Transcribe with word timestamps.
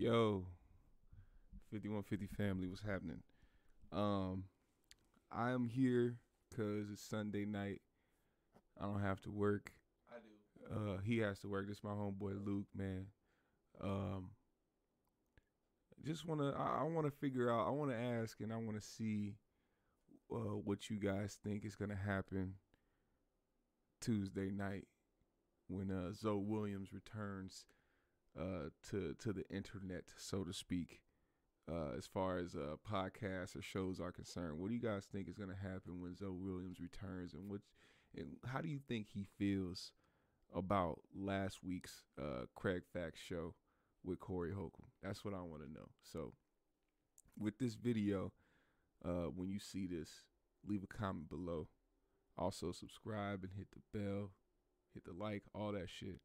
Yo, 0.00 0.46
5150 1.70 2.26
family, 2.34 2.66
what's 2.66 2.80
happening? 2.80 3.18
Um, 3.92 4.44
I 5.30 5.50
am 5.50 5.68
here 5.68 6.16
because 6.48 6.90
it's 6.90 7.02
Sunday 7.02 7.44
night. 7.44 7.82
I 8.80 8.86
don't 8.86 9.02
have 9.02 9.20
to 9.24 9.30
work. 9.30 9.72
I 10.08 10.14
do. 10.22 10.74
Uh, 10.74 10.98
he 11.04 11.18
has 11.18 11.40
to 11.40 11.48
work. 11.48 11.68
This 11.68 11.76
is 11.76 11.84
my 11.84 11.90
homeboy 11.90 12.42
Luke, 12.42 12.64
man. 12.74 13.08
Um, 13.78 14.30
just 16.02 16.26
wanna, 16.26 16.52
I, 16.52 16.80
I 16.80 16.84
wanna 16.84 17.10
figure 17.10 17.52
out. 17.52 17.68
I 17.68 17.70
wanna 17.70 17.92
ask, 17.92 18.40
and 18.40 18.54
I 18.54 18.56
wanna 18.56 18.80
see 18.80 19.34
uh, 20.32 20.56
what 20.64 20.88
you 20.88 20.96
guys 20.96 21.38
think 21.44 21.66
is 21.66 21.76
gonna 21.76 21.94
happen 21.94 22.54
Tuesday 24.00 24.50
night 24.50 24.86
when 25.68 25.90
uh, 25.90 26.14
Zo 26.14 26.38
Williams 26.38 26.94
returns 26.94 27.66
uh, 28.40 28.70
to 28.90 29.14
to 29.18 29.32
the 29.32 29.48
internet, 29.50 30.04
so 30.16 30.44
to 30.44 30.52
speak. 30.52 31.00
Uh, 31.70 31.96
as 31.96 32.06
far 32.06 32.38
as 32.38 32.56
uh, 32.56 32.74
podcasts 32.90 33.54
or 33.54 33.62
shows 33.62 34.00
are 34.00 34.10
concerned, 34.10 34.58
what 34.58 34.68
do 34.68 34.74
you 34.74 34.80
guys 34.80 35.04
think 35.04 35.28
is 35.28 35.36
going 35.36 35.50
to 35.50 35.54
happen 35.54 36.00
when 36.00 36.16
Zo 36.16 36.32
Williams 36.32 36.80
returns, 36.80 37.32
and 37.34 37.48
what, 37.48 37.60
and 38.16 38.36
how 38.46 38.60
do 38.60 38.68
you 38.68 38.80
think 38.88 39.06
he 39.08 39.26
feels 39.38 39.92
about 40.54 41.00
last 41.14 41.62
week's 41.62 42.02
uh, 42.20 42.46
Kraig 42.56 42.82
Facts 42.92 43.20
show 43.20 43.54
with 44.02 44.18
Corey 44.18 44.52
Holcomb? 44.52 44.86
That's 45.00 45.24
what 45.24 45.34
I 45.34 45.42
want 45.42 45.62
to 45.62 45.72
know. 45.72 45.90
So, 46.02 46.32
with 47.38 47.58
this 47.58 47.74
video, 47.74 48.32
uh, 49.04 49.28
when 49.36 49.48
you 49.48 49.60
see 49.60 49.86
this, 49.86 50.10
leave 50.66 50.82
a 50.82 50.88
comment 50.88 51.28
below. 51.28 51.68
Also, 52.36 52.72
subscribe 52.72 53.44
and 53.44 53.52
hit 53.56 53.68
the 53.72 53.98
bell, 53.98 54.30
hit 54.92 55.04
the 55.04 55.12
like, 55.12 55.42
all 55.54 55.72
that 55.72 55.88
shit. 55.88 56.20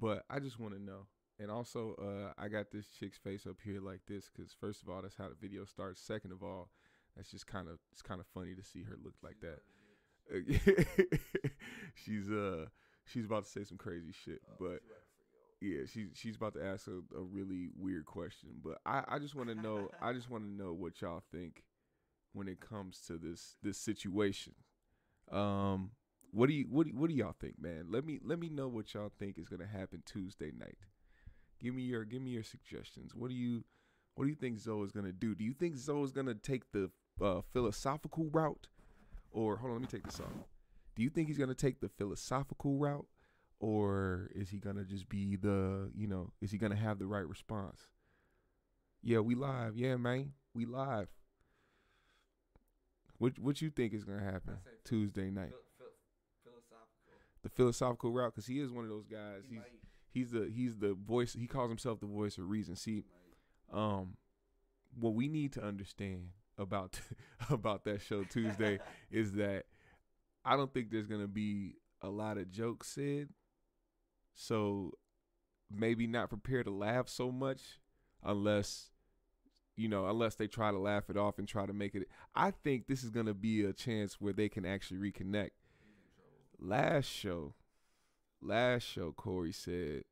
But 0.00 0.24
I 0.30 0.38
just 0.38 0.58
want 0.58 0.74
to 0.74 0.82
know. 0.82 1.08
And 1.40 1.50
also, 1.50 1.94
uh, 2.00 2.32
I 2.36 2.48
got 2.48 2.72
this 2.72 2.86
chick's 2.88 3.18
face 3.18 3.46
up 3.46 3.56
here 3.64 3.80
like 3.80 4.00
this 4.08 4.28
because 4.28 4.52
first 4.52 4.82
of 4.82 4.88
all, 4.88 5.02
that's 5.02 5.16
how 5.16 5.28
the 5.28 5.36
video 5.40 5.64
starts. 5.64 6.00
Second 6.00 6.32
of 6.32 6.42
all, 6.42 6.70
that's 7.16 7.30
just 7.30 7.46
kind 7.46 7.68
of 7.68 7.78
it's 7.92 8.02
kind 8.02 8.20
of 8.20 8.26
funny 8.26 8.54
to 8.54 8.62
see 8.62 8.82
her 8.82 8.96
look 9.02 9.14
like 9.22 9.36
that. 9.40 9.60
she's 11.94 12.30
uh 12.30 12.66
she's 13.04 13.24
about 13.24 13.44
to 13.44 13.50
say 13.50 13.64
some 13.64 13.78
crazy 13.78 14.12
shit, 14.12 14.40
but 14.58 14.80
yeah, 15.60 15.80
she's 15.86 16.08
she's 16.14 16.36
about 16.36 16.54
to 16.54 16.64
ask 16.64 16.86
a, 16.86 17.16
a 17.16 17.22
really 17.22 17.70
weird 17.76 18.04
question. 18.04 18.50
But 18.62 18.78
I 18.84 19.04
I 19.08 19.18
just 19.18 19.34
want 19.34 19.48
to 19.48 19.54
know 19.54 19.88
I 20.02 20.12
just 20.12 20.30
want 20.30 20.44
to 20.44 20.50
know 20.50 20.72
what 20.72 21.00
y'all 21.00 21.22
think 21.32 21.62
when 22.32 22.48
it 22.48 22.60
comes 22.60 23.00
to 23.06 23.18
this 23.18 23.56
this 23.62 23.78
situation. 23.78 24.54
Um, 25.30 25.92
what 26.30 26.48
do 26.48 26.54
you 26.54 26.66
what 26.68 26.86
do, 26.86 26.92
what 26.94 27.10
do 27.10 27.16
y'all 27.16 27.34
think, 27.40 27.60
man? 27.60 27.86
Let 27.90 28.04
me 28.04 28.18
let 28.22 28.38
me 28.38 28.48
know 28.48 28.68
what 28.68 28.92
y'all 28.94 29.12
think 29.18 29.38
is 29.38 29.48
gonna 29.48 29.66
happen 29.66 30.02
Tuesday 30.04 30.50
night. 30.56 30.78
Give 31.60 31.74
me 31.74 31.82
your 31.82 32.04
give 32.04 32.22
me 32.22 32.30
your 32.30 32.42
suggestions. 32.42 33.14
What 33.14 33.28
do 33.28 33.34
you 33.34 33.64
what 34.14 34.24
do 34.24 34.30
you 34.30 34.36
think 34.36 34.58
Zo 34.58 34.82
is 34.82 34.92
gonna 34.92 35.12
do? 35.12 35.34
Do 35.34 35.44
you 35.44 35.52
think 35.52 35.76
Zo 35.76 36.02
is 36.04 36.12
gonna 36.12 36.34
take 36.34 36.72
the 36.72 36.90
uh, 37.20 37.40
philosophical 37.52 38.28
route, 38.32 38.68
or 39.30 39.56
hold 39.56 39.72
on, 39.72 39.80
let 39.80 39.82
me 39.82 39.98
take 39.98 40.04
this 40.04 40.20
off. 40.20 40.46
Do 40.94 41.02
you 41.02 41.10
think 41.10 41.28
he's 41.28 41.38
gonna 41.38 41.54
take 41.54 41.80
the 41.80 41.88
philosophical 41.88 42.76
route, 42.76 43.06
or 43.60 44.30
is 44.34 44.50
he 44.50 44.58
gonna 44.58 44.84
just 44.84 45.08
be 45.08 45.36
the 45.36 45.90
you 45.94 46.06
know 46.06 46.32
is 46.40 46.50
he 46.50 46.58
gonna 46.58 46.76
have 46.76 46.98
the 46.98 47.06
right 47.06 47.26
response? 47.26 47.88
Yeah, 49.02 49.20
we 49.20 49.34
live. 49.34 49.76
Yeah, 49.76 49.96
man, 49.96 50.32
we 50.54 50.64
live. 50.64 51.08
What 53.18 53.38
what 53.38 53.60
you 53.60 53.70
think 53.70 53.94
is 53.94 54.04
gonna 54.04 54.24
happen 54.24 54.58
Tuesday 54.84 55.30
night? 55.30 55.50
Phil, 55.50 55.58
phil, 55.78 55.86
philosophical. 56.44 57.12
The 57.42 57.48
philosophical 57.48 58.12
route, 58.12 58.32
because 58.34 58.46
he 58.46 58.60
is 58.60 58.70
one 58.70 58.84
of 58.84 58.90
those 58.90 59.06
guys. 59.06 59.42
He 59.48 59.54
He's 59.54 59.58
might, 59.58 59.72
he's 60.18 60.30
the 60.30 60.50
he's 60.54 60.76
the 60.76 60.94
voice. 60.94 61.32
He 61.32 61.46
calls 61.46 61.68
himself 61.68 62.00
the 62.00 62.06
voice 62.06 62.38
of 62.38 62.48
reason. 62.48 62.76
See, 62.76 63.04
um, 63.72 64.16
what 64.98 65.14
we 65.14 65.28
need 65.28 65.52
to 65.52 65.62
understand 65.62 66.28
about 66.58 67.00
about 67.50 67.84
that 67.84 68.02
show 68.02 68.24
Tuesday 68.24 68.78
is 69.10 69.32
that 69.32 69.64
I 70.44 70.56
don't 70.56 70.72
think 70.72 70.90
there's 70.90 71.06
gonna 71.06 71.28
be 71.28 71.76
a 72.02 72.08
lot 72.08 72.38
of 72.38 72.50
jokes 72.50 72.88
said. 72.88 73.28
So 74.34 74.92
maybe 75.70 76.06
not 76.06 76.28
prepare 76.30 76.62
to 76.62 76.70
laugh 76.70 77.08
so 77.08 77.30
much 77.30 77.80
unless 78.24 78.90
you 79.76 79.88
know 79.88 80.06
unless 80.06 80.34
they 80.36 80.46
try 80.46 80.70
to 80.70 80.78
laugh 80.78 81.10
it 81.10 81.16
off 81.16 81.38
and 81.38 81.46
try 81.46 81.66
to 81.66 81.74
make 81.74 81.94
it 81.94 82.08
i 82.34 82.50
think 82.50 82.86
this 82.86 83.04
is 83.04 83.10
going 83.10 83.26
to 83.26 83.34
be 83.34 83.62
a 83.64 83.72
chance 83.72 84.14
where 84.18 84.32
they 84.32 84.48
can 84.48 84.64
actually 84.64 84.98
reconnect 84.98 85.50
He's 85.78 85.92
in 85.92 86.10
trouble. 86.16 86.58
last 86.58 87.04
show, 87.04 87.52
last 88.40 88.82
show, 88.84 89.12
Corey 89.12 89.52
said 89.52 90.04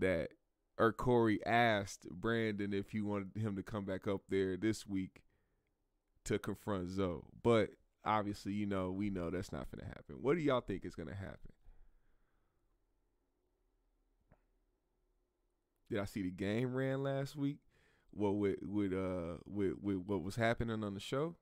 that, 0.00 0.30
or 0.78 0.92
Corey 0.92 1.44
asked 1.44 2.08
Brandon 2.10 2.72
if 2.72 2.90
he 2.90 3.00
wanted 3.00 3.40
him 3.40 3.56
to 3.56 3.62
come 3.62 3.84
back 3.84 4.06
up 4.06 4.22
there 4.28 4.56
this 4.56 4.86
week 4.86 5.22
to 6.24 6.38
confront 6.38 6.90
Zo. 6.90 7.24
But 7.42 7.70
obviously, 8.04 8.52
you 8.52 8.66
know, 8.66 8.90
we 8.90 9.10
know 9.10 9.30
that's 9.30 9.52
not 9.52 9.70
going 9.70 9.80
to 9.80 9.88
happen. 9.88 10.16
What 10.20 10.36
do 10.36 10.42
y'all 10.42 10.60
think 10.60 10.84
is 10.84 10.94
going 10.94 11.08
to 11.08 11.14
happen? 11.14 11.52
Did 15.90 16.00
I 16.00 16.04
see 16.04 16.22
the 16.22 16.30
game 16.30 16.74
ran 16.74 17.02
last 17.02 17.34
week? 17.34 17.58
What 18.10 18.36
with 18.36 18.58
with 18.62 18.92
uh 18.92 19.38
with 19.46 19.74
with 19.80 19.98
what 20.06 20.22
was 20.22 20.36
happening 20.36 20.82
on 20.82 20.94
the 20.94 21.00
show? 21.00 21.36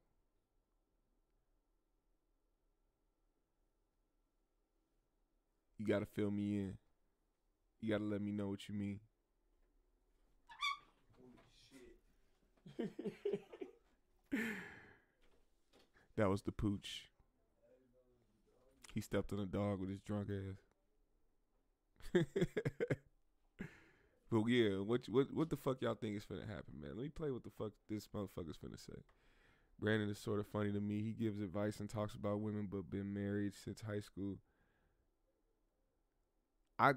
You 5.79 5.87
gotta 5.87 6.07
fill 6.07 6.31
me 6.31 6.57
in. 6.57 6.79
You 7.87 7.93
gotta 7.93 8.05
let 8.05 8.21
me 8.21 8.33
know 8.33 8.49
what 8.49 8.69
you 8.69 8.75
mean. 8.75 8.99
Holy 11.17 11.51
shit. 11.71 11.97
That 16.17 16.29
was 16.29 16.43
the 16.43 16.51
pooch. 16.51 17.13
He 18.93 19.01
stepped 19.01 19.33
on 19.33 19.39
a 19.39 19.47
dog 19.47 19.79
with 19.79 19.89
his 19.89 20.01
drunk 20.01 20.29
ass. 20.31 20.57
but 24.33 24.45
yeah, 24.49 24.79
what 24.79 25.09
what 25.09 25.33
what 25.33 25.49
the 25.49 25.57
fuck 25.57 25.81
y'all 25.81 25.95
think 25.95 26.17
is 26.17 26.25
finna 26.25 26.49
happen, 26.49 26.81
man? 26.81 26.97
Let 26.97 27.05
me 27.05 27.09
play 27.11 27.31
what 27.31 27.45
the 27.45 27.51
fuck 27.51 27.71
this 27.89 28.09
motherfucker's 28.09 28.57
finna 28.57 28.85
say. 28.85 28.99
Brandon 29.79 30.11
is 30.11 30.19
sort 30.19 30.41
of 30.41 30.49
funny 30.49 30.73
to 30.73 30.81
me. 30.81 31.01
He 31.05 31.13
gives 31.13 31.41
advice 31.41 31.79
and 31.79 31.89
talks 31.89 32.17
about 32.17 32.41
women, 32.41 32.67
but 32.69 32.91
been 32.91 33.15
married 33.15 33.55
since 33.55 33.83
high 33.83 34.01
school. 34.01 34.39
I 36.81 36.95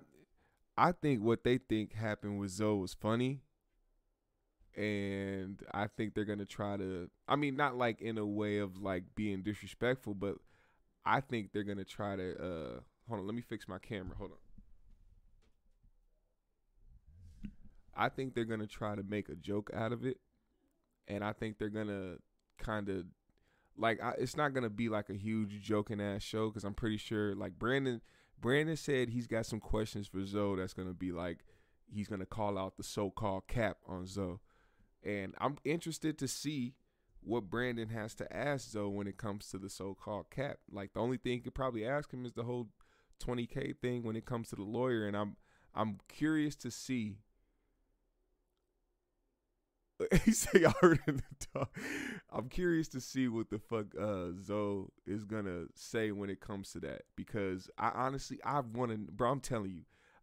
I 0.79 0.94
think 0.94 1.22
what 1.22 1.44
they 1.44 1.57
think 1.57 1.94
happened 1.94 2.40
with 2.40 2.51
Zo 2.51 2.75
was 2.75 2.94
funny. 2.94 3.41
And 4.78 5.62
I 5.73 5.88
think 5.88 6.13
they're 6.13 6.23
gonna 6.23 6.45
try 6.45 6.78
to 6.78 7.09
I 7.28 7.35
mean 7.35 7.57
not 7.57 7.75
like 7.75 8.01
in 8.01 8.17
a 8.17 8.25
way 8.25 8.59
of 8.59 8.78
like 8.81 9.03
being 9.13 9.41
disrespectful, 9.44 10.13
but 10.13 10.35
I 11.06 11.19
think 11.19 11.51
they're 11.51 11.63
gonna 11.63 11.84
try 11.84 12.16
to 12.16 12.31
uh 12.31 12.79
hold 13.09 13.19
on, 13.19 13.25
let 13.25 13.35
me 13.35 13.41
fix 13.41 13.67
my 13.67 13.78
camera. 13.78 14.16
Hold 14.17 14.31
on. 14.31 14.38
I 17.94 18.07
think 18.07 18.34
they're 18.34 18.46
gonna 18.46 18.66
try 18.66 18.96
to 18.96 19.03
make 19.03 19.28
a 19.28 19.35
joke 19.35 19.69
out 19.75 19.91
of 19.91 20.06
it. 20.06 20.17
And 21.09 21.25
I 21.25 21.34
think 21.34 21.57
they're 21.57 21.67
gonna 21.67 22.19
kind 22.57 22.88
of 22.88 23.03
like 23.78 24.01
I, 24.01 24.13
it's 24.17 24.38
not 24.38 24.53
gonna 24.53 24.69
be 24.69 24.88
like 24.88 25.09
a 25.09 25.16
huge 25.16 25.61
joking 25.61 26.00
ass 26.00 26.23
show 26.23 26.47
because 26.47 26.63
I'm 26.63 26.73
pretty 26.73 26.97
sure 26.97 27.35
like 27.35 27.59
Brandon 27.59 28.00
Brandon 28.42 28.78
said 28.78 29.10
he's 29.10 29.28
got 29.28 29.46
some 29.46 29.60
questions 29.60 30.08
for 30.08 30.26
Zo 30.26 30.56
that's 30.56 30.74
gonna 30.74 30.94
be 30.94 31.12
like 31.12 31.40
he's 31.88 32.08
gonna 32.08 32.26
call 32.26 32.58
out 32.58 32.78
the 32.78 32.84
so-called 32.84 33.48
cap 33.48 33.78
on 33.88 34.06
Zo, 34.06 34.40
and 35.04 35.34
I'm 35.40 35.58
interested 35.64 36.18
to 36.20 36.28
see 36.28 36.76
what 37.22 37.50
Brandon 37.50 37.90
has 37.90 38.16
to 38.16 38.36
ask 38.36 38.72
Zo 38.72 38.88
when 38.90 39.08
it 39.08 39.18
comes 39.18 39.50
to 39.50 39.58
the 39.58 39.70
so-called 39.70 40.30
cap. 40.30 40.60
Like 40.72 40.94
the 40.94 41.02
only 41.02 41.18
thing 41.18 41.34
you 41.34 41.42
could 41.42 41.56
probably 41.56 41.86
ask 41.86 42.12
him 42.12 42.26
is 42.26 42.34
the 42.34 42.44
whole 42.44 42.68
20k 43.22 43.78
thing 43.82 44.04
when 44.04 44.16
it 44.16 44.26
comes 44.26 44.50
to 44.50 44.56
the 44.56 44.64
lawyer, 44.64 45.06
and 45.06 45.18
I'm 45.18 45.36
I'm 45.76 46.00
curious 46.08 46.56
to 46.58 46.72
see. 46.72 47.18
he 50.25 50.31
said 50.31 50.61
y'all 50.61 50.73
heard 50.81 50.99
in 51.07 51.17
the 51.17 51.47
talk. 51.53 51.78
I'm 52.31 52.49
curious 52.49 52.87
to 52.90 53.01
see 53.01 53.28
what 53.28 53.49
the 53.49 53.59
fuck 53.59 53.87
uh 53.99 54.28
Zo 54.41 54.91
is 55.05 55.25
gonna 55.25 55.66
say 55.75 56.11
when 56.11 56.29
it 56.29 56.40
comes 56.40 56.72
to 56.72 56.79
that 56.81 57.03
because 57.16 57.69
I 57.78 57.91
honestly 57.93 58.40
I 58.43 58.61
want 58.61 58.91
to 58.91 58.97
bro 58.97 59.31
I'm 59.31 59.40
telling 59.40 59.72
you 59.72 59.81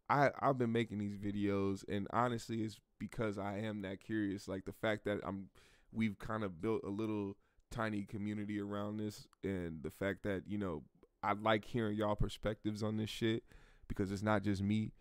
I 0.08 0.30
I've 0.40 0.58
been 0.58 0.72
making 0.72 0.98
these 0.98 1.16
videos 1.16 1.84
and 1.88 2.06
honestly 2.12 2.62
it's 2.62 2.80
because 2.98 3.38
I 3.38 3.58
am 3.58 3.82
that 3.82 4.00
curious 4.00 4.48
like 4.48 4.64
the 4.64 4.72
fact 4.72 5.04
that 5.04 5.20
I'm 5.26 5.48
we've 5.92 6.18
kind 6.18 6.44
of 6.44 6.60
built 6.60 6.82
a 6.84 6.90
little 6.90 7.36
tiny 7.70 8.04
community 8.04 8.60
around 8.60 8.96
this 8.96 9.26
and 9.42 9.82
the 9.82 9.90
fact 9.90 10.22
that 10.22 10.44
you 10.46 10.58
know 10.58 10.82
I 11.22 11.32
like 11.32 11.64
hearing 11.64 11.96
y'all 11.96 12.14
perspectives 12.14 12.82
on 12.82 12.96
this 12.96 13.10
shit 13.10 13.42
because 13.88 14.12
it's 14.12 14.22
not 14.22 14.42
just 14.42 14.62
me 14.62 14.92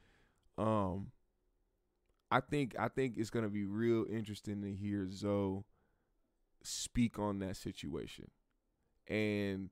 um 0.57 1.11
I 2.31 2.39
think 2.39 2.75
I 2.77 2.87
think 2.87 3.15
it's 3.17 3.29
gonna 3.29 3.49
be 3.49 3.65
real 3.65 4.05
interesting 4.09 4.61
to 4.61 4.73
hear 4.73 5.07
Zo 5.09 5.65
speak 6.63 7.19
on 7.19 7.39
that 7.39 7.57
situation. 7.57 8.29
And 9.07 9.69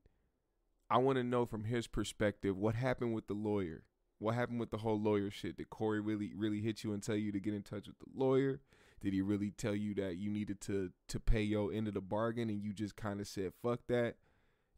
I 0.90 0.98
want 0.98 1.16
to 1.16 1.24
know 1.24 1.46
from 1.46 1.64
his 1.64 1.86
perspective 1.86 2.56
what 2.56 2.74
happened 2.74 3.14
with 3.14 3.26
the 3.26 3.34
lawyer. 3.34 3.84
What 4.18 4.36
happened 4.36 4.60
with 4.60 4.70
the 4.70 4.78
whole 4.78 5.00
lawyer 5.00 5.30
shit? 5.30 5.56
Did 5.56 5.70
Corey 5.70 6.00
really 6.00 6.32
really 6.34 6.60
hit 6.60 6.84
you 6.84 6.92
and 6.92 7.02
tell 7.02 7.16
you 7.16 7.32
to 7.32 7.40
get 7.40 7.54
in 7.54 7.62
touch 7.62 7.88
with 7.88 7.98
the 7.98 8.06
lawyer? 8.14 8.60
Did 9.00 9.12
he 9.12 9.20
really 9.20 9.50
tell 9.50 9.74
you 9.74 9.94
that 9.96 10.16
you 10.16 10.30
needed 10.30 10.60
to 10.62 10.90
to 11.08 11.20
pay 11.20 11.42
your 11.42 11.72
end 11.72 11.88
of 11.88 11.94
the 11.94 12.00
bargain 12.00 12.48
and 12.48 12.62
you 12.62 12.72
just 12.72 12.96
kind 12.96 13.20
of 13.20 13.26
said 13.26 13.52
fuck 13.62 13.80
that 13.88 14.14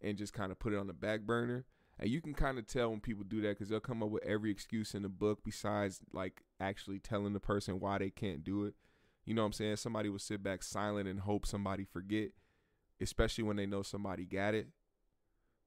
and 0.01 0.17
just 0.17 0.33
kind 0.33 0.51
of 0.51 0.59
put 0.59 0.73
it 0.73 0.79
on 0.79 0.87
the 0.87 0.93
back 0.93 1.21
burner? 1.21 1.65
And 1.99 2.11
you 2.11 2.21
can 2.21 2.35
kind 2.35 2.59
of 2.59 2.67
tell 2.67 2.91
when 2.91 3.01
people 3.01 3.25
do 3.25 3.41
that 3.43 3.51
because 3.51 3.69
they'll 3.69 3.81
come 3.81 4.03
up 4.03 4.11
with 4.11 4.25
every 4.25 4.51
excuse 4.51 4.95
in 4.95 5.03
the 5.03 5.09
book 5.09 5.41
besides 5.45 6.01
like 6.13 6.43
actually 6.61 6.99
telling 6.99 7.33
the 7.33 7.41
person 7.41 7.81
why 7.81 7.99
they 7.99 8.11
can't 8.11 8.45
do 8.45 8.65
it. 8.65 8.75
You 9.25 9.35
know 9.35 9.43
what 9.43 9.47
I'm 9.47 9.53
saying? 9.55 9.77
Somebody 9.77 10.09
will 10.09 10.19
sit 10.19 10.43
back 10.43 10.63
silent 10.63 11.09
and 11.09 11.21
hope 11.21 11.47
somebody 11.47 11.85
forget, 11.85 12.31
especially 13.01 13.45
when 13.45 13.57
they 13.57 13.67
know 13.67 13.83
somebody 13.83 14.25
got 14.25 14.55
it 14.55 14.69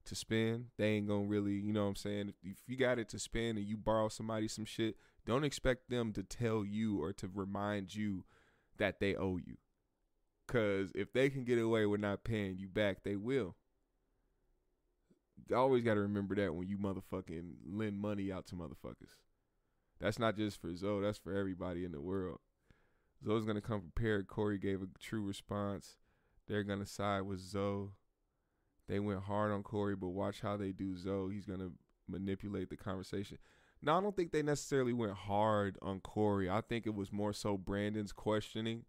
to 0.06 0.14
spend. 0.14 0.66
They 0.78 0.90
ain't 0.92 1.08
gonna 1.08 1.26
really, 1.26 1.54
you 1.54 1.72
know 1.72 1.82
what 1.82 1.90
I'm 1.90 1.96
saying? 1.96 2.34
If, 2.42 2.58
you 2.66 2.76
got 2.76 2.98
it 2.98 3.08
to 3.10 3.18
spend 3.18 3.58
and 3.58 3.66
you 3.66 3.76
borrow 3.76 4.08
somebody 4.08 4.48
some 4.48 4.64
shit, 4.64 4.96
don't 5.26 5.44
expect 5.44 5.90
them 5.90 6.12
to 6.14 6.22
tell 6.22 6.64
you 6.64 7.02
or 7.02 7.12
to 7.14 7.28
remind 7.32 7.94
you 7.94 8.24
that 8.78 9.00
they 9.00 9.14
owe 9.14 9.36
you. 9.36 9.56
Cause 10.46 10.90
if 10.94 11.12
they 11.12 11.28
can 11.28 11.44
get 11.44 11.58
away 11.58 11.86
with 11.86 12.00
not 12.00 12.24
paying 12.24 12.56
you 12.56 12.68
back, 12.68 13.04
they 13.04 13.16
will. 13.16 13.56
Always 15.54 15.82
got 15.82 15.94
to 15.94 16.00
remember 16.00 16.34
that 16.36 16.54
when 16.54 16.68
you 16.68 16.78
motherfucking 16.78 17.52
lend 17.66 17.98
money 17.98 18.32
out 18.32 18.46
to 18.48 18.54
motherfuckers. 18.54 19.18
That's 20.00 20.18
not 20.18 20.36
just 20.36 20.60
for 20.60 20.74
Zo, 20.74 21.00
that's 21.00 21.18
for 21.18 21.34
everybody 21.36 21.84
in 21.84 21.92
the 21.92 22.00
world. 22.00 22.38
Zo's 23.24 23.44
gonna 23.44 23.60
come 23.60 23.82
prepared. 23.82 24.26
Corey 24.26 24.58
gave 24.58 24.82
a 24.82 24.86
true 24.98 25.22
response. 25.22 25.98
They're 26.48 26.64
gonna 26.64 26.86
side 26.86 27.22
with 27.22 27.40
Zo. 27.40 27.92
They 28.88 28.98
went 28.98 29.24
hard 29.24 29.52
on 29.52 29.62
Corey, 29.62 29.94
but 29.94 30.08
watch 30.08 30.40
how 30.40 30.56
they 30.56 30.72
do 30.72 30.96
Zo. 30.96 31.28
He's 31.28 31.44
gonna 31.44 31.70
manipulate 32.08 32.70
the 32.70 32.76
conversation. 32.76 33.38
Now 33.82 33.98
I 33.98 34.00
don't 34.00 34.16
think 34.16 34.32
they 34.32 34.42
necessarily 34.42 34.92
went 34.92 35.12
hard 35.12 35.78
on 35.82 36.00
Corey. 36.00 36.48
I 36.48 36.62
think 36.62 36.86
it 36.86 36.94
was 36.94 37.12
more 37.12 37.32
so 37.32 37.56
Brandon's 37.58 38.12
questioning 38.12 38.84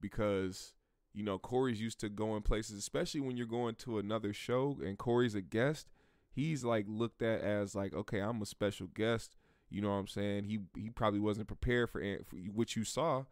because 0.00 0.72
you 1.12 1.22
know 1.22 1.38
Corey's 1.38 1.80
used 1.80 2.00
to 2.00 2.08
going 2.08 2.42
places, 2.42 2.78
especially 2.78 3.20
when 3.20 3.36
you're 3.36 3.46
going 3.46 3.74
to 3.76 3.98
another 3.98 4.32
show 4.32 4.78
and 4.82 4.96
Corey's 4.96 5.34
a 5.34 5.42
guest. 5.42 5.88
He's 6.34 6.64
like 6.64 6.86
looked 6.88 7.22
at 7.22 7.40
as 7.40 7.74
like, 7.74 7.94
okay, 7.94 8.18
I'm 8.18 8.42
a 8.42 8.46
special 8.46 8.88
guest. 8.88 9.36
You 9.70 9.80
know 9.80 9.90
what 9.90 9.96
I'm 9.96 10.08
saying? 10.08 10.44
He 10.44 10.60
he 10.76 10.90
probably 10.90 11.20
wasn't 11.20 11.48
prepared 11.48 11.90
for, 11.90 12.00
for 12.26 12.36
what 12.52 12.76
you 12.76 12.84
saw 12.84 13.24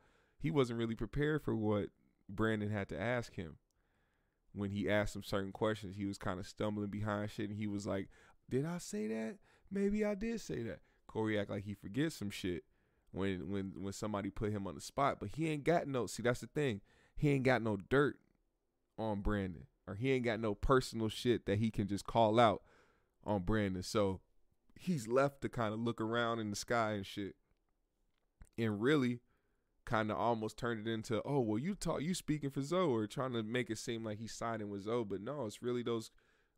he 0.43 0.50
wasn't 0.50 0.78
really 0.78 0.96
prepared 0.96 1.43
for 1.43 1.54
what 1.54 1.87
Brandon 2.28 2.69
had 2.69 2.88
to 2.88 3.00
ask 3.00 3.34
him. 3.37 3.58
When 4.52 4.70
he 4.70 4.90
asked 4.90 5.16
him 5.16 5.22
certain 5.22 5.52
questions, 5.52 5.96
he 5.96 6.04
was 6.04 6.19
kind 6.19 6.38
of 6.38 6.46
stumbling 6.46 6.90
behind 6.90 7.31
shit, 7.31 7.49
and 7.49 7.58
he 7.58 7.69
was 7.69 7.87
like, 7.87 8.08
"Did 8.50 8.66
I 8.66 8.78
say 8.78 9.06
that? 9.06 9.38
Maybe 9.70 10.04
I 10.04 10.14
did 10.14 10.40
say 10.40 10.62
that." 10.64 10.81
Corey 11.06 11.38
act 11.38 11.49
like 11.49 11.64
he 11.64 11.75
forgets 11.75 12.16
some 12.16 12.28
shit 12.28 12.64
when 13.12 13.50
when 13.50 13.72
when 13.78 13.93
somebody 13.93 14.28
put 14.28 14.52
him 14.52 14.66
on 14.66 14.75
the 14.75 14.81
spot, 14.81 15.20
but 15.20 15.31
he 15.31 15.49
ain't 15.49 15.64
got 15.64 15.87
no. 15.87 16.06
See, 16.06 16.22
that's 16.22 16.40
the 16.40 16.49
thing. 16.49 16.82
He 17.16 17.31
ain't 17.31 17.44
got 17.44 17.62
no 17.62 17.76
dirt 17.76 18.19
on 18.99 19.20
Brandon, 19.22 19.69
or 19.87 19.94
he 19.94 20.10
ain't 20.10 20.25
got 20.25 20.40
no 20.40 20.54
personal 20.54 21.08
shit 21.08 21.46
that 21.46 21.58
he 21.58 21.70
can 21.70 21.87
just 21.87 22.04
call 22.04 22.38
out 22.38 22.62
on 23.24 23.42
Brandon. 23.42 23.82
So 23.82 24.20
he's 24.78 25.08
left 25.08 25.40
to 25.42 25.48
kind 25.48 25.72
of 25.72 25.80
look 25.80 26.00
around 26.00 26.40
in 26.40 26.50
the 26.50 26.56
sky 26.56 26.92
and 26.92 27.06
shit. 27.06 27.36
And 28.58 28.80
really, 28.82 29.20
kind 29.84 30.10
of 30.10 30.19
almost 30.19 30.58
turned 30.58 30.86
it 30.86 30.90
into, 30.90 31.22
oh, 31.24 31.40
well, 31.40 31.58
you 31.58 31.74
talk, 31.74 32.02
you 32.02 32.14
speaking 32.14 32.50
for 32.50 32.62
Zo, 32.62 32.90
or 32.90 33.06
trying 33.06 33.32
to 33.32 33.42
make 33.42 33.70
it 33.70 33.78
seem 33.78 34.04
like 34.04 34.19
he's 34.19 34.32
siding 34.34 34.69
with 34.69 34.82
Zo. 34.82 35.04
But 35.04 35.20
no, 35.20 35.46
it's 35.46 35.62
really 35.62 35.82
those 35.82 36.10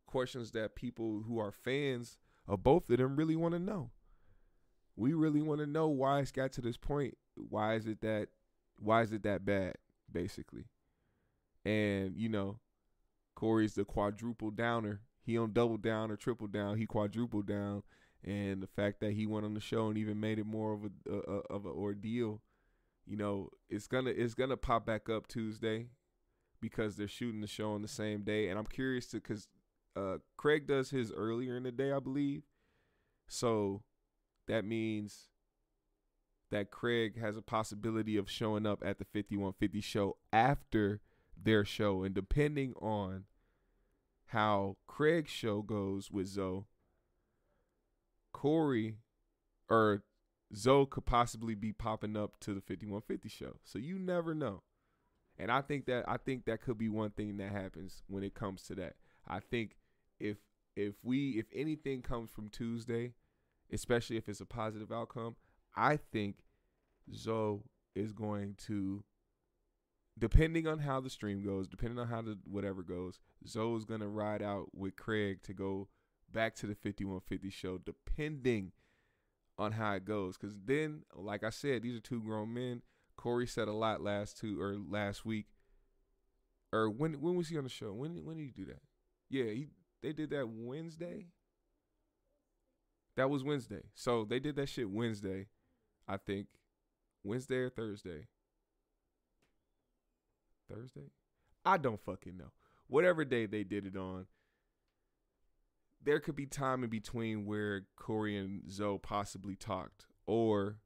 questions 0.05 0.51
that 0.51 0.75
people 0.75 1.23
who 1.27 1.39
are 1.39 1.51
fans 1.51 2.17
of 2.47 2.63
both 2.63 2.89
of 2.89 2.97
them 2.97 3.15
really 3.15 3.35
want 3.35 3.53
to 3.53 3.59
know. 3.59 3.91
We 4.95 5.13
really 5.13 5.41
want 5.41 5.59
to 5.59 5.67
know 5.67 5.87
why 5.87 6.19
it's 6.19 6.31
got 6.31 6.51
to 6.53 6.61
this 6.61 6.77
point. 6.77 7.17
Why 7.35 7.75
is 7.75 7.85
it 7.85 8.01
that? 8.01 8.29
Why 8.77 9.01
is 9.01 9.11
it 9.11 9.23
that 9.23 9.45
bad? 9.45 9.75
Basically, 10.11 10.65
and 11.65 12.15
you 12.15 12.29
know, 12.29 12.59
Corey's 13.35 13.73
the 13.73 13.83
quadruple 13.83 14.51
downer. 14.51 15.01
He 15.25 15.35
don't 15.35 15.53
double 15.53 15.77
down 15.77 16.11
or 16.11 16.15
triple 16.15 16.47
down. 16.47 16.77
He 16.77 16.85
quadruple 16.85 17.41
down, 17.41 17.83
and 18.23 18.61
the 18.61 18.67
fact 18.67 18.99
that 18.99 19.13
he 19.13 19.25
went 19.25 19.45
on 19.45 19.53
the 19.53 19.59
show 19.59 19.87
and 19.87 19.97
even 19.97 20.19
made 20.19 20.39
it 20.39 20.45
more 20.45 20.73
of 20.73 20.85
a, 20.85 21.11
a, 21.11 21.17
a 21.17 21.39
of 21.49 21.65
an 21.65 21.71
ordeal 21.71 22.41
you 23.05 23.17
know, 23.17 23.49
it's 23.69 23.87
gonna 23.87 24.09
it's 24.09 24.33
gonna 24.33 24.57
pop 24.57 24.85
back 24.85 25.09
up 25.09 25.27
Tuesday 25.27 25.87
because 26.59 26.95
they're 26.95 27.07
shooting 27.07 27.41
the 27.41 27.47
show 27.47 27.73
on 27.73 27.81
the 27.81 27.87
same 27.87 28.23
day, 28.23 28.49
and 28.49 28.57
I'm 28.57 28.65
curious 28.65 29.07
to 29.07 29.17
because 29.17 29.47
uh, 29.95 30.17
Kraig 30.37 30.67
does 30.67 30.89
his 30.89 31.11
earlier 31.11 31.55
in 31.55 31.63
the 31.63 31.71
day, 31.71 31.91
I 31.91 31.99
believe. 31.99 32.43
So 33.27 33.83
that 34.47 34.65
means 34.65 35.29
that 36.51 36.71
Kraig 36.71 37.19
has 37.19 37.37
a 37.37 37.41
possibility 37.41 38.17
of 38.17 38.29
showing 38.29 38.65
up 38.65 38.83
at 38.83 38.97
the 38.97 39.05
5150 39.05 39.81
show 39.81 40.17
after 40.33 41.01
their 41.41 41.63
show, 41.63 42.03
and 42.03 42.15
depending 42.15 42.73
on 42.81 43.25
how 44.27 44.77
Kraig's 44.87 45.31
show 45.31 45.61
goes 45.61 46.11
with 46.11 46.27
Zo, 46.27 46.65
Corey 48.33 48.97
or 49.69 50.03
Zo 50.55 50.85
could 50.85 51.05
possibly 51.05 51.55
be 51.55 51.71
popping 51.71 52.15
up 52.15 52.39
to 52.41 52.53
the 52.53 52.61
5150 52.61 53.29
show. 53.29 53.57
So 53.63 53.79
you 53.79 53.97
never 53.97 54.33
know. 54.33 54.63
And 55.37 55.51
I 55.51 55.61
think 55.61 55.85
that 55.87 56.05
I 56.07 56.17
think 56.17 56.45
that 56.45 56.61
could 56.61 56.77
be 56.77 56.89
one 56.89 57.11
thing 57.11 57.37
that 57.37 57.51
happens 57.51 58.03
when 58.07 58.23
it 58.23 58.33
comes 58.33 58.63
to 58.63 58.75
that. 58.75 58.95
I 59.27 59.39
think 59.39 59.75
if 60.19 60.37
if 60.75 60.95
we 61.03 61.31
if 61.31 61.45
anything 61.53 62.01
comes 62.01 62.29
from 62.29 62.49
Tuesday, 62.49 63.13
especially 63.71 64.17
if 64.17 64.29
it's 64.29 64.39
a 64.39 64.45
positive 64.45 64.91
outcome, 64.91 65.35
I 65.75 65.97
think 65.97 66.37
Zo 67.13 67.63
is 67.95 68.13
going 68.13 68.55
to 68.67 69.03
depending 70.17 70.67
on 70.67 70.79
how 70.79 71.01
the 71.01 71.09
stream 71.09 71.43
goes, 71.43 71.67
depending 71.67 71.99
on 71.99 72.07
how 72.07 72.21
the 72.21 72.37
whatever 72.45 72.83
goes, 72.83 73.19
Zo's 73.47 73.85
gonna 73.85 74.07
ride 74.07 74.41
out 74.41 74.69
with 74.73 74.95
Kraig 74.95 75.43
to 75.43 75.53
go 75.53 75.87
back 76.31 76.55
to 76.55 76.67
the 76.67 76.75
5150 76.75 77.49
show, 77.49 77.77
depending 77.77 78.71
on 79.57 79.73
how 79.73 79.93
it 79.93 80.05
goes. 80.05 80.37
Because 80.37 80.57
then, 80.65 81.03
like 81.13 81.43
I 81.43 81.49
said, 81.49 81.81
these 81.81 81.97
are 81.97 82.01
two 82.01 82.21
grown 82.21 82.53
men. 82.53 82.81
Corey 83.15 83.47
said 83.47 83.67
a 83.67 83.73
lot 83.73 84.01
last 84.01 84.37
two 84.37 84.59
or 84.61 84.75
last 84.75 85.25
week. 85.25 85.47
Or 86.73 86.89
when 86.89 87.21
when 87.21 87.35
was 87.35 87.49
he 87.49 87.57
on 87.57 87.63
the 87.63 87.69
show? 87.69 87.93
When 87.93 88.25
when 88.25 88.37
did 88.37 88.45
he 88.45 88.51
do 88.51 88.65
that? 88.65 88.81
Yeah, 89.29 89.45
he 89.45 89.67
they 90.01 90.13
did 90.13 90.29
that 90.31 90.47
Wednesday. 90.49 91.27
That 93.15 93.29
was 93.29 93.43
Wednesday. 93.43 93.83
So 93.93 94.25
they 94.25 94.39
did 94.39 94.57
that 94.57 94.67
shit 94.67 94.89
Wednesday, 94.89 95.47
I 96.07 96.17
think. 96.17 96.47
Wednesday 97.23 97.57
or 97.57 97.69
Thursday. 97.69 98.27
Thursday? 100.69 101.11
I 101.65 101.77
don't 101.77 101.99
fucking 101.99 102.37
know. 102.37 102.51
Whatever 102.87 103.25
day 103.25 103.45
they 103.45 103.63
did 103.63 103.85
it 103.85 103.97
on, 103.97 104.27
there 106.03 106.19
could 106.19 106.35
be 106.35 106.45
time 106.45 106.83
in 106.83 106.89
between 106.89 107.45
where 107.45 107.87
Corey 107.95 108.37
and 108.37 108.71
Zo 108.71 108.99
possibly 108.99 109.55
talked, 109.55 110.05
or 110.27 110.77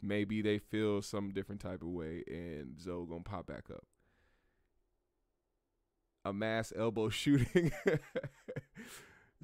maybe 0.00 0.40
they 0.40 0.58
feel 0.58 1.02
some 1.02 1.32
different 1.32 1.60
type 1.60 1.82
of 1.82 1.88
way 1.88 2.24
and 2.26 2.80
Zo 2.80 3.04
gonna 3.04 3.22
pop 3.22 3.46
back 3.46 3.64
up. 3.70 3.84
A 6.24 6.32
mass 6.32 6.72
elbow 6.76 7.08
shooting. 7.10 7.72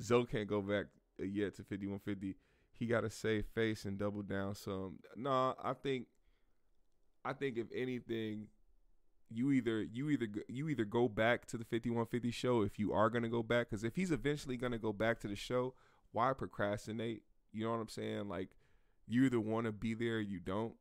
Zo 0.00 0.24
can't 0.24 0.48
go 0.48 0.62
back 0.62 0.86
yet 1.18 1.56
to 1.56 1.62
5150. 1.62 2.36
He 2.72 2.86
got 2.86 3.00
to 3.00 3.10
save 3.10 3.46
face 3.46 3.84
and 3.84 3.98
double 3.98 4.22
down 4.22 4.54
some. 4.54 5.00
No, 5.16 5.30
nah, 5.30 5.54
I 5.62 5.72
think 5.74 6.06
I 7.24 7.32
think 7.32 7.58
if 7.58 7.66
anything, 7.74 8.46
you 9.30 9.52
either 9.52 9.82
you 9.82 10.10
either 10.10 10.26
you 10.48 10.68
either 10.68 10.84
go 10.84 11.08
back 11.08 11.46
to 11.46 11.56
the 11.56 11.64
5150 11.64 12.30
show 12.30 12.62
if 12.62 12.78
you 12.78 12.92
are 12.92 13.10
going 13.10 13.22
to 13.22 13.28
go 13.28 13.42
back 13.42 13.70
cuz 13.70 13.84
if 13.84 13.96
he's 13.96 14.10
eventually 14.10 14.56
going 14.56 14.72
to 14.72 14.78
go 14.78 14.92
back 14.92 15.20
to 15.20 15.28
the 15.28 15.36
show 15.36 15.74
why 16.12 16.32
procrastinate? 16.32 17.22
You 17.52 17.64
know 17.64 17.70
what 17.72 17.80
i'm 17.80 17.88
saying? 17.88 18.28
Like 18.28 18.48
you 19.06 19.24
either 19.24 19.40
want 19.40 19.66
to 19.66 19.72
be 19.72 19.94
there 19.94 20.16
or 20.16 20.20
you 20.20 20.40
don't. 20.40 20.74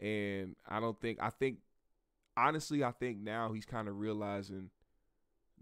And 0.00 0.56
i 0.68 0.78
don't 0.78 1.00
think 1.00 1.18
i 1.22 1.30
think 1.30 1.58
honestly 2.36 2.84
i 2.84 2.92
think 2.92 3.18
now 3.18 3.52
he's 3.54 3.64
kind 3.64 3.88
of 3.88 3.98
realizing 3.98 4.68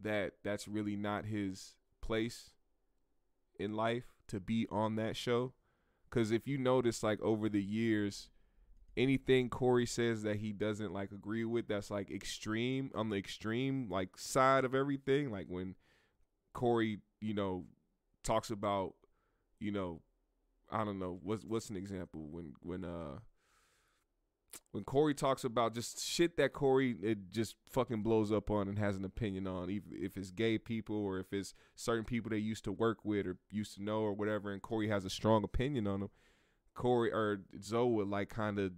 that 0.02 0.32
that's 0.42 0.66
really 0.66 0.96
not 0.96 1.25
his 1.25 1.76
place 2.02 2.50
in 3.61 3.75
life 3.75 4.06
to 4.26 4.40
be 4.40 4.66
on 4.70 4.96
that 4.96 5.16
show. 5.16 5.52
Cuz 6.11 6.30
if 6.30 6.46
you 6.46 6.58
notice 6.58 7.02
like 7.02 7.20
over 7.20 7.49
the 7.49 7.62
years 7.62 8.30
anything 8.96 9.48
Corey 9.48 9.86
says 9.86 10.22
that 10.22 10.36
he 10.36 10.52
doesn't 10.52 10.92
like 10.92 11.10
agree 11.12 11.44
with 11.44 11.68
that's 11.68 11.90
like 11.90 12.10
extreme 12.10 12.90
on 12.94 13.10
the 13.10 13.16
extreme 13.16 13.88
like 13.90 14.16
side 14.16 14.64
of 14.64 14.74
everything 14.74 15.30
like 15.30 15.46
when 15.48 15.74
Corey 16.52 16.98
you 17.20 17.34
know 17.34 17.64
talks 18.22 18.50
about 18.50 18.94
you 19.60 19.72
know 19.72 20.00
I 20.70 20.84
don't 20.84 20.98
know 20.98 21.18
what's 21.22 21.44
what's 21.44 21.70
an 21.70 21.76
example? 21.76 22.26
When 22.30 22.54
when 22.60 22.84
uh 22.84 23.18
when 24.72 24.84
Corey 24.84 25.14
talks 25.14 25.44
about 25.44 25.74
just 25.74 26.04
shit 26.04 26.36
that 26.36 26.52
Corey 26.52 26.96
it 27.02 27.30
just 27.30 27.56
fucking 27.70 28.02
blows 28.02 28.32
up 28.32 28.50
on 28.50 28.68
and 28.68 28.78
has 28.78 28.96
an 28.96 29.04
opinion 29.04 29.46
on, 29.46 29.70
even 29.70 29.90
if 29.92 30.16
it's 30.16 30.30
gay 30.30 30.58
people 30.58 30.96
or 30.96 31.18
if 31.18 31.32
it's 31.32 31.54
certain 31.76 32.04
people 32.04 32.30
they 32.30 32.38
used 32.38 32.64
to 32.64 32.72
work 32.72 33.04
with 33.04 33.26
or 33.26 33.36
used 33.50 33.74
to 33.74 33.82
know 33.82 34.00
or 34.00 34.12
whatever, 34.12 34.52
and 34.52 34.62
Corey 34.62 34.88
has 34.88 35.04
a 35.04 35.10
strong 35.10 35.44
opinion 35.44 35.86
on 35.86 36.00
them, 36.00 36.10
Corey 36.75 37.11
or 37.12 37.40
Zo 37.62 37.87
would 37.87 38.09
like 38.09 38.28
kind 38.28 38.59
of, 38.59 38.73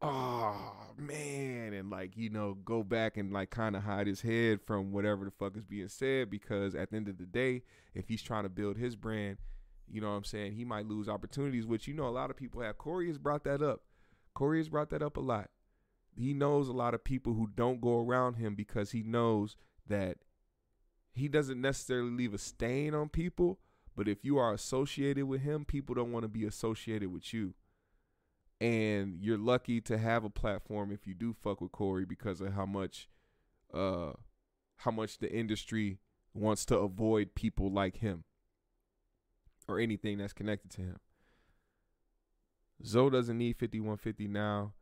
oh 0.00 0.72
man, 0.96 1.72
and 1.72 1.90
like 1.90 2.16
you 2.16 2.30
know 2.30 2.54
go 2.64 2.82
back 2.82 3.16
and 3.16 3.32
like 3.32 3.50
kind 3.50 3.76
of 3.76 3.82
hide 3.82 4.06
his 4.06 4.22
head 4.22 4.60
from 4.66 4.92
whatever 4.92 5.24
the 5.24 5.30
fuck 5.30 5.56
is 5.56 5.64
being 5.64 5.88
said 5.88 6.30
because 6.30 6.74
at 6.74 6.90
the 6.90 6.96
end 6.96 7.08
of 7.08 7.18
the 7.18 7.26
day, 7.26 7.62
if 7.94 8.08
he's 8.08 8.22
trying 8.22 8.42
to 8.44 8.48
build 8.48 8.76
his 8.76 8.96
brand, 8.96 9.38
you 9.88 10.00
know 10.00 10.10
what 10.10 10.16
I'm 10.16 10.24
saying, 10.24 10.52
he 10.52 10.64
might 10.64 10.86
lose 10.86 11.08
opportunities, 11.08 11.66
which 11.66 11.86
you 11.86 11.94
know 11.94 12.06
a 12.06 12.10
lot 12.10 12.30
of 12.30 12.36
people 12.36 12.62
have. 12.62 12.78
Corey 12.78 13.08
has 13.08 13.18
brought 13.18 13.44
that 13.44 13.62
up. 13.62 13.82
Corey 14.34 14.58
has 14.58 14.68
brought 14.68 14.90
that 14.90 15.02
up 15.02 15.16
a 15.16 15.20
lot. 15.20 15.50
He 16.14 16.34
knows 16.34 16.68
a 16.68 16.72
lot 16.72 16.94
of 16.94 17.04
people 17.04 17.34
who 17.34 17.48
don't 17.54 17.80
go 17.80 18.00
around 18.00 18.34
him 18.34 18.54
because 18.54 18.90
he 18.90 19.02
knows 19.02 19.56
that 19.88 20.18
he 21.12 21.28
doesn't 21.28 21.60
necessarily 21.60 22.10
leave 22.10 22.34
a 22.34 22.38
stain 22.38 22.94
on 22.94 23.08
people, 23.08 23.58
but 23.96 24.08
if 24.08 24.24
you 24.24 24.38
are 24.38 24.52
associated 24.52 25.26
with 25.26 25.42
him, 25.42 25.64
people 25.64 25.94
don't 25.94 26.12
want 26.12 26.24
to 26.24 26.28
be 26.28 26.44
associated 26.44 27.12
with 27.12 27.32
you. 27.32 27.54
And 28.60 29.18
you're 29.20 29.38
lucky 29.38 29.80
to 29.82 29.98
have 29.98 30.24
a 30.24 30.30
platform 30.30 30.92
if 30.92 31.06
you 31.06 31.14
do 31.14 31.34
fuck 31.42 31.60
with 31.60 31.72
Corey 31.72 32.04
because 32.04 32.40
of 32.40 32.54
how 32.54 32.66
much 32.66 33.08
uh 33.74 34.12
how 34.76 34.90
much 34.90 35.18
the 35.18 35.32
industry 35.32 35.98
wants 36.34 36.64
to 36.66 36.78
avoid 36.78 37.34
people 37.34 37.70
like 37.70 37.96
him 37.98 38.24
or 39.68 39.78
anything 39.78 40.18
that's 40.18 40.32
connected 40.32 40.70
to 40.72 40.82
him. 40.82 40.96
Zo 42.84 43.10
doesn't 43.10 43.38
need 43.38 43.56
5150 43.56 44.28
now. 44.28 44.72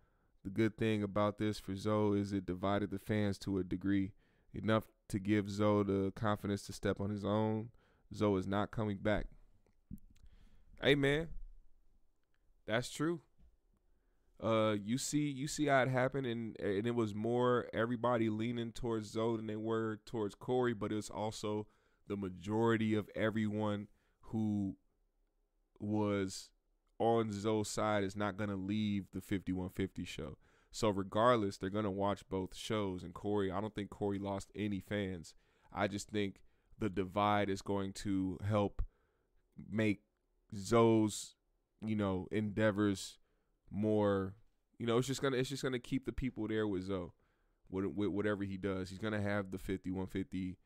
The 0.42 0.50
good 0.50 0.76
thing 0.78 1.02
about 1.02 1.38
this 1.38 1.58
for 1.58 1.74
Zo 1.76 2.14
is 2.14 2.32
it 2.32 2.46
divided 2.46 2.90
the 2.90 2.98
fans 2.98 3.36
to 3.38 3.58
a 3.58 3.64
degree, 3.64 4.12
enough 4.54 4.84
to 5.08 5.18
give 5.18 5.50
Zo 5.50 5.82
the 5.82 6.12
confidence 6.14 6.62
to 6.66 6.72
step 6.72 6.98
on 7.00 7.10
his 7.10 7.24
own. 7.24 7.70
Zo 8.14 8.36
is 8.36 8.46
not 8.46 8.70
coming 8.70 8.98
back. 8.98 9.26
Hey 10.82 10.94
man, 10.94 11.28
that's 12.66 12.90
true. 12.90 13.20
Uh, 14.42 14.76
you 14.82 14.96
see, 14.96 15.28
you 15.30 15.46
see 15.46 15.66
how 15.66 15.82
it 15.82 15.88
happened, 15.88 16.26
and 16.26 16.58
and 16.58 16.86
it 16.86 16.94
was 16.94 17.14
more 17.14 17.66
everybody 17.74 18.30
leaning 18.30 18.72
towards 18.72 19.10
Zo 19.10 19.36
than 19.36 19.46
they 19.46 19.56
were 19.56 20.00
towards 20.06 20.34
Corey, 20.34 20.72
but 20.72 20.92
it 20.92 20.96
was 20.96 21.10
also 21.10 21.66
the 22.08 22.16
majority 22.16 22.94
of 22.94 23.08
everyone 23.14 23.88
who 24.20 24.76
was 25.78 26.50
on 26.98 27.32
Zo's 27.32 27.68
side 27.68 28.02
is 28.02 28.16
not 28.16 28.36
gonna 28.36 28.56
leave 28.56 29.06
the 29.12 29.20
5150 29.20 30.04
show. 30.04 30.38
So 30.70 30.88
regardless, 30.88 31.58
they're 31.58 31.70
gonna 31.70 31.90
watch 31.90 32.26
both 32.28 32.56
shows. 32.56 33.02
And 33.02 33.12
Corey, 33.12 33.50
I 33.50 33.60
don't 33.60 33.74
think 33.74 33.90
Corey 33.90 34.18
lost 34.18 34.50
any 34.54 34.80
fans. 34.80 35.34
I 35.72 35.86
just 35.86 36.08
think 36.08 36.40
the 36.80 36.88
divide 36.88 37.48
is 37.48 37.62
going 37.62 37.92
to 37.92 38.38
help 38.46 38.82
make 39.70 40.00
Zo's, 40.54 41.34
you 41.84 41.96
know, 41.96 42.26
endeavors 42.30 43.18
more. 43.70 44.34
You 44.78 44.86
know, 44.86 44.98
it's 44.98 45.06
just 45.06 45.22
gonna 45.22 45.36
it's 45.36 45.50
just 45.50 45.62
gonna 45.62 45.78
keep 45.78 46.06
the 46.06 46.12
people 46.12 46.48
there 46.48 46.66
with 46.66 46.84
Zo, 46.84 47.12
with, 47.70 47.84
with 47.86 48.08
whatever 48.08 48.44
he 48.44 48.56
does. 48.56 48.90
He's 48.90 48.98
gonna 48.98 49.20
have 49.20 49.50
the 49.50 49.58
5150 49.58 50.56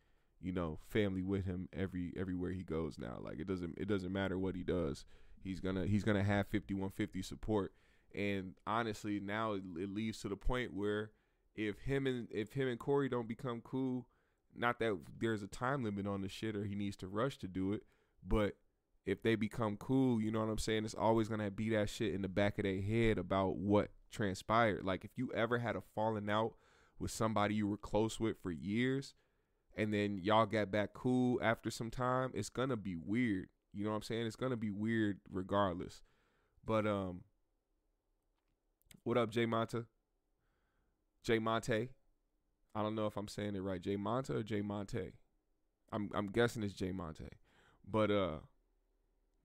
you 0.44 0.52
know 0.52 0.78
family 0.88 1.22
with 1.22 1.46
him 1.46 1.68
every 1.72 2.12
everywhere 2.16 2.50
he 2.50 2.62
goes 2.62 2.98
now 2.98 3.18
like 3.20 3.38
it 3.38 3.46
doesn't 3.46 3.78
it 3.78 3.88
doesn't 3.88 4.12
matter 4.12 4.38
what 4.38 4.54
he 4.54 4.62
does 4.62 5.06
he's 5.42 5.58
gonna 5.58 5.86
he's 5.86 6.04
gonna 6.04 6.22
have 6.22 6.46
5150 6.48 7.22
support 7.22 7.72
and 8.14 8.54
honestly 8.66 9.18
now 9.20 9.54
it, 9.54 9.62
it 9.76 9.92
leads 9.92 10.20
to 10.20 10.28
the 10.28 10.36
point 10.36 10.74
where 10.74 11.10
if 11.56 11.78
him 11.80 12.06
and 12.06 12.28
if 12.30 12.52
him 12.52 12.68
and 12.68 12.78
corey 12.78 13.08
don't 13.08 13.26
become 13.26 13.62
cool 13.62 14.06
not 14.56 14.78
that 14.78 14.98
there's 15.20 15.42
a 15.42 15.46
time 15.46 15.84
limit 15.84 16.06
on 16.06 16.22
the 16.22 16.28
shit 16.28 16.56
or 16.56 16.64
he 16.64 16.74
needs 16.74 16.96
to 16.96 17.06
rush 17.06 17.38
to 17.38 17.48
do 17.48 17.72
it 17.72 17.82
but 18.26 18.54
if 19.06 19.22
they 19.22 19.34
become 19.34 19.76
cool 19.76 20.20
you 20.20 20.30
know 20.30 20.40
what 20.40 20.48
i'm 20.48 20.58
saying 20.58 20.84
it's 20.84 20.94
always 20.94 21.28
gonna 21.28 21.50
be 21.50 21.70
that 21.70 21.88
shit 21.88 22.14
in 22.14 22.22
the 22.22 22.28
back 22.28 22.58
of 22.58 22.64
their 22.64 22.80
head 22.80 23.18
about 23.18 23.56
what 23.56 23.90
transpired 24.10 24.84
like 24.84 25.04
if 25.04 25.10
you 25.16 25.30
ever 25.34 25.58
had 25.58 25.76
a 25.76 25.82
falling 25.94 26.30
out 26.30 26.52
with 26.98 27.10
somebody 27.10 27.54
you 27.54 27.66
were 27.66 27.76
close 27.76 28.20
with 28.20 28.36
for 28.42 28.50
years 28.50 29.14
and 29.76 29.92
then 29.92 30.18
y'all 30.22 30.46
got 30.46 30.70
back 30.70 30.92
cool 30.92 31.38
after 31.42 31.70
some 31.70 31.90
time, 31.90 32.30
it's 32.34 32.48
gonna 32.48 32.76
be 32.76 32.96
weird. 32.96 33.48
You 33.72 33.84
know 33.84 33.90
what 33.90 33.96
I'm 33.96 34.02
saying? 34.02 34.26
It's 34.26 34.36
gonna 34.36 34.56
be 34.56 34.70
weird 34.70 35.18
regardless. 35.30 36.02
But 36.64 36.86
um 36.86 37.22
what 39.02 39.18
up, 39.18 39.30
Jay 39.30 39.46
Monta? 39.46 39.86
Jay 41.22 41.38
Monte. 41.38 41.88
I 42.74 42.82
don't 42.82 42.94
know 42.94 43.06
if 43.06 43.16
I'm 43.16 43.28
saying 43.28 43.54
it 43.54 43.60
right. 43.60 43.80
Jay 43.80 43.96
Monta 43.96 44.30
or 44.30 44.42
Jay 44.42 44.62
Monte. 44.62 45.12
I'm 45.92 46.10
I'm 46.14 46.28
guessing 46.28 46.62
it's 46.62 46.74
Jay 46.74 46.92
Monte. 46.92 47.28
But 47.88 48.10
uh 48.10 48.38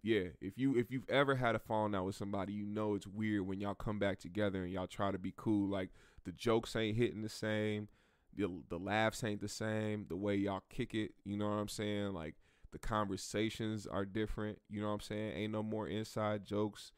yeah, 0.01 0.29
if 0.41 0.57
you 0.57 0.77
if 0.77 0.91
you've 0.91 1.09
ever 1.09 1.35
had 1.35 1.55
a 1.55 1.59
falling 1.59 1.93
out 1.93 2.05
with 2.05 2.15
somebody, 2.15 2.53
you 2.53 2.65
know 2.65 2.95
it's 2.95 3.07
weird 3.07 3.45
when 3.45 3.59
y'all 3.59 3.75
come 3.75 3.99
back 3.99 4.19
together 4.19 4.63
and 4.63 4.71
y'all 4.71 4.87
try 4.87 5.11
to 5.11 5.19
be 5.19 5.33
cool. 5.35 5.69
Like 5.69 5.89
the 6.23 6.31
jokes 6.31 6.75
ain't 6.75 6.97
hitting 6.97 7.21
the 7.21 7.29
same 7.29 7.89
the 8.35 8.49
the 8.69 8.79
laughs 8.79 9.23
ain't 9.23 9.41
the 9.41 9.47
same. 9.47 10.05
The 10.07 10.15
way 10.15 10.35
y'all 10.35 10.63
kick 10.69 10.93
it, 10.93 11.11
you 11.23 11.37
know 11.37 11.47
what 11.47 11.55
I'm 11.55 11.67
saying? 11.67 12.13
Like 12.13 12.35
the 12.71 12.79
conversations 12.79 13.87
are 13.87 14.05
different. 14.05 14.59
You 14.69 14.81
know 14.81 14.87
what 14.87 14.93
I'm 14.93 14.99
saying? 15.01 15.33
Ain't 15.33 15.53
no 15.53 15.63
more 15.63 15.87
inside 15.87 16.45
jokes. 16.45 16.91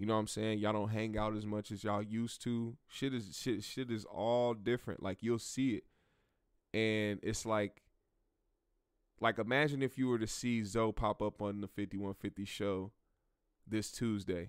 You 0.00 0.06
know 0.06 0.14
what 0.14 0.20
I'm 0.20 0.28
saying? 0.28 0.60
Y'all 0.60 0.72
don't 0.72 0.88
hang 0.88 1.18
out 1.18 1.36
as 1.36 1.44
much 1.44 1.70
as 1.70 1.84
y'all 1.84 2.02
used 2.02 2.42
to. 2.44 2.74
Shit 2.88 3.12
is 3.12 3.36
shit 3.38 3.62
shit 3.62 3.90
is 3.90 4.06
all 4.06 4.54
different. 4.54 5.02
Like 5.02 5.18
you'll 5.20 5.38
see 5.38 5.72
it. 5.72 5.84
And 6.72 7.20
it's 7.22 7.44
like 7.44 7.82
like 9.20 9.38
imagine 9.38 9.82
if 9.82 9.98
you 9.98 10.08
were 10.08 10.18
to 10.18 10.26
see 10.26 10.64
Zo 10.64 10.90
pop 10.90 11.20
up 11.20 11.42
on 11.42 11.60
the 11.60 11.68
5150 11.68 12.46
show 12.46 12.92
this 13.68 13.92
Tuesday. 13.92 14.48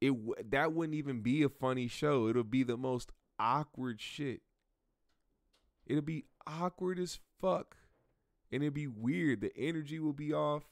It 0.00 0.14
that 0.50 0.72
wouldn't 0.72 0.96
even 0.96 1.20
be 1.20 1.42
a 1.42 1.50
funny 1.50 1.86
show. 1.86 2.26
It'll 2.26 2.42
be 2.42 2.62
the 2.62 2.78
most 2.78 3.12
awkward 3.38 4.00
shit. 4.00 4.40
It'll 5.86 6.00
be 6.00 6.24
awkward 6.46 6.98
as 6.98 7.18
fuck. 7.38 7.76
And 8.50 8.62
it'd 8.62 8.72
be 8.72 8.86
weird. 8.86 9.42
The 9.42 9.54
energy 9.58 9.98
will 9.98 10.14
be 10.14 10.32
off. 10.32 10.62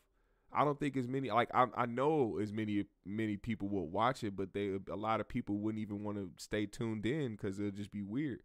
I 0.55 0.65
don't 0.65 0.79
think 0.79 0.97
as 0.97 1.09
many 1.09 1.31
like 1.31 1.51
I 1.53 1.67
I 1.77 1.87
know 1.87 2.39
as 2.41 2.53
many 2.53 2.85
many 3.05 3.37
people 3.37 3.69
will 3.69 3.89
watch 3.89 4.23
it, 4.23 4.37
but 4.37 4.55
they 4.55 4.79
a 4.91 4.97
lot 4.97 5.21
of 5.21 5.29
people 5.29 5.59
wouldn't 5.59 5.83
even 5.83 6.05
want 6.05 6.19
to 6.19 6.31
stay 6.37 6.67
tuned 6.67 7.07
in 7.07 7.33
because 7.33 7.59
it'll 7.59 7.73
just 7.73 7.91
be 7.91 8.03
weird. 8.03 8.41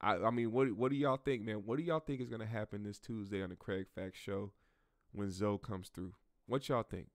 I 0.00 0.16
I 0.16 0.30
mean, 0.30 0.52
what 0.52 0.72
what 0.72 0.90
do 0.90 0.96
y'all 0.96 1.16
think, 1.16 1.42
man? 1.42 1.62
What 1.64 1.78
do 1.78 1.82
y'all 1.82 2.00
think 2.00 2.20
is 2.20 2.28
gonna 2.28 2.46
happen 2.46 2.82
this 2.82 2.98
Tuesday 2.98 3.42
on 3.42 3.50
the 3.50 3.56
Kraig 3.56 3.86
Facts 3.94 4.18
show 4.18 4.52
when 5.12 5.30
Zo 5.30 5.56
comes 5.56 5.88
through? 5.88 6.12
What 6.46 6.68
y'all 6.68 6.82
think? 6.82 7.08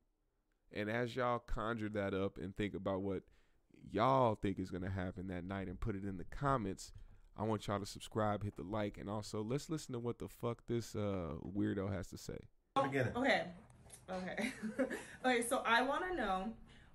And 0.74 0.90
as 0.90 1.16
y'all 1.16 1.40
conjure 1.40 1.90
that 1.90 2.13
up 2.13 2.38
and 2.38 2.56
think 2.56 2.74
about 2.74 3.01
what 3.01 3.24
y'all 3.92 4.36
think 4.36 4.58
is 4.58 4.72
gonna 4.72 4.90
happen 4.90 5.28
that 5.28 5.44
night 5.44 5.68
and 5.68 5.80
put 5.80 5.96
it 5.96 6.04
in 6.04 6.18
the 6.18 6.25
comments. 6.25 6.92
I 7.38 7.44
want 7.44 7.68
y'all 7.68 7.80
to 7.80 7.86
subscribe, 7.86 8.44
hit 8.44 8.56
the 8.56 8.64
like, 8.64 8.98
and 8.98 9.10
also 9.10 9.42
let's 9.42 9.70
listen 9.70 9.94
to 9.94 10.00
what 10.00 10.20
the 10.20 10.28
fuck 10.28 10.64
this 10.68 10.96
uh, 10.96 11.34
weirdo 11.56 11.92
has 11.92 12.08
to 12.08 12.18
say. 12.18 12.38
Oh, 12.76 12.86
okay, 12.86 13.06
okay, 14.10 14.52
okay. 15.26 15.42
So 15.48 15.62
I 15.66 15.82
want 15.82 16.04
to 16.10 16.16
know 16.16 16.54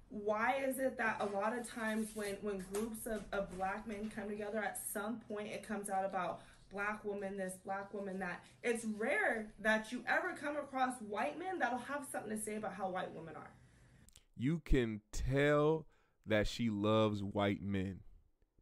why 0.09 0.63
is 0.67 0.79
it 0.79 0.97
that 0.99 1.21
a 1.21 1.37
lot 1.37 1.59
of 1.59 1.69
times 1.69 2.09
when 2.15 2.37
when 2.43 2.65
groups 2.73 3.07
of, 3.07 3.25
of 3.33 3.55
black 3.57 3.87
men 3.87 4.11
come 4.15 4.29
together, 4.29 4.59
at 4.59 4.79
some 4.93 5.21
point 5.29 5.49
it 5.49 5.67
comes 5.67 5.91
out 5.91 6.05
about 6.05 6.43
black 6.73 7.05
woman 7.05 7.37
this, 7.37 7.55
black 7.65 7.93
woman 7.95 8.19
that. 8.19 8.45
It's 8.63 8.85
rare 8.85 9.53
that 9.61 9.93
you 9.93 10.05
ever 10.09 10.35
come 10.41 10.57
across 10.57 10.95
white 11.01 11.39
men 11.39 11.59
that'll 11.59 11.79
have 11.79 12.07
something 12.11 12.37
to 12.37 12.43
say 12.43 12.57
about 12.57 12.75
how 12.75 12.89
white 12.89 13.13
women 13.15 13.35
are. 13.37 13.51
You 14.37 14.61
can 14.65 15.01
tell 15.13 15.87
that 16.27 16.47
she 16.47 16.69
loves 16.71 17.23
white 17.23 17.63
men, 17.63 18.01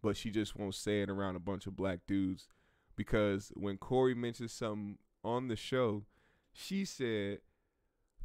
but 0.05 0.19
she 0.19 0.31
just 0.31 0.55
won't 0.55 0.75
say 0.75 1.01
it 1.01 1.09
around 1.09 1.35
a 1.35 1.41
bunch 1.41 1.67
of 1.67 1.75
black 1.75 2.01
dudes. 2.07 2.47
Because 2.95 3.51
when 3.57 3.79
Corey 3.79 4.15
mentioned 4.15 4.51
something 4.51 4.99
on 5.25 5.49
the 5.49 5.57
show, 5.57 6.05
she 6.53 6.85
said, 6.85 7.39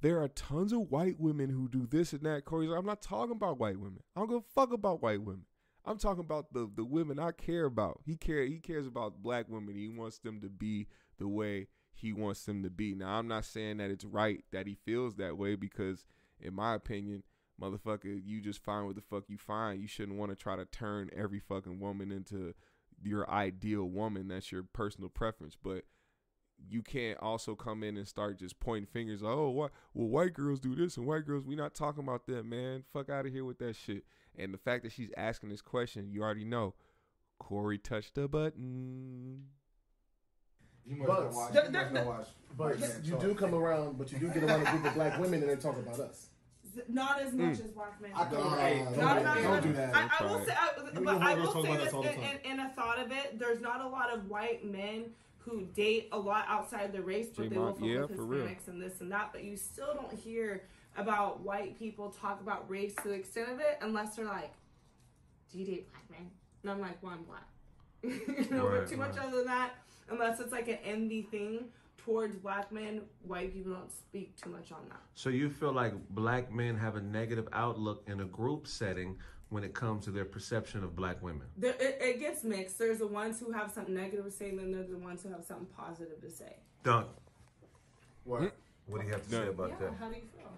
There 0.02 0.22
are 0.22 0.28
tons 0.28 0.74
of 0.74 0.92
white 0.92 1.18
women 1.18 1.50
who 1.50 1.70
do 1.70 1.88
this 1.88 2.12
and 2.12 2.24
that. 2.24 2.44
Corey's 2.44 2.70
like, 2.70 2.80
I'm 2.80 2.86
not 2.86 3.02
talking 3.02 3.32
about 3.32 3.60
white 3.60 3.80
women. 3.80 4.02
I 4.14 4.20
don't 4.20 4.30
give 4.30 4.38
a 4.40 4.54
fuck 4.54 4.74
about 4.74 5.02
white 5.02 5.22
women. 5.22 5.46
I'm 5.86 5.98
talking 5.98 6.20
about 6.20 6.52
the, 6.54 6.70
the 6.76 6.84
women 6.84 7.18
I 7.18 7.32
care 7.32 7.64
about. 7.64 8.02
He 8.06 8.18
care 8.18 8.44
he 8.44 8.60
cares 8.60 8.86
about 8.86 9.24
black 9.24 9.46
women. 9.48 9.76
He 9.76 9.88
wants 9.88 10.20
them 10.20 10.42
to 10.42 10.50
be 10.50 10.88
the 11.18 11.30
way 11.30 11.68
he 11.94 12.12
wants 12.12 12.44
them 12.44 12.62
to 12.64 12.70
be. 12.70 12.94
Now 12.94 13.18
I'm 13.18 13.30
not 13.30 13.46
saying 13.46 13.78
that 13.78 13.90
it's 13.90 14.04
right 14.04 14.44
that 14.52 14.68
he 14.68 14.76
feels 14.86 15.16
that 15.16 15.38
way 15.38 15.56
because 15.56 16.04
in 16.42 16.54
my 16.54 16.76
opinion, 16.76 17.24
motherfucker, 17.60 18.22
you 18.24 18.42
just 18.42 18.64
find 18.64 18.86
what 18.86 18.96
the 18.96 19.02
fuck 19.02 19.24
you 19.28 19.38
find. 19.38 19.82
You 19.82 19.88
shouldn't 19.88 20.18
want 20.18 20.32
to 20.32 20.36
try 20.36 20.56
to 20.56 20.66
turn 20.66 21.10
every 21.16 21.40
fucking 21.40 21.80
woman 21.80 22.12
into 22.12 22.54
your 23.02 23.30
ideal 23.30 23.86
woman. 23.86 24.28
That's 24.30 24.52
your 24.52 24.64
personal 24.64 25.10
preference. 25.10 25.56
But 25.62 25.84
you 26.68 26.82
can't 26.82 27.18
also 27.22 27.56
come 27.56 27.84
in 27.84 27.96
and 27.98 28.08
start 28.08 28.38
just 28.40 28.60
pointing 28.60 28.88
fingers. 28.88 29.22
Oh, 29.24 29.50
what? 29.50 29.72
Well, 29.94 30.08
white 30.08 30.34
girls 30.34 30.60
do 30.60 30.76
this 30.76 30.98
and 30.98 31.06
white 31.06 31.26
girls. 31.26 31.46
We 31.46 31.56
not 31.56 31.74
talking 31.74 32.04
about 32.04 32.26
that, 32.28 32.46
man. 32.46 32.84
Fuck 32.92 33.10
out 33.10 33.26
of 33.26 33.32
here 33.32 33.46
with 33.46 33.60
that 33.60 33.76
shit. 33.76 34.04
And 34.38 34.54
the 34.54 34.58
fact 34.58 34.84
that 34.84 34.92
she's 34.92 35.12
asking 35.18 35.50
this 35.50 35.62
question, 35.62 36.12
you 36.12 36.22
already 36.24 36.46
know. 36.46 36.74
Corey 37.40 37.78
touched 37.78 38.16
the 38.16 38.28
button. 38.28 39.46
You 40.86 40.96
must 40.98 41.08
But- 41.08 41.24
not 41.24 41.34
watch. 41.34 41.54
You 41.54 41.72
must 41.72 41.94
not 41.94 42.06
watch. 42.06 42.28
But 42.58 43.06
you 43.06 43.18
do 43.20 43.36
come 43.36 43.54
around, 43.54 43.98
but 43.98 44.12
you 44.12 44.20
do 44.20 44.28
get 44.30 44.44
around 44.44 44.66
a 44.68 44.72
group 44.72 44.86
of 44.86 44.94
black 44.96 45.20
women 45.20 45.42
and 45.42 45.50
they 45.52 45.56
talk 45.56 45.78
about 45.78 46.00
us. 46.00 46.30
Not 46.88 47.22
as 47.22 47.34
much 47.34 47.58
mm. 47.58 47.66
as 47.66 47.72
black 47.72 48.02
men. 48.02 48.12
I 48.16 48.30
do. 48.30 48.36
thought, 48.36 48.52
Nah, 48.52 48.58
hey, 48.58 48.78
don't 48.80 48.86
don't, 48.86 48.96
do 48.96 49.02
Not, 49.02 49.24
that. 49.24 49.36
don't 49.36 49.44
not- 49.44 49.64
do 49.64 49.74
that. 49.74 49.96
I, 49.96 50.10
I 50.20 50.26
will 50.26 50.46
say, 50.46 50.54
I, 50.54 50.70
You 50.78 50.92
but 50.94 51.04
know 51.04 51.20
I 51.20 51.34
will 51.36 51.52
say 51.54 51.60
about 51.60 51.78
this 51.80 51.88
us 51.88 51.94
all 51.94 52.04
the 52.04 52.14
in, 52.14 52.22
in, 52.22 52.52
in 52.52 52.60
a 52.60 52.70
thought 52.70 53.00
of 53.00 53.12
it. 53.12 53.40
There's 53.40 53.62
not 53.62 53.82
a 53.82 53.88
lot 53.88 54.12
of 54.14 54.30
white 54.30 54.66
men 54.66 55.06
who 55.40 55.62
date 55.76 56.10
a 56.12 56.18
lot 56.18 56.46
outside 56.48 56.84
of 56.84 56.92
the 56.92 57.02
race, 57.02 57.28
but 57.36 57.50
they 57.50 57.58
will 57.58 57.74
J-Mon- 57.74 58.08
fuck 58.08 58.12
yeah, 58.12 58.26
with. 58.26 58.48
Hispanics 58.48 58.68
and 58.68 58.82
this 58.82 59.02
and 59.02 59.12
that. 59.12 59.30
But 59.32 59.44
you 59.44 59.56
still 59.58 59.94
don't 59.94 60.14
hear 60.14 60.64
about 60.98 61.42
white 61.42 61.78
people 61.78 62.10
talk 62.10 62.42
about 62.42 62.70
race 62.70 62.94
to 63.04 63.08
the 63.10 63.14
extent 63.14 63.50
of 63.50 63.60
it 63.60 63.78
unless 63.82 64.16
they're 64.16 64.26
like, 64.26 64.52
"Do 65.52 65.60
you 65.60 65.66
date 65.66 65.88
black 65.92 66.10
men?" 66.10 66.30
And 66.64 66.72
I'm 66.72 66.82
like, 66.82 67.02
"Well, 67.02 67.14
I'm 67.14 67.24
black." 67.24 67.48
you 68.04 68.56
know, 68.56 68.68
Right, 68.68 68.80
but 68.82 68.90
too 68.90 68.98
much 68.98 69.18
other 69.18 69.38
than 69.38 69.46
that, 69.48 69.72
unless 70.10 70.40
it's 70.40 70.52
like 70.52 70.68
an 70.68 70.78
envy 70.86 71.22
thing 71.24 71.66
towards 72.10 72.36
black 72.38 72.72
men, 72.72 73.02
white 73.24 73.54
people 73.54 73.74
don't 73.74 73.92
speak 73.92 74.36
too 74.42 74.50
much 74.50 74.72
on 74.72 74.80
that. 74.90 75.00
So 75.14 75.30
you 75.30 75.50
feel 75.50 75.72
like 75.72 75.94
black 76.10 76.52
men 76.52 76.76
have 76.78 76.96
a 76.96 77.02
negative 77.02 77.48
outlook 77.54 78.04
in 78.08 78.22
a 78.22 78.26
group 78.26 78.66
setting 78.68 79.16
when 79.50 79.64
it 79.64 79.74
comes 79.76 80.06
to 80.06 80.12
their 80.12 80.26
perception 80.26 80.84
of 80.84 80.96
black 80.96 81.22
women? 81.22 81.44
There, 81.58 81.76
it, 81.80 82.00
it 82.02 82.20
gets 82.20 82.44
mixed. 82.44 82.80
There's 82.80 82.98
the 83.00 83.08
ones 83.08 83.40
who 83.40 83.52
have 83.52 83.72
something 83.72 83.94
negative 83.94 84.26
to 84.26 84.32
say, 84.32 84.50
and 84.50 84.58
then 84.60 84.72
there's 84.72 84.90
the 84.90 84.98
ones 84.98 85.22
who 85.22 85.30
have 85.30 85.44
something 85.44 85.68
positive 85.78 86.20
to 86.22 86.30
say. 86.32 86.56
Dunk. 86.84 87.08
What? 88.24 88.54
What 88.88 89.02
do 89.02 89.08
you 89.08 89.14
have 89.14 89.28
to 89.28 89.32
No. 89.32 89.44
say 89.44 89.50
about 89.50 89.70
yeah, 89.70 89.76
that? 89.82 89.94
how 90.00 90.10
do 90.10 90.16
you 90.16 90.22
feel? 90.36 90.52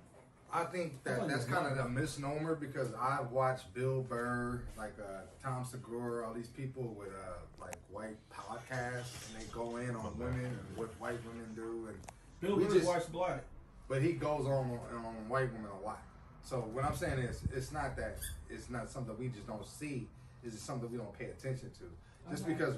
I 0.54 0.66
think 0.66 1.04
that 1.04 1.28
that's 1.30 1.46
kind 1.46 1.66
of 1.66 1.86
a 1.86 1.88
misnomer 1.90 2.56
because 2.56 2.94
I 3.00 3.22
watch 3.32 3.62
Bill 3.74 4.02
Burr, 4.02 4.62
like 4.78 4.94
uh, 5.00 5.22
Tom 5.42 5.64
Segura, 5.64 6.28
all 6.28 6.34
these 6.34 6.50
people 6.50 6.94
with 7.00 7.10
uh, 7.10 7.40
like 7.60 7.76
white 7.90 8.18
podcasts, 8.34 9.30
and 9.34 9.40
they 9.42 9.46
go 9.54 9.78
in 9.78 9.96
on 9.96 10.18
women 10.18 10.46
and 10.46 10.78
what 10.78 10.90
white 11.00 11.20
women 11.26 11.48
do, 11.56 11.88
and 11.88 11.98
Bill 12.42 12.58
Burr 12.58 12.74
just- 12.74 12.86
watched 12.88 13.12
Black. 13.12 13.44
but 13.88 14.02
he 14.02 14.14
goes 14.14 14.46
on 14.46 14.78
on 14.94 15.30
white 15.30 15.52
women 15.54 15.72
a 15.82 15.86
lot. 15.86 16.02
So 16.44 16.58
what 16.74 16.84
I'm 16.84 16.96
saying 16.96 17.20
is, 17.20 17.42
it's 17.54 17.72
not 17.72 17.96
that 17.98 18.18
it's 18.50 18.70
not 18.70 18.90
something 18.90 19.16
we 19.18 19.30
just 19.30 19.48
don't 19.48 19.66
see. 19.66 20.08
It's 20.44 20.56
just 20.56 20.66
something 20.66 20.92
we 20.92 20.98
don't 20.98 21.18
pay 21.18 21.26
attention 21.26 21.70
to. 21.80 22.30
Just 22.32 22.44
Okay. 22.44 22.54
because 22.54 22.76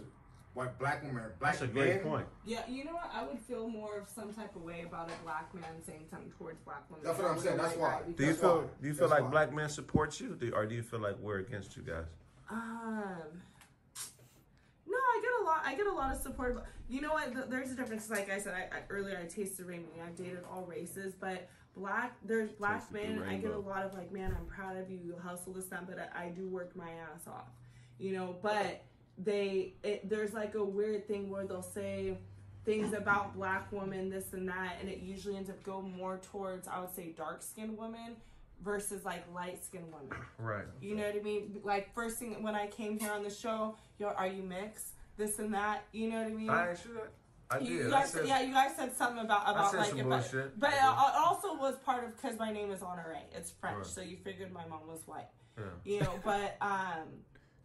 white 0.53 0.77
black 0.79 1.01
women, 1.03 1.24
black 1.39 1.53
That's 1.53 1.63
a 1.63 1.67
great 1.67 1.95
men, 1.95 2.00
point. 2.03 2.25
Yeah, 2.45 2.62
you 2.69 2.86
know 2.86 2.93
what? 2.93 3.10
I 3.13 3.24
would 3.25 3.39
feel 3.39 3.67
more 3.67 3.98
of 3.98 4.07
some 4.10 4.33
type 4.33 4.55
of 4.55 4.62
way 4.62 4.83
about 4.86 5.10
a 5.10 5.24
black 5.24 5.53
man 5.53 5.63
saying 5.86 6.05
something 6.10 6.31
towards 6.38 6.60
black 6.62 6.83
women. 6.89 7.03
That's 7.05 7.17
what 7.19 7.31
I'm 7.31 7.39
saying. 7.39 7.57
That's 7.57 7.75
why. 7.77 8.01
Do 8.15 8.24
you 8.24 8.29
That's 8.29 8.39
feel 8.39 8.57
why. 8.62 8.67
do 8.81 8.88
you 8.88 8.93
feel 8.93 9.07
That's 9.10 9.22
like 9.22 9.24
why. 9.25 9.45
black 9.45 9.53
men 9.53 9.69
support 9.69 10.19
you, 10.19 10.36
do, 10.39 10.51
or 10.53 10.65
do 10.65 10.75
you 10.75 10.83
feel 10.83 11.00
like 11.00 11.17
we're 11.19 11.39
against 11.39 11.75
you 11.75 11.83
guys? 11.83 12.05
Um. 12.50 13.41
No, 14.86 14.98
I 14.98 15.22
get 15.22 15.31
a 15.41 15.43
lot. 15.45 15.62
I 15.65 15.75
get 15.75 15.88
a 15.88 15.91
lot 15.93 16.13
of 16.15 16.22
support. 16.22 16.55
But 16.55 16.65
you 16.89 17.01
know 17.01 17.13
what? 17.13 17.31
Th- 17.33 17.45
There's 17.50 17.72
a 17.72 17.75
difference. 17.75 18.10
Like 18.10 18.29
I 18.29 18.38
said, 18.38 18.53
I, 18.53 18.77
I, 18.77 18.81
earlier, 18.89 19.17
I 19.22 19.25
tasted 19.25 19.65
rainbow. 19.65 19.89
I've 20.05 20.15
dated 20.15 20.39
all 20.51 20.63
races, 20.65 21.13
but 21.19 21.48
black. 21.75 22.15
There's 22.25 22.51
black 22.51 22.81
Tasted 22.91 23.15
the 23.15 23.19
men. 23.22 23.29
I 23.29 23.38
get 23.38 23.45
a 23.50 23.53
rainbow. 23.53 23.69
lot 23.69 23.83
of 23.86 23.93
like, 23.93 24.12
man, 24.12 24.36
I'm 24.38 24.45
proud 24.45 24.77
of 24.77 24.89
you. 24.91 25.00
You 25.03 25.15
hustle 25.24 25.53
this 25.53 25.67
time, 25.67 25.88
but 25.89 25.98
I, 26.15 26.25
I 26.25 26.29
do 26.29 26.48
work 26.48 26.75
my 26.75 26.89
ass 26.89 27.27
off. 27.27 27.48
You 27.98 28.12
know, 28.13 28.36
but 28.41 28.83
they 29.17 29.74
it, 29.84 30.10
there's 30.10 30.34
like 30.34 30.55
a 30.55 30.63
weird 30.63 31.08
thing 31.08 31.29
where 31.29 31.46
they'll 31.46 31.62
say 31.62 32.17
things 32.65 32.93
about 32.93 33.36
black 33.36 33.72
women, 33.72 34.10
this 34.10 34.34
and 34.34 34.48
that, 34.48 34.77
and 34.79 34.89
it 34.89 35.00
usually 35.00 35.36
ends 35.36 35.50
up 35.50 35.62
going 35.63 35.96
more 35.96 36.17
towards 36.32 36.67
I 36.67 36.79
would 36.79 36.93
say 36.96 37.13
dark 37.15 37.41
skinned 37.43 37.77
women 37.77 38.15
versus 38.63 39.03
like 39.05 39.24
light 39.34 39.63
skinned 39.63 39.91
women. 39.91 40.17
Right. 40.39 40.65
You 40.82 40.96
know 40.96 41.03
what 41.03 41.15
I 41.15 41.20
mean? 41.20 41.60
Like 41.63 41.93
first 41.93 42.17
thing 42.17 42.41
when 42.41 42.55
I 42.55 42.67
came 42.67 42.98
here 43.00 43.12
on 43.12 43.24
the 43.24 43.29
show, 43.29 43.75
yo, 44.00 44.08
are 44.08 44.27
you 44.27 44.41
mixed? 44.43 44.89
This 45.17 45.38
and 45.39 45.53
that. 45.53 45.84
You 45.91 46.10
know 46.10 46.17
what 46.24 46.27
I 46.27 46.34
mean? 46.34 46.50
I 46.50 46.72
asked 46.72 46.86
you 46.86 46.93
that. 46.96 47.12
I 47.51 47.60
did. 47.60 47.67
you 47.67 47.89
guys, 47.89 48.10
said, 48.10 48.25
yeah, 48.25 48.41
you 48.41 48.51
guys 48.53 48.72
said 48.75 48.96
something 48.96 49.24
about 49.24 49.43
about 49.43 49.75
like 49.75 49.89
some 49.89 50.00
it, 50.00 50.10
bullshit. 50.10 50.60
but 50.60 50.72
but 50.72 50.74
I 50.74 51.10
it 51.10 51.15
also 51.24 51.53
was 51.55 51.75
part 51.86 52.03
of 52.03 52.15
because 52.20 52.39
my 52.39 52.51
name 52.51 52.72
is 52.72 52.82
Honore. 52.82 53.17
It's 53.36 53.51
French, 53.51 53.77
Right. 53.77 53.86
so 53.86 54.01
you 54.01 54.17
figured 54.24 54.51
my 54.51 54.65
mom 54.65 54.88
was 54.88 55.01
white. 55.05 55.27
Yeah. 55.58 55.65
You 55.84 56.00
know, 56.01 56.20
but 56.24 56.58
um, 56.62 57.10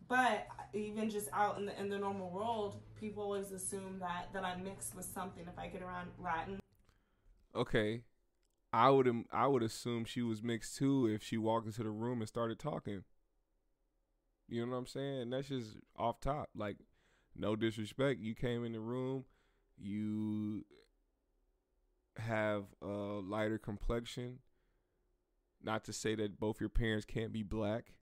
but 0.09 0.47
even 0.73 1.11
just 1.11 1.29
out 1.33 1.59
in 1.59 1.67
the 1.67 1.81
in 1.81 1.89
the 1.89 1.99
normal 1.99 2.31
world, 2.31 2.77
people 2.99 3.23
always 3.23 3.53
assume 3.53 3.99
that 4.01 4.29
that 4.33 4.45
I'm 4.45 4.65
mixed 4.65 4.95
with 4.95 5.07
something 5.07 5.45
if 5.47 5.59
I 5.59 5.69
get 5.69 5.83
around 5.83 6.11
Latin. 6.23 6.61
Okay, 7.55 8.03
I 8.73 8.91
would 8.91 9.25
I 9.33 9.47
would 9.47 9.63
assume 9.63 10.05
she 10.05 10.23
was 10.23 10.43
mixed 10.43 10.77
too 10.77 11.07
if 11.07 11.23
she 11.23 11.37
walked 11.37 11.67
into 11.67 11.83
the 11.83 11.91
room 11.91 12.21
and 12.21 12.29
started 12.29 12.59
talking. 12.59 13.05
You 14.49 14.65
know 14.65 14.73
what 14.73 14.79
I'm 14.79 14.87
saying? 14.87 15.31
That's 15.31 15.49
just 15.49 15.77
off 15.97 16.21
top. 16.21 16.49
Like, 16.55 16.77
no 17.37 17.55
disrespect. 17.55 18.21
You 18.21 18.35
came 18.35 18.65
in 18.65 18.73
the 18.73 18.81
room, 18.81 19.25
you 19.77 20.65
have 22.17 22.65
a 22.81 22.87
lighter 22.87 23.59
complexion. 23.59 24.39
Not 25.63 25.85
to 25.85 25.93
say 25.93 26.15
that 26.15 26.39
both 26.39 26.61
your 26.61 26.69
parents 26.69 27.05
can't 27.05 27.33
be 27.33 27.43
black, 27.43 27.93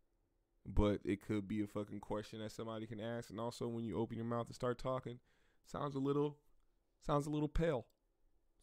but 0.67 1.01
it 1.05 1.23
could 1.27 1.47
be 1.47 1.63
a 1.63 1.67
fucking 1.67 2.01
question 2.01 2.41
that 2.41 2.53
somebody 2.53 2.87
can 2.87 3.01
ask. 3.01 3.31
And 3.31 3.41
also, 3.41 3.69
when 3.69 3.85
you 3.85 3.99
open 3.99 4.17
your 4.17 4.27
mouth 4.27 4.47
and 4.47 4.55
start 4.55 4.79
talking, 4.79 5.19
sounds 5.65 5.95
a 5.95 6.01
little, 6.01 6.39
sounds 7.05 7.27
a 7.27 7.31
little 7.31 7.49
pale. 7.49 7.87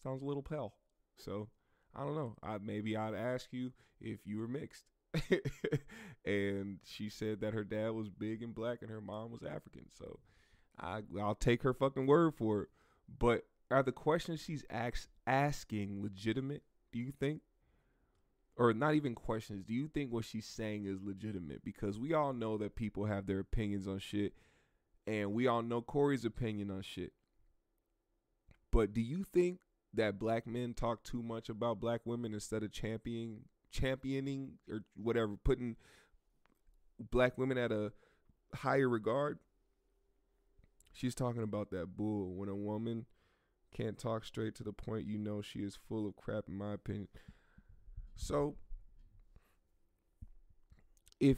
Sounds 0.01 0.21
a 0.21 0.25
little 0.25 0.43
pale. 0.43 0.73
So 1.17 1.49
I 1.95 2.03
don't 2.03 2.15
know. 2.15 2.35
I 2.43 2.57
maybe 2.57 2.97
I'd 2.97 3.13
ask 3.13 3.47
you 3.51 3.71
if 4.01 4.19
you 4.25 4.39
were 4.39 4.47
mixed. 4.47 4.85
and 6.25 6.79
she 6.83 7.09
said 7.09 7.41
that 7.41 7.53
her 7.53 7.63
dad 7.63 7.91
was 7.91 8.09
big 8.09 8.41
and 8.41 8.53
black 8.53 8.79
and 8.81 8.89
her 8.89 9.01
mom 9.01 9.31
was 9.31 9.43
African. 9.43 9.85
So 9.97 10.19
I 10.79 11.01
I'll 11.21 11.35
take 11.35 11.63
her 11.63 11.73
fucking 11.73 12.07
word 12.07 12.33
for 12.35 12.63
it. 12.63 12.69
But 13.19 13.45
are 13.71 13.83
the 13.83 13.91
questions 13.91 14.41
she's 14.41 14.65
asking 15.27 16.01
legitimate? 16.01 16.63
Do 16.91 16.99
you 16.99 17.11
think? 17.11 17.41
Or 18.55 18.71
not 18.73 18.93
even 18.93 19.15
questions. 19.15 19.63
Do 19.65 19.73
you 19.73 19.87
think 19.87 20.11
what 20.11 20.25
she's 20.25 20.45
saying 20.45 20.85
is 20.85 21.01
legitimate? 21.01 21.63
Because 21.63 21.97
we 21.97 22.13
all 22.13 22.33
know 22.33 22.57
that 22.59 22.75
people 22.75 23.05
have 23.05 23.25
their 23.25 23.39
opinions 23.39 23.87
on 23.87 23.97
shit, 23.97 24.33
and 25.07 25.33
we 25.33 25.47
all 25.47 25.63
know 25.63 25.81
Corey's 25.81 26.25
opinion 26.25 26.69
on 26.69 26.83
shit. 26.83 27.13
But 28.71 28.93
do 28.93 29.01
you 29.01 29.23
think 29.23 29.59
that 29.93 30.19
black 30.19 30.45
men 30.45 30.73
talk 30.73 31.03
too 31.03 31.23
much 31.23 31.49
about 31.49 31.79
black 31.79 32.01
women 32.05 32.33
instead 32.33 32.63
of 32.63 32.71
championing 32.71 33.41
championing 33.71 34.53
or 34.69 34.83
whatever, 34.95 35.35
putting 35.43 35.75
black 37.11 37.37
women 37.37 37.57
at 37.57 37.71
a 37.71 37.91
higher 38.53 38.87
regard? 38.87 39.39
She's 40.91 41.15
talking 41.15 41.41
about 41.41 41.71
that 41.71 41.97
bull 41.97 42.35
when 42.35 42.49
a 42.49 42.55
woman 42.55 43.07
can't 43.75 43.97
talk 43.97 44.23
straight 44.23 44.53
to 44.55 44.63
the 44.63 44.73
point 44.73 45.07
you 45.07 45.17
know 45.17 45.41
she 45.41 45.59
is 45.59 45.75
full 45.75 46.07
of 46.07 46.15
crap 46.15 46.45
in 46.47 46.55
my 46.55 46.73
opinion. 46.73 47.07
So 48.15 48.55
if 51.19 51.37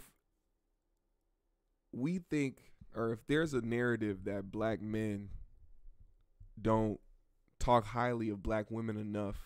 we 1.92 2.20
think 2.20 2.58
or 2.96 3.12
if 3.14 3.20
there's 3.28 3.54
a 3.54 3.62
narrative 3.62 4.26
that 4.26 4.52
black 4.52 4.82
men 4.82 5.30
don't 6.62 7.00
talk 7.60 7.86
highly 7.86 8.30
of 8.30 8.42
black 8.44 8.70
women 8.70 8.98
enough 8.98 9.38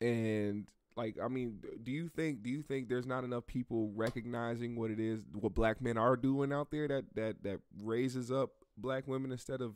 and 0.00 0.66
like 0.96 1.16
i 1.22 1.28
mean 1.28 1.58
do 1.82 1.90
you 1.90 2.08
think 2.08 2.42
do 2.42 2.50
you 2.50 2.62
think 2.62 2.88
there's 2.88 3.06
not 3.06 3.24
enough 3.24 3.46
people 3.46 3.90
recognizing 3.94 4.76
what 4.76 4.90
it 4.90 5.00
is 5.00 5.22
what 5.32 5.54
black 5.54 5.80
men 5.80 5.96
are 5.96 6.16
doing 6.16 6.52
out 6.52 6.70
there 6.70 6.86
that 6.88 7.04
that 7.14 7.42
that 7.42 7.58
raises 7.82 8.30
up 8.30 8.50
black 8.76 9.06
women 9.06 9.32
instead 9.32 9.60
of 9.60 9.74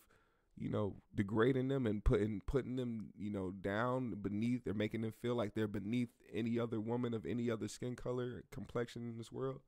you 0.56 0.68
know 0.68 0.94
degrading 1.14 1.68
them 1.68 1.86
and 1.86 2.04
putting 2.04 2.40
putting 2.46 2.76
them 2.76 3.12
you 3.18 3.30
know 3.30 3.50
down 3.50 4.14
beneath 4.22 4.66
or 4.66 4.74
making 4.74 5.00
them 5.00 5.12
feel 5.22 5.34
like 5.34 5.54
they're 5.54 5.66
beneath 5.66 6.10
any 6.32 6.58
other 6.58 6.80
woman 6.80 7.14
of 7.14 7.24
any 7.26 7.50
other 7.50 7.68
skin 7.68 7.96
color 7.96 8.42
complexion 8.50 9.02
in 9.02 9.18
this 9.18 9.32
world? 9.32 9.60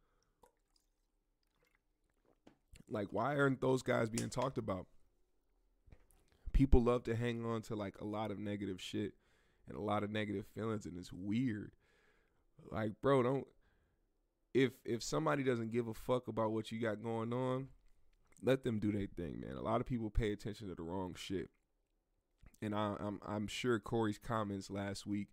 Like 2.88 3.08
why 3.10 3.36
aren't 3.36 3.60
those 3.60 3.82
guys 3.82 4.10
being 4.10 4.30
talked 4.30 4.58
about? 4.58 4.86
People 6.52 6.82
love 6.82 7.02
to 7.04 7.16
hang 7.16 7.44
on 7.44 7.62
to 7.62 7.74
like 7.74 8.00
a 8.00 8.04
lot 8.04 8.30
of 8.30 8.38
negative 8.38 8.80
shit 8.80 9.14
and 9.66 9.76
a 9.76 9.80
lot 9.80 10.04
of 10.04 10.10
negative 10.10 10.46
feelings 10.54 10.86
and 10.86 10.98
it's 10.98 11.12
weird. 11.12 11.72
Like 12.70 12.92
bro 13.00 13.22
don't 13.22 13.46
if 14.52 14.72
if 14.84 15.02
somebody 15.02 15.42
doesn't 15.42 15.72
give 15.72 15.88
a 15.88 15.94
fuck 15.94 16.28
about 16.28 16.52
what 16.52 16.70
you 16.70 16.80
got 16.80 17.02
going 17.02 17.32
on 17.32 17.68
let 18.44 18.64
them 18.64 18.78
do 18.78 18.92
their 18.92 19.06
thing 19.06 19.40
man 19.40 19.56
a 19.56 19.62
lot 19.62 19.80
of 19.80 19.86
people 19.86 20.10
pay 20.10 20.32
attention 20.32 20.68
to 20.68 20.74
the 20.74 20.82
wrong 20.82 21.14
shit 21.16 21.50
and 22.62 22.74
I, 22.74 22.96
i'm 23.00 23.20
i'm 23.26 23.46
sure 23.46 23.78
corey's 23.78 24.18
comments 24.18 24.70
last 24.70 25.06
week 25.06 25.28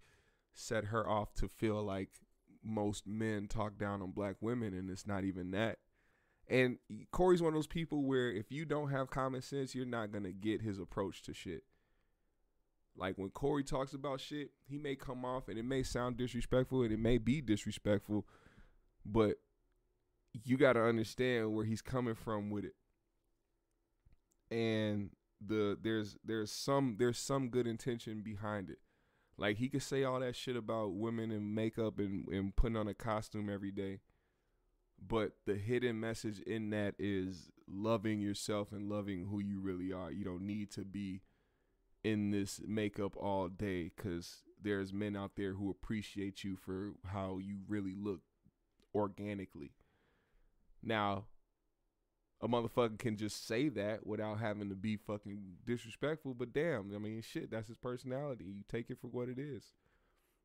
set 0.53 0.85
her 0.85 1.07
off 1.07 1.33
to 1.35 1.47
feel 1.47 1.83
like 1.83 2.09
most 2.63 3.07
men 3.07 3.47
talk 3.47 3.77
down 3.77 4.01
on 4.01 4.11
black 4.11 4.35
women 4.41 4.73
and 4.73 4.89
it's 4.89 5.07
not 5.07 5.23
even 5.23 5.51
that 5.51 5.79
And 6.47 6.79
Corey's 7.11 7.41
one 7.41 7.49
of 7.49 7.53
those 7.55 7.67
people 7.67 8.03
where 8.03 8.31
if 8.31 8.51
you 8.51 8.65
don't 8.65 8.89
have 8.91 9.09
common 9.09 9.41
sense, 9.41 9.73
you're 9.73 9.85
not 9.85 10.11
gonna 10.11 10.31
get 10.33 10.61
his 10.61 10.79
approach 10.79 11.21
to 11.23 11.33
shit. 11.33 11.63
Like 12.95 13.17
when 13.17 13.29
Corey 13.29 13.63
talks 13.63 13.93
about 13.93 14.19
shit, 14.19 14.51
he 14.67 14.77
may 14.77 14.95
come 14.95 15.23
off 15.23 15.47
and 15.47 15.57
it 15.57 15.63
may 15.63 15.83
sound 15.83 16.17
disrespectful 16.17 16.83
and 16.83 16.91
it 16.91 16.99
may 16.99 17.17
be 17.17 17.41
disrespectful, 17.41 18.27
but 19.05 19.37
you 20.43 20.57
got 20.57 20.73
to 20.73 20.83
understand 20.83 21.53
where 21.53 21.65
he's 21.65 21.81
coming 21.81 22.15
from 22.15 22.49
with 22.49 22.65
it. 22.65 22.75
And 24.51 25.11
the 25.45 25.77
there's 25.81 26.17
there's 26.23 26.51
some 26.51 26.97
there's 26.99 27.17
some 27.17 27.49
good 27.49 27.65
intention 27.65 28.21
behind 28.21 28.69
it. 28.69 28.79
Like 29.37 29.57
he 29.57 29.69
could 29.69 29.81
say 29.81 30.03
all 30.03 30.19
that 30.19 30.35
shit 30.35 30.55
about 30.55 30.93
women 30.93 31.31
and 31.31 31.55
makeup 31.55 31.97
and, 31.97 32.27
and 32.27 32.55
putting 32.55 32.77
on 32.77 32.87
a 32.87 32.93
costume 32.93 33.49
every 33.49 33.71
day. 33.71 33.99
But 35.01 35.31
the 35.47 35.55
hidden 35.55 35.99
message 35.99 36.39
in 36.41 36.69
that 36.71 36.93
is 36.99 37.49
loving 37.67 38.21
yourself 38.21 38.71
and 38.71 38.87
loving 38.87 39.25
who 39.25 39.39
you 39.39 39.59
really 39.59 39.91
are. 39.91 40.11
You 40.11 40.23
don't 40.23 40.45
need 40.45 40.69
to 40.71 40.85
be 40.85 41.21
in 42.03 42.29
this 42.31 42.61
makeup 42.67 43.15
all 43.17 43.47
day 43.47 43.91
because 43.95 44.43
there's 44.61 44.93
men 44.93 45.15
out 45.15 45.31
there 45.35 45.53
who 45.53 45.71
appreciate 45.71 46.43
you 46.43 46.55
for 46.55 46.91
how 47.07 47.39
you 47.39 47.59
really 47.67 47.95
look 47.97 48.21
organically. 48.93 49.71
Now, 50.83 51.25
a 52.41 52.47
motherfucker 52.47 52.97
can 52.97 53.17
just 53.17 53.47
say 53.47 53.69
that 53.69 54.05
without 54.05 54.39
having 54.39 54.69
to 54.69 54.75
be 54.75 54.97
fucking 54.97 55.39
disrespectful, 55.65 56.33
but 56.33 56.53
damn, 56.53 56.93
I 56.95 56.97
mean, 56.97 57.21
shit, 57.21 57.51
that's 57.51 57.67
his 57.67 57.77
personality. 57.77 58.45
You 58.45 58.63
take 58.67 58.89
it 58.89 58.97
for 58.99 59.07
what 59.07 59.29
it 59.29 59.37
is. 59.37 59.73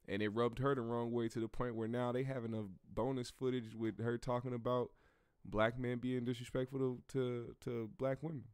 And 0.09 0.23
it 0.23 0.29
rubbed 0.29 0.59
her 0.59 0.75
the 0.75 0.83
wrong 0.83 1.11
way 1.11 1.29
to 1.29 1.41
the 1.41 1.49
point 1.49 1.75
where 1.75 1.89
now 1.89 2.13
they 2.13 2.23
having 2.23 2.55
a 2.55 2.65
bonus 2.93 3.31
footage 3.31 3.75
with 3.75 4.01
her 4.01 4.19
talking 4.19 4.55
about 4.55 4.91
black 5.45 5.79
men 5.79 5.99
being 5.99 6.25
disrespectful 6.25 6.79
to 6.79 7.03
to, 7.13 7.57
to 7.65 7.91
black 7.99 8.23
women. 8.23 8.45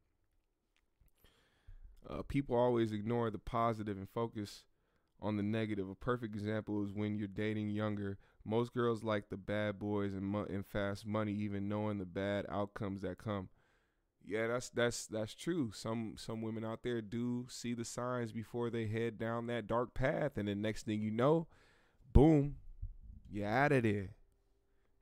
Uh, 2.09 2.22
people 2.22 2.57
always 2.57 2.92
ignore 2.92 3.31
the 3.31 3.38
positive 3.38 3.96
and 3.96 4.09
focus 4.09 4.64
on 5.20 5.37
the 5.37 5.42
negative. 5.42 5.88
A 5.88 5.94
perfect 5.94 6.35
example 6.35 6.85
is 6.85 6.92
when 6.92 7.16
you're 7.16 7.28
dating 7.28 7.70
younger. 7.70 8.18
Most 8.44 8.74
girls 8.74 9.05
like 9.05 9.28
the 9.28 9.37
bad 9.37 9.78
boys 9.78 10.12
and, 10.12 10.24
mo- 10.24 10.46
and 10.48 10.66
fast 10.66 11.07
money, 11.07 11.33
even 11.33 11.68
knowing 11.68 11.98
the 11.98 12.05
bad 12.07 12.44
outcomes 12.48 13.02
that 13.02 13.18
come. 13.18 13.48
Yeah, 14.24 14.46
that's 14.46 14.68
that's 14.70 15.07
that's 15.07 15.35
true. 15.35 15.72
Some 15.74 16.14
some 16.16 16.42
women 16.42 16.64
out 16.64 16.83
there 16.83 17.00
do 17.00 17.46
see 17.48 17.74
the 17.74 17.85
signs 17.85 18.33
before 18.33 18.70
they 18.70 18.87
head 18.87 19.18
down 19.18 19.46
that 19.48 19.66
dark 19.66 19.94
path, 19.94 20.37
and 20.37 20.48
the 20.48 20.55
next 20.55 20.87
thing 20.87 21.00
you 21.00 21.11
know, 21.11 21.48
boom, 22.12 22.57
you're 23.31 23.48
out 23.48 23.72
of 23.72 23.83
there, 23.83 24.11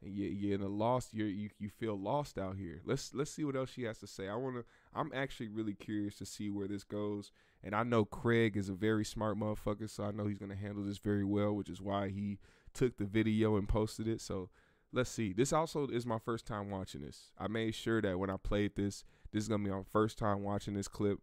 and 0.03 0.15
you, 0.15 0.27
you're 0.27 0.55
in 0.55 0.63
a 0.63 0.69
lost. 0.69 1.13
You 1.13 1.27
you 1.27 1.51
you 1.59 1.69
feel 1.69 1.99
lost 1.99 2.39
out 2.39 2.57
here. 2.57 2.81
Let's 2.85 3.13
let's 3.13 3.31
see 3.31 3.45
what 3.45 3.57
else 3.57 3.71
she 3.71 3.83
has 3.83 3.99
to 3.99 4.07
say. 4.07 4.29
I 4.29 4.37
wanna. 4.37 4.65
I'm 4.95 5.11
actually 5.15 5.49
really 5.49 5.75
curious 5.75 6.17
to 6.17 6.27
see 6.27 6.49
where 6.49 6.69
this 6.69 6.85
goes, 6.85 7.31
and 7.63 7.75
I 7.75 7.83
know 7.83 8.05
Kraig 8.07 8.57
is 8.57 8.71
a 8.71 8.75
very 8.75 9.05
smart 9.05 9.39
motherfucker, 9.39 9.91
so 9.91 10.05
I 10.05 10.13
know 10.13 10.27
he's 10.27 10.39
gonna 10.39 10.57
handle 10.57 10.85
this 10.85 10.99
very 10.99 11.25
well, 11.25 11.53
which 11.53 11.69
is 11.69 11.81
why 11.83 12.09
he 12.09 12.39
took 12.75 12.97
the 12.97 13.05
video 13.05 13.57
and 13.57 13.69
posted 13.69 14.09
it. 14.09 14.21
So 14.21 14.51
let's 14.93 15.11
see. 15.11 15.33
This 15.33 15.53
also 15.53 15.87
is 15.89 16.07
my 16.07 16.19
first 16.19 16.47
time 16.47 16.71
watching 16.71 17.03
this. 17.03 17.31
I 17.39 17.49
made 17.49 17.75
sure 17.75 18.01
that 18.03 18.19
when 18.19 18.31
I 18.31 18.37
played 18.37 18.77
this, 18.77 19.05
this 19.33 19.43
is 19.43 19.49
gonna 19.49 19.65
be 19.65 19.71
my 19.71 19.83
first 19.93 20.19
time 20.19 20.43
watching 20.43 20.75
this 20.75 20.89
clip 20.89 21.19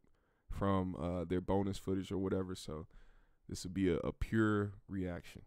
from 0.50 0.96
uh, 0.96 1.26
their 1.26 1.42
bonus 1.42 1.78
footage 1.78 2.12
or 2.12 2.18
whatever. 2.18 2.56
So 2.56 2.88
this 3.50 3.64
would 3.64 3.74
be 3.74 3.90
a, 3.90 3.98
a 3.98 4.12
pure 4.12 4.74
reaction. 4.88 5.42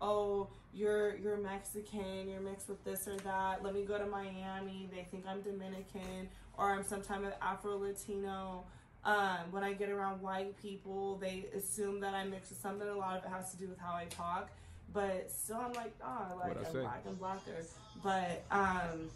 oh, 0.00 0.48
you're 0.72 1.16
you're 1.16 1.36
Mexican, 1.36 2.28
you're 2.28 2.40
mixed 2.40 2.68
with 2.68 2.82
this 2.84 3.06
or 3.08 3.16
that. 3.18 3.62
Let 3.62 3.74
me 3.74 3.82
go 3.82 3.98
to 3.98 4.06
Miami. 4.06 4.88
They 4.92 5.06
think 5.10 5.24
I'm 5.26 5.42
Dominican 5.42 6.28
or 6.58 6.72
I'm 6.72 6.84
some 6.84 7.02
type 7.02 7.24
of 7.24 7.32
Afro 7.40 7.78
Latino. 7.78 8.64
Um, 9.04 9.50
when 9.50 9.64
I 9.64 9.72
get 9.72 9.90
around 9.90 10.22
white 10.22 10.56
people, 10.62 11.16
they 11.16 11.46
assume 11.56 12.00
that 12.00 12.14
I'm 12.14 12.30
mixed 12.30 12.50
with 12.50 12.60
something. 12.60 12.86
A 12.86 12.96
lot 12.96 13.18
of 13.18 13.24
it 13.24 13.30
has 13.30 13.50
to 13.50 13.56
do 13.56 13.68
with 13.68 13.78
how 13.78 13.94
I 13.94 14.04
talk. 14.04 14.50
But 14.92 15.30
still, 15.30 15.56
I'm 15.56 15.72
like, 15.72 15.92
ah, 16.04 16.26
like 16.38 16.48
What'd 16.48 16.64
I 16.64 16.66
I'm 16.68 16.72
say? 16.74 16.80
black 16.80 17.02
and 17.06 17.18
blacker. 17.18 17.64
But 18.02 18.44
um, 18.50 19.10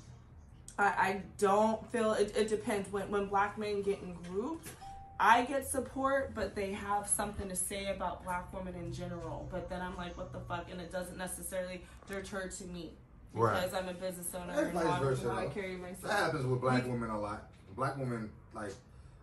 I, 0.78 0.84
I 0.84 1.22
don't 1.38 1.84
feel 1.92 2.12
it, 2.12 2.34
it 2.36 2.48
depends 2.48 2.90
when 2.92 3.10
when 3.10 3.26
black 3.26 3.58
men 3.58 3.82
get 3.82 4.00
in 4.02 4.14
groups. 4.30 4.70
I 5.18 5.46
get 5.46 5.66
support, 5.66 6.34
but 6.34 6.54
they 6.54 6.72
have 6.72 7.08
something 7.08 7.48
to 7.48 7.56
say 7.56 7.86
about 7.86 8.22
black 8.22 8.52
women 8.52 8.74
in 8.74 8.92
general. 8.92 9.48
But 9.50 9.70
then 9.70 9.80
I'm 9.80 9.96
like, 9.96 10.14
what 10.18 10.30
the 10.32 10.40
fuck? 10.40 10.66
And 10.70 10.78
it 10.78 10.92
doesn't 10.92 11.16
necessarily 11.16 11.82
deter 12.06 12.48
to 12.48 12.64
me 12.64 12.92
Right. 13.32 13.54
because 13.62 13.72
I'm 13.74 13.88
a 13.88 13.94
business 13.94 14.28
owner 14.34 14.54
That's 14.54 14.66
and 14.68 14.72
vice 14.74 15.22
how, 15.22 15.30
how 15.30 15.38
I 15.38 15.46
carry 15.46 15.76
myself. 15.76 16.02
That 16.02 16.12
happens 16.12 16.44
with 16.44 16.60
black 16.60 16.86
women 16.86 17.08
a 17.08 17.18
lot. 17.18 17.48
Black 17.76 17.96
women, 17.96 18.30
like, 18.54 18.72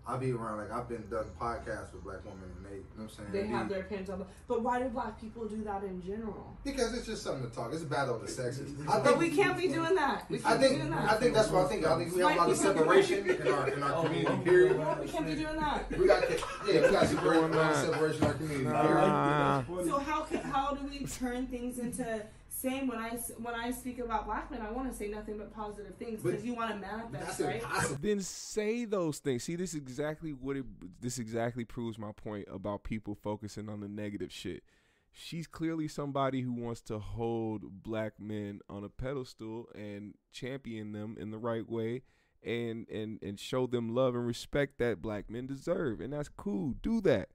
I'll 0.05 0.17
be 0.17 0.33
around, 0.33 0.57
like, 0.57 0.71
I've 0.71 0.89
been 0.89 1.07
done 1.09 1.25
podcasts 1.39 1.93
with 1.93 2.03
black 2.03 2.25
women, 2.25 2.43
and 2.57 2.65
they, 2.65 2.75
you 2.75 2.83
know 2.97 3.03
what 3.03 3.03
I'm 3.03 3.09
saying? 3.09 3.29
They 3.31 3.43
be- 3.43 3.47
have 3.47 3.69
their 3.69 3.79
opinions 3.81 4.09
on, 4.09 4.25
but 4.49 4.61
why 4.61 4.79
do 4.81 4.89
black 4.89 5.19
people 5.21 5.45
do 5.45 5.63
that 5.63 5.81
in 5.83 6.01
general? 6.05 6.57
Because 6.65 6.93
it's 6.93 7.05
just 7.05 7.23
something 7.23 7.49
to 7.49 7.55
talk. 7.55 7.71
It's 7.73 7.83
a 7.83 7.85
battle 7.85 8.15
of 8.15 8.21
the 8.21 8.27
sexes. 8.27 8.73
I 8.81 8.99
But 8.99 9.03
think, 9.05 9.19
we 9.19 9.29
can't 9.29 9.57
be 9.57 9.69
doing 9.69 9.95
that. 9.95 10.29
We 10.29 10.39
I 10.39 10.41
can't 10.41 10.59
be 10.59 10.67
think, 10.67 10.81
doing 10.81 10.93
I 10.93 11.13
think 11.15 11.33
that's 11.33 11.49
what 11.49 11.65
I 11.65 11.69
think. 11.69 11.85
I 11.85 11.97
think 11.97 12.15
we 12.15 12.21
have 12.21 12.31
a 12.33 12.35
lot 12.35 12.49
of 12.49 12.57
separation 12.57 13.29
in 13.29 13.47
our 13.47 13.69
in 13.69 13.81
our 13.83 13.93
oh, 13.95 14.03
community. 14.03 14.27
Oh, 14.29 14.43
period. 14.43 14.77
Yeah, 14.77 14.99
we 14.99 15.07
can't 15.07 15.25
be 15.25 15.35
doing 15.35 15.55
that. 15.55 15.97
We 15.97 16.05
got, 16.07 16.23
yeah, 16.29 16.81
we 16.81 16.91
got 16.91 17.07
separation, 17.07 17.53
a 17.53 17.75
separation 17.75 18.21
in 18.23 18.27
our 18.27 18.33
community. 18.33 18.63
Period. 18.65 19.07
Nah. 19.07 19.63
So 19.85 19.99
how 19.99 20.21
can, 20.23 20.39
how 20.41 20.73
do 20.73 20.85
we 20.85 21.05
turn 21.05 21.47
things 21.47 21.79
into 21.79 22.21
same 22.63 22.88
when 22.88 22.97
I 22.97 23.10
s- 23.10 23.32
when 23.38 23.54
I 23.54 23.71
speak 23.71 23.99
about 23.99 24.26
black 24.26 24.49
men? 24.52 24.62
I 24.62 24.71
want 24.71 24.89
to 24.91 24.97
say 24.97 25.08
nothing 25.10 25.38
but 25.38 25.54
positive 25.54 25.95
things 25.97 26.21
But 26.21 26.30
because 26.32 26.45
you 26.45 26.54
want 26.56 26.73
to 26.73 26.80
That's 26.80 27.39
manifest, 27.39 27.39
right? 27.41 27.56
impossible. 27.62 27.97
then 28.02 28.21
say 28.21 28.86
those 28.86 29.19
things. 29.19 29.43
See, 29.43 29.56
this 29.56 29.71
is 29.73 29.80
exactly 29.80 30.32
what 30.34 30.58
it. 30.58 30.65
This 31.02 31.19
exactly 31.19 31.65
proves 31.65 31.97
my 31.99 32.12
point 32.12 32.47
about 32.52 32.84
people 32.84 33.15
focusing 33.15 33.69
on 33.69 33.82
the 33.82 33.88
negative 33.89 34.32
shit. 34.32 34.63
She's 35.12 35.45
clearly 35.45 35.88
somebody 35.88 36.41
who 36.41 36.54
wants 36.54 36.82
to 36.84 36.97
hold 36.97 37.84
black 37.84 38.19
men 38.19 38.62
on 38.69 38.84
a 38.84 38.89
pedestal 38.89 39.67
and 39.76 40.15
champion 40.32 40.91
them 40.91 41.17
in 41.19 41.30
the 41.30 41.38
right 41.38 41.69
way, 41.69 42.02
and 42.41 42.89
and 42.89 43.21
and 43.21 43.39
show 43.39 43.67
them 43.67 43.93
love 43.93 44.15
and 44.15 44.26
respect 44.26 44.80
that 44.80 45.02
black 45.02 45.30
men 45.30 45.45
deserve, 45.45 46.02
and 46.02 46.13
that's 46.13 46.30
cool. 46.30 46.73
Do 46.82 46.99
that, 47.02 47.30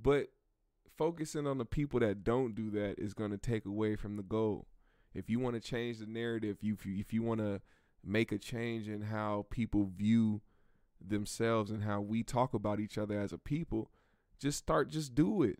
but 0.00 0.28
focusing 0.96 1.46
on 1.46 1.58
the 1.58 1.64
people 1.64 2.00
that 2.00 2.24
don't 2.24 2.54
do 2.54 2.70
that 2.70 2.98
is 2.98 3.14
going 3.14 3.30
to 3.30 3.38
take 3.38 3.64
away 3.64 3.96
from 3.96 4.16
the 4.16 4.22
goal. 4.22 4.66
If 5.14 5.30
you 5.30 5.38
want 5.38 5.54
to 5.54 5.60
change 5.60 5.98
the 5.98 6.06
narrative, 6.06 6.58
you 6.60 6.74
if 6.74 6.84
you, 6.84 6.96
if 6.98 7.12
you 7.12 7.22
want 7.22 7.40
to 7.40 7.60
make 8.04 8.32
a 8.32 8.38
change 8.38 8.88
in 8.88 9.02
how 9.02 9.46
people 9.50 9.90
view 9.96 10.40
themselves 11.00 11.70
and 11.70 11.84
how 11.84 12.00
we 12.00 12.22
talk 12.22 12.54
about 12.54 12.80
each 12.80 12.98
other 12.98 13.18
as 13.18 13.32
a 13.32 13.38
people, 13.38 13.90
just 14.38 14.58
start 14.58 14.90
just 14.90 15.14
do 15.14 15.42
it. 15.42 15.58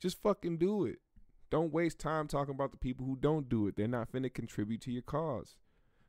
Just 0.00 0.22
fucking 0.22 0.58
do 0.58 0.84
it. 0.84 0.98
Don't 1.50 1.72
waste 1.72 1.98
time 1.98 2.26
talking 2.26 2.54
about 2.54 2.72
the 2.72 2.76
people 2.76 3.06
who 3.06 3.16
don't 3.16 3.48
do 3.48 3.66
it. 3.66 3.76
They're 3.76 3.88
not 3.88 4.10
finna 4.10 4.32
contribute 4.32 4.80
to 4.82 4.92
your 4.92 5.02
cause. 5.02 5.56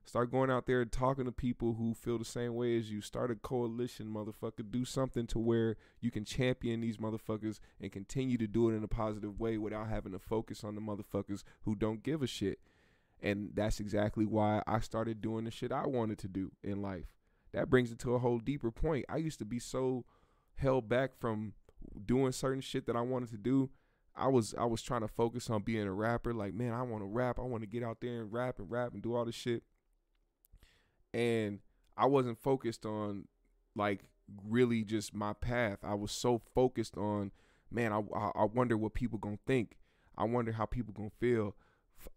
Start 0.05 0.31
going 0.31 0.51
out 0.51 0.67
there 0.67 0.81
and 0.81 0.91
talking 0.91 1.25
to 1.25 1.31
people 1.31 1.73
who 1.73 1.95
feel 1.95 2.19
the 2.19 2.25
same 2.25 2.53
way 2.53 2.77
as 2.77 2.91
you. 2.91 3.01
Start 3.01 3.31
a 3.31 3.35
coalition, 3.35 4.07
motherfucker. 4.07 4.69
Do 4.69 4.85
something 4.85 5.25
to 5.27 5.39
where 5.39 5.77
you 5.99 6.11
can 6.11 6.23
champion 6.23 6.81
these 6.81 6.97
motherfuckers 6.97 7.59
and 7.81 7.91
continue 7.91 8.37
to 8.37 8.45
do 8.45 8.69
it 8.69 8.75
in 8.75 8.83
a 8.83 8.87
positive 8.87 9.39
way 9.39 9.57
without 9.57 9.87
having 9.87 10.11
to 10.11 10.19
focus 10.19 10.63
on 10.63 10.75
the 10.75 10.81
motherfuckers 10.81 11.43
who 11.63 11.73
don't 11.73 12.03
give 12.03 12.21
a 12.21 12.27
shit. 12.27 12.59
And 13.21 13.49
that's 13.55 13.79
exactly 13.79 14.25
why 14.25 14.61
I 14.67 14.79
started 14.79 15.21
doing 15.21 15.45
the 15.45 15.51
shit 15.51 15.71
I 15.71 15.87
wanted 15.87 16.19
to 16.19 16.27
do 16.27 16.51
in 16.63 16.83
life. 16.83 17.05
That 17.51 17.71
brings 17.71 17.91
it 17.91 17.97
to 17.99 18.13
a 18.13 18.19
whole 18.19 18.39
deeper 18.39 18.69
point. 18.69 19.05
I 19.09 19.17
used 19.17 19.39
to 19.39 19.45
be 19.45 19.59
so 19.59 20.05
held 20.57 20.87
back 20.87 21.17
from 21.17 21.53
doing 22.05 22.31
certain 22.31 22.61
shit 22.61 22.85
that 22.85 22.95
I 22.95 23.01
wanted 23.01 23.29
to 23.29 23.37
do. 23.37 23.71
I 24.15 24.27
was 24.27 24.53
I 24.57 24.65
was 24.65 24.81
trying 24.81 25.01
to 25.01 25.07
focus 25.07 25.49
on 25.49 25.63
being 25.63 25.87
a 25.87 25.91
rapper. 25.91 26.33
Like, 26.33 26.53
man, 26.53 26.73
I 26.73 26.83
want 26.83 27.01
to 27.01 27.07
rap. 27.07 27.39
I 27.39 27.43
want 27.43 27.63
to 27.63 27.67
get 27.67 27.83
out 27.83 28.01
there 28.01 28.21
and 28.21 28.31
rap 28.31 28.59
and 28.59 28.69
rap 28.69 28.93
and 28.93 29.01
do 29.01 29.15
all 29.15 29.25
this 29.25 29.35
shit. 29.35 29.63
And 31.15 31.59
I 31.97 32.07
wasn't 32.07 32.37
focused 32.37 32.85
on 32.85 33.25
like 33.73 34.01
really 34.47 34.83
just 34.83 35.13
my 35.13 35.31
path. 35.31 35.79
I 35.81 35.93
was 35.93 36.11
so 36.11 36.41
focused 36.53 36.97
on, 36.97 37.31
man, 37.71 37.93
I 37.93 38.01
I, 38.35 38.43
wonder 38.43 38.75
what 38.75 38.93
people 38.93 39.17
gonna 39.17 39.39
think. 39.47 39.77
I 40.17 40.25
wonder 40.25 40.51
how 40.51 40.65
people 40.65 40.93
gonna 40.93 41.09
feel. 41.09 41.55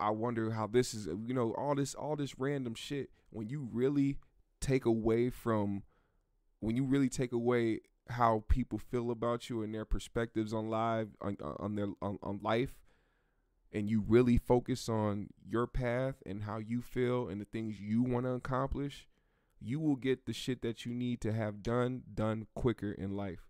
I 0.00 0.11
wonder 0.11 0.50
how 0.50 0.66
this 0.66 0.94
is. 0.94 1.06
You 1.06 1.32
know, 1.32 1.52
all 1.52 1.76
this 1.76 1.94
all 1.94 2.16
this 2.16 2.40
random 2.40 2.74
shit. 2.74 3.11
When 3.30 3.48
you 3.48 3.68
really 3.72 4.16
take 4.61 4.84
away 4.84 5.30
from, 5.30 5.84
when 6.58 6.74
you 6.74 6.84
really 6.84 7.08
take 7.08 7.30
away 7.30 7.80
how 8.08 8.42
people 8.48 8.78
feel 8.78 9.12
about 9.12 9.48
you 9.48 9.62
and 9.62 9.72
their 9.72 9.84
perspectives 9.84 10.52
on 10.52 10.70
live 10.70 11.11
on 11.20 11.37
on 11.40 11.76
their 11.76 11.88
on, 12.02 12.18
on 12.22 12.40
life 12.42 12.74
and 13.72 13.88
you 13.90 14.02
really 14.07 14.38
focus 14.38 14.88
on 14.88 15.28
your 15.46 15.66
path 15.66 16.16
and 16.24 16.44
how 16.44 16.59
you 16.59 16.81
feel 16.81 17.28
and 17.28 17.40
the 17.40 17.44
things 17.46 17.81
you 17.81 18.02
want 18.02 18.24
to 18.24 18.33
accomplish 18.33 19.07
you 19.61 19.81
will 19.81 19.96
get 19.96 20.24
the 20.24 20.33
shit 20.33 20.62
that 20.62 20.87
you 20.87 20.92
need 20.92 21.20
to 21.20 21.33
have 21.33 21.62
done 21.62 22.02
done 22.14 22.46
quicker 22.54 22.92
in 22.92 23.16
life 23.16 23.46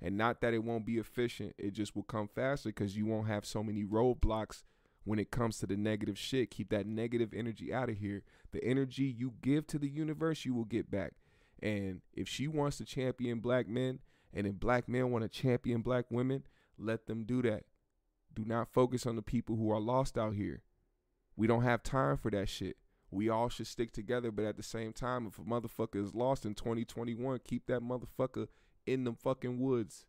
and 0.00 0.16
not 0.16 0.40
that 0.40 0.54
it 0.54 0.62
won't 0.62 0.86
be 0.86 0.98
efficient 0.98 1.54
it 1.58 1.72
just 1.72 1.94
will 1.94 2.02
come 2.02 2.28
faster 2.28 2.68
because 2.68 2.96
you 2.96 3.06
won't 3.06 3.28
have 3.28 3.44
so 3.44 3.62
many 3.62 3.84
roadblocks 3.84 4.62
when 5.08 5.18
it 5.18 5.30
comes 5.30 5.58
to 5.58 5.66
the 5.66 5.76
negative 5.76 6.18
shit. 6.18 6.50
Keep 6.50 6.68
that 6.68 6.86
negative 6.86 7.32
energy 7.34 7.72
out 7.72 7.88
of 7.88 7.96
here. 7.96 8.22
The 8.52 8.62
energy 8.62 9.04
you 9.04 9.32
give 9.40 9.66
to 9.68 9.78
the 9.78 9.88
universe, 9.88 10.44
you 10.44 10.54
will 10.54 10.66
get 10.66 10.90
back. 10.90 11.14
And 11.62 12.02
if 12.12 12.28
she 12.28 12.46
wants 12.46 12.76
to 12.76 12.84
champion 12.84 13.40
black 13.40 13.66
men, 13.66 14.00
and 14.34 14.46
if 14.46 14.54
black 14.54 14.86
men 14.86 15.10
want 15.10 15.24
to 15.24 15.28
champion 15.28 15.80
black 15.80 16.04
women, 16.10 16.44
let 16.78 17.06
them 17.06 17.24
do 17.24 17.40
that. 17.42 17.64
Do 18.38 18.44
not 18.46 18.68
focus 18.68 19.04
on 19.04 19.16
the 19.16 19.22
people 19.22 19.56
who 19.56 19.72
are 19.72 19.80
lost 19.80 20.16
out 20.16 20.34
here. 20.34 20.62
We 21.36 21.48
don't 21.48 21.64
have 21.64 21.82
time 21.82 22.16
for 22.16 22.30
that 22.30 22.48
shit. 22.48 22.76
We 23.10 23.28
all 23.28 23.48
should 23.48 23.66
stick 23.66 23.90
together, 23.90 24.30
but 24.30 24.44
at 24.44 24.56
the 24.56 24.62
same 24.62 24.92
time, 24.92 25.26
if 25.26 25.40
a 25.40 25.42
motherfucker 25.42 25.96
is 25.96 26.14
lost 26.14 26.46
in 26.46 26.54
2021, 26.54 27.40
keep 27.42 27.66
that 27.66 27.80
motherfucker 27.80 28.46
in 28.86 29.02
them 29.02 29.16
fucking 29.16 29.58
woods. 29.58 30.04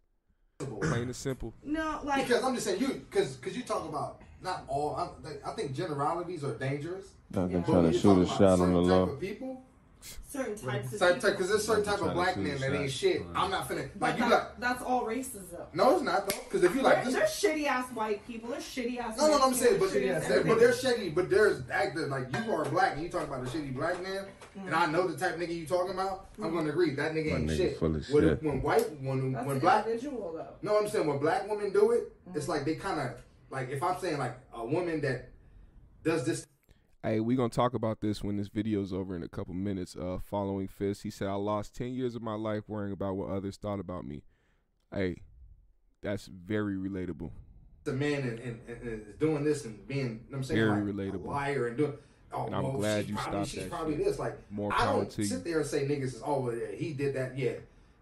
Plain 0.59 1.03
and 1.03 1.15
simple. 1.15 1.55
No, 1.63 2.01
like 2.03 2.27
Because 2.27 2.43
I'm 2.43 2.53
just 2.53 2.67
saying 2.67 2.81
you, 2.81 3.03
because 3.09 3.37
because 3.37 3.57
you 3.57 3.63
talk 3.63 3.89
about 3.89 4.21
not 4.43 4.63
all. 4.67 4.95
I, 4.95 5.49
I 5.49 5.53
think 5.55 5.73
generalities 5.73 6.43
are 6.43 6.53
dangerous. 6.53 7.13
Duncan 7.31 7.61
Yeah. 7.61 7.65
trying 7.65 7.91
to 7.91 7.97
shoot 7.97 8.21
a 8.21 8.27
shot 8.27 8.59
on 8.59 8.73
the 8.73 8.81
type 8.81 8.89
low. 8.89 9.15
people. 9.15 9.63
Certain 10.01 10.55
types 10.55 10.93
of 11.01 11.21
Because 11.21 11.49
there's 11.49 11.65
certain 11.65 11.83
type 11.83 12.01
of 12.01 12.13
black 12.13 12.37
men 12.37 12.59
that 12.59 12.73
ain't 12.73 12.91
shot. 12.91 12.99
shit. 12.99 13.21
I'm 13.35 13.51
not 13.51 13.67
finna 13.67 13.89
But 13.97 14.11
like 14.11 14.19
you 14.19 14.29
that- 14.29 14.31
like. 14.31 14.59
that's 14.59 14.83
all 14.83 15.03
racism. 15.05 15.65
No, 15.73 15.95
it's 15.95 16.03
not 16.03 16.29
though. 16.29 16.37
Because 16.43 16.63
if 16.63 16.75
you 16.75 16.81
like 16.81 17.03
There- 17.03 17.05
this, 17.05 17.39
there's 17.41 17.55
shitty 17.55 17.65
ass 17.65 17.91
white 17.93 18.25
people. 18.27 18.49
There's 18.49 18.63
shitty 18.63 18.99
ass. 18.99 19.17
No, 19.17 19.27
no, 19.27 19.37
no, 19.37 19.43
I'm 19.45 19.53
saying, 19.53 19.79
but, 19.79 19.89
shitty 19.89 20.09
ass 20.11 20.27
there- 20.27 20.43
but 20.43 20.51
everything. 20.51 20.57
there's 20.59 20.83
shitty, 20.83 21.15
but 21.15 21.29
there's 21.29 21.61
actors 21.69 22.09
like 22.09 22.27
you 22.35 22.53
are 22.53 22.65
black 22.65 22.93
and 22.93 23.03
you 23.03 23.09
talk 23.09 23.23
about 23.27 23.41
a 23.41 23.47
shitty 23.49 23.73
black 23.75 24.01
man, 24.03 24.25
and 24.65 24.73
I 24.75 24.85
know 24.85 25.07
the 25.07 25.17
type 25.17 25.35
of 25.35 25.41
nigga 25.41 25.55
you 25.55 25.65
talking 25.65 25.93
about. 25.93 26.27
I'm 26.41 26.53
gonna 26.53 26.69
agree 26.69 26.93
that 26.95 27.13
nigga 27.13 27.33
ain't 27.39 27.51
shit. 27.51 27.77
full 27.79 27.95
of 27.95 28.09
when, 28.09 28.23
shit. 28.23 28.43
when 28.43 28.61
white, 28.61 28.89
when 29.01 29.31
That's 29.33 29.45
when 29.45 29.55
an 29.55 29.61
black, 29.61 29.85
individual 29.87 30.33
though. 30.33 30.47
no, 30.61 30.79
I'm 30.79 30.87
saying 30.87 31.07
when 31.07 31.17
black 31.17 31.49
women 31.49 31.71
do 31.73 31.91
it, 31.91 32.11
it's 32.33 32.43
mm-hmm. 32.43 32.51
like 32.51 32.65
they 32.65 32.75
kind 32.75 32.99
of 32.99 33.11
like 33.49 33.69
if 33.69 33.81
I'm 33.81 33.99
saying 33.99 34.17
like 34.19 34.35
a 34.53 34.63
woman 34.65 35.01
that 35.01 35.29
does 36.03 36.25
this. 36.25 36.45
Hey, 37.01 37.21
we're 37.21 37.37
gonna 37.37 37.49
talk 37.49 37.73
about 37.73 38.01
this 38.01 38.23
when 38.23 38.35
this 38.35 38.49
video's 38.49 38.91
over 38.91 39.15
in 39.15 39.23
a 39.23 39.29
couple 39.29 39.53
minutes. 39.53 39.95
Uh, 39.95 40.17
following 40.21 40.67
Fist, 40.67 41.03
he 41.03 41.09
said, 41.09 41.27
"I 41.29 41.35
lost 41.35 41.73
ten 41.73 41.93
years 41.93 42.15
of 42.15 42.21
my 42.21 42.35
life 42.35 42.63
worrying 42.67 42.91
about 42.91 43.15
what 43.15 43.29
others 43.29 43.55
thought 43.55 43.79
about 43.79 44.05
me." 44.05 44.23
Hey, 44.93 45.21
that's 46.01 46.25
very 46.27 46.75
relatable. 46.75 47.31
The 47.85 47.93
man 47.93 48.21
and, 48.23 48.39
and, 48.39 48.59
and, 48.67 48.81
and 48.81 49.07
is 49.07 49.15
doing 49.17 49.45
this 49.45 49.63
and 49.63 49.87
being, 49.87 50.23
you 50.25 50.31
know 50.31 50.37
I'm 50.39 50.43
saying, 50.43 50.59
Very 50.59 50.91
like, 50.91 51.13
relatable. 51.13 51.23
a 51.25 51.27
liar 51.29 51.67
and 51.67 51.77
doing. 51.77 51.93
Oh, 52.33 52.45
And 52.47 52.55
I'm 52.55 52.63
well, 52.63 52.71
glad 52.73 53.07
you 53.07 53.15
probably, 53.15 53.31
stopped 53.31 53.47
She's 53.49 53.59
that 53.61 53.69
probably 53.71 53.95
shit. 53.95 54.05
this. 54.05 54.19
Like 54.19 54.37
More 54.51 54.71
I 54.73 54.85
don't 54.85 55.11
sit 55.11 55.43
there 55.45 55.59
and 55.61 55.67
say 55.67 55.87
niggas 55.87 56.03
is 56.03 56.21
oh 56.23 56.51
yeah, 56.51 56.75
he 56.75 56.91
did 56.93 57.15
that. 57.15 57.37
Yeah, 57.37 57.53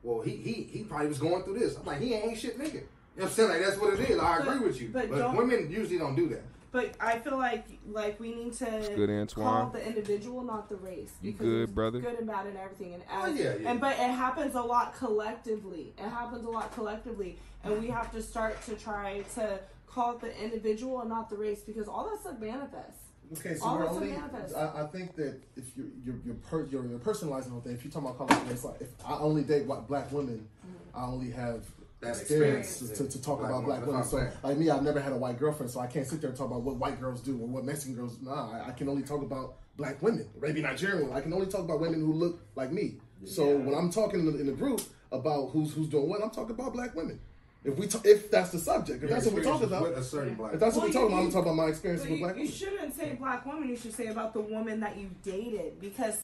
well 0.01 0.21
he 0.21 0.35
he 0.37 0.63
he 0.63 0.83
probably 0.83 1.07
was 1.07 1.19
going 1.19 1.43
through 1.43 1.59
this. 1.59 1.77
I'm 1.77 1.85
like 1.85 1.99
he 2.01 2.13
ain't 2.15 2.37
shit 2.37 2.57
nigga. 2.59 2.73
You 2.73 2.79
know 2.79 2.83
what 3.15 3.23
I'm 3.25 3.29
saying? 3.29 3.49
Like 3.49 3.61
that's 3.63 3.77
what 3.77 3.93
it 3.93 4.09
is. 4.09 4.17
I 4.19 4.39
But- 4.39 4.47
agree 4.55 4.67
with 4.67 4.81
you. 4.81 4.89
but 4.91 5.09
But, 5.09 5.35
women 5.37 5.69
usually 5.71 5.99
don't 5.99 6.15
do 6.15 6.27
that. 6.29 6.41
But 6.71 6.95
I 6.99 7.19
feel 7.19 7.37
like 7.37 7.65
like 7.87 8.19
we 8.19 8.33
need 8.33 8.53
to 8.53 8.65
good, 8.95 9.33
call 9.33 9.69
the 9.69 9.85
individual, 9.85 10.43
not 10.43 10.69
the 10.69 10.75
race. 10.75 11.11
You 11.21 11.31
because 11.31 11.45
good, 11.45 11.75
brother? 11.75 11.99
Good 11.99 12.19
and 12.19 12.27
bad 12.27 12.45
and 12.47 12.57
everything. 12.57 12.93
And 12.93 13.03
Oh, 13.09 13.25
yeah, 13.27 13.55
yeah. 13.59 13.69
and 13.71 13.79
but 13.79 13.93
it 13.93 14.11
happens 14.11 14.55
a 14.55 14.61
lot 14.61 14.95
collectively. 14.97 15.93
It 15.97 16.09
happens 16.09 16.45
a 16.45 16.49
lot 16.49 16.73
collectively, 16.73 17.39
and 17.63 17.79
we 17.81 17.87
have 17.87 18.11
to 18.11 18.21
start 18.21 18.61
to 18.65 18.75
try 18.75 19.23
to 19.35 19.59
call 19.87 20.15
it 20.15 20.21
the 20.21 20.43
individual 20.43 20.99
and 20.99 21.09
not 21.09 21.29
the 21.29 21.37
race 21.37 21.61
because 21.61 21.87
all 21.87 22.09
that 22.09 22.19
stuff 22.19 22.39
manifests. 22.39 23.03
Okay, 23.33 23.55
so 23.55 23.65
All 23.65 23.77
we're 23.77 23.89
only. 23.89 24.15
I, 24.55 24.83
I 24.83 24.87
think 24.87 25.15
that 25.15 25.41
if 25.55 25.75
you're 25.75 25.87
you're 26.05 26.15
you're, 26.25 26.35
per, 26.35 26.65
you're, 26.65 26.85
you're 26.85 26.99
personalizing 26.99 27.45
the 27.45 27.49
whole 27.51 27.61
thing. 27.61 27.73
If 27.73 27.83
you're 27.83 27.91
talking 27.91 28.09
about 28.09 28.29
color, 28.29 28.41
it's 28.49 28.63
like 28.63 28.81
if 28.81 28.87
I 29.05 29.17
only 29.19 29.43
date 29.43 29.65
white, 29.65 29.87
black 29.87 30.11
women, 30.11 30.47
mm-hmm. 30.65 30.97
I 30.97 31.05
only 31.07 31.31
have 31.31 31.65
That 31.99 32.09
experience, 32.15 32.81
experience, 32.81 32.97
to, 33.13 33.17
to 33.17 33.23
talk 33.23 33.39
Black 33.39 33.49
about 33.51 33.65
black 33.65 33.85
women. 33.87 34.03
So 34.03 34.17
what 34.17 34.43
like 34.43 34.57
me, 34.57 34.69
I've 34.69 34.83
never 34.83 34.99
had 34.99 35.13
a 35.13 35.17
white 35.17 35.39
girlfriend, 35.39 35.71
so 35.71 35.79
I 35.79 35.87
can't 35.87 36.05
sit 36.05 36.21
there 36.21 36.29
and 36.29 36.37
talk 36.37 36.47
about 36.47 36.61
what 36.61 36.75
white 36.75 36.99
girls 37.01 37.21
do 37.21 37.33
or 37.41 37.47
what 37.47 37.65
Mexican 37.65 37.95
girls. 37.95 38.19
Nah, 38.21 38.51
I, 38.51 38.67
I 38.67 38.71
can 38.71 38.87
only 38.87 39.01
talk 39.01 39.23
about 39.23 39.55
black 39.77 39.99
women, 40.03 40.27
maybe 40.39 40.61
Nigerian 40.61 40.99
women. 41.01 41.15
I 41.17 41.21
can 41.21 41.33
only 41.33 41.47
talk 41.47 41.61
about 41.61 41.79
women 41.79 41.99
who 41.99 42.13
look 42.13 42.39
like 42.55 42.71
me. 42.71 42.97
So 43.25 43.57
when 43.57 43.73
I'm 43.73 43.89
talking 43.91 44.19
in 44.19 44.25
the, 44.31 44.39
in 44.39 44.45
the 44.45 44.51
group 44.51 44.79
about 45.11 45.47
who's 45.49 45.73
who's 45.73 45.87
doing 45.87 46.07
what, 46.07 46.21
I'm 46.21 46.29
talking 46.29 46.51
about 46.51 46.73
black 46.73 46.93
women. 46.93 47.19
If 47.63 47.77
we 47.79 47.87
ta- 47.87 48.01
if 48.05 48.29
that's 48.29 48.51
the 48.51 48.59
subject, 48.59 49.03
if 49.03 49.09
that's 49.09 49.25
what 49.25 49.33
we're 49.33 49.43
talking 49.43 49.65
about, 49.67 49.87
a 49.87 50.03
certain 50.03 50.35
black. 50.35 50.53
if 50.53 50.59
that's 50.59 50.75
what 50.75 50.83
Well, 50.83 50.89
we're 50.89 50.93
talking 50.93 51.07
about, 51.07 51.17
I'm 51.19 51.25
you- 51.25 51.31
talking 51.31 51.51
about 51.51 51.63
my 51.63 51.69
experience 51.69 52.03
But 52.03 52.11
with 52.11 52.19
you, 52.19 52.25
black 52.25 52.35
you 52.35 52.41
women. 52.43 52.53
shouldn't 52.55 52.95
say 52.95 53.15
black 53.15 53.45
woman. 53.45 53.69
You 53.69 53.75
should 53.75 53.93
say 53.93 54.07
about 54.07 54.33
the 54.33 54.41
woman 54.41 54.79
that 54.81 54.97
you 54.97 55.09
dated 55.23 55.79
because 55.81 56.21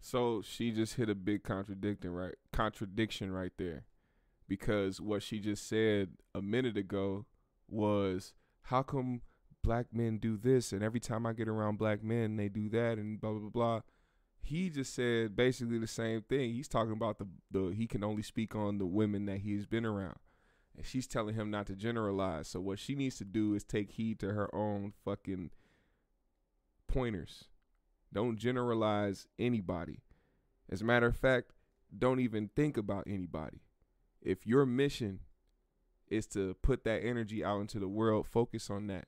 So 0.00 0.42
she 0.44 0.72
just 0.72 0.94
hit 0.94 1.08
a 1.08 1.14
big 1.14 1.44
contradiction 1.44 2.10
right 2.12 2.34
contradiction 2.52 3.30
right 3.30 3.52
there. 3.58 3.84
Because 4.48 5.00
what 5.00 5.22
she 5.22 5.38
just 5.40 5.68
said 5.68 6.10
a 6.34 6.40
minute 6.40 6.76
ago 6.76 7.26
was 7.68 8.32
how 8.62 8.82
come 8.82 9.20
black 9.62 9.86
men 9.92 10.18
do 10.18 10.36
this 10.36 10.72
and 10.72 10.82
every 10.82 11.00
time 11.00 11.26
I 11.26 11.32
get 11.34 11.48
around 11.48 11.78
black 11.78 12.02
men 12.02 12.36
they 12.36 12.48
do 12.48 12.68
that 12.70 12.96
and 12.98 13.20
blah 13.20 13.32
blah 13.32 13.50
blah. 13.50 13.80
He 14.40 14.70
just 14.70 14.94
said 14.94 15.36
basically 15.36 15.78
the 15.78 15.86
same 15.86 16.22
thing. 16.22 16.54
He's 16.54 16.68
talking 16.68 16.92
about 16.92 17.18
the 17.18 17.26
the 17.50 17.74
he 17.74 17.86
can 17.86 18.02
only 18.02 18.22
speak 18.22 18.54
on 18.54 18.78
the 18.78 18.86
women 18.86 19.26
that 19.26 19.38
he's 19.38 19.66
been 19.66 19.84
around. 19.84 20.16
And 20.76 20.86
she's 20.86 21.06
telling 21.06 21.34
him 21.34 21.50
not 21.50 21.66
to 21.66 21.74
generalize. 21.74 22.48
So 22.48 22.60
what 22.60 22.78
she 22.78 22.94
needs 22.94 23.16
to 23.18 23.24
do 23.24 23.54
is 23.54 23.64
take 23.64 23.90
heed 23.90 24.20
to 24.20 24.32
her 24.32 24.54
own 24.54 24.92
fucking 25.04 25.50
pointers. 26.86 27.44
Don't 28.12 28.38
generalize 28.38 29.26
anybody. 29.38 30.00
As 30.70 30.80
a 30.80 30.84
matter 30.84 31.06
of 31.06 31.16
fact, 31.16 31.52
don't 31.96 32.20
even 32.20 32.50
think 32.54 32.76
about 32.76 33.04
anybody. 33.06 33.60
If 34.20 34.46
your 34.46 34.66
mission 34.66 35.20
is 36.08 36.26
to 36.28 36.54
put 36.62 36.84
that 36.84 37.04
energy 37.04 37.44
out 37.44 37.60
into 37.60 37.78
the 37.78 37.88
world, 37.88 38.26
focus 38.26 38.70
on 38.70 38.86
that. 38.88 39.06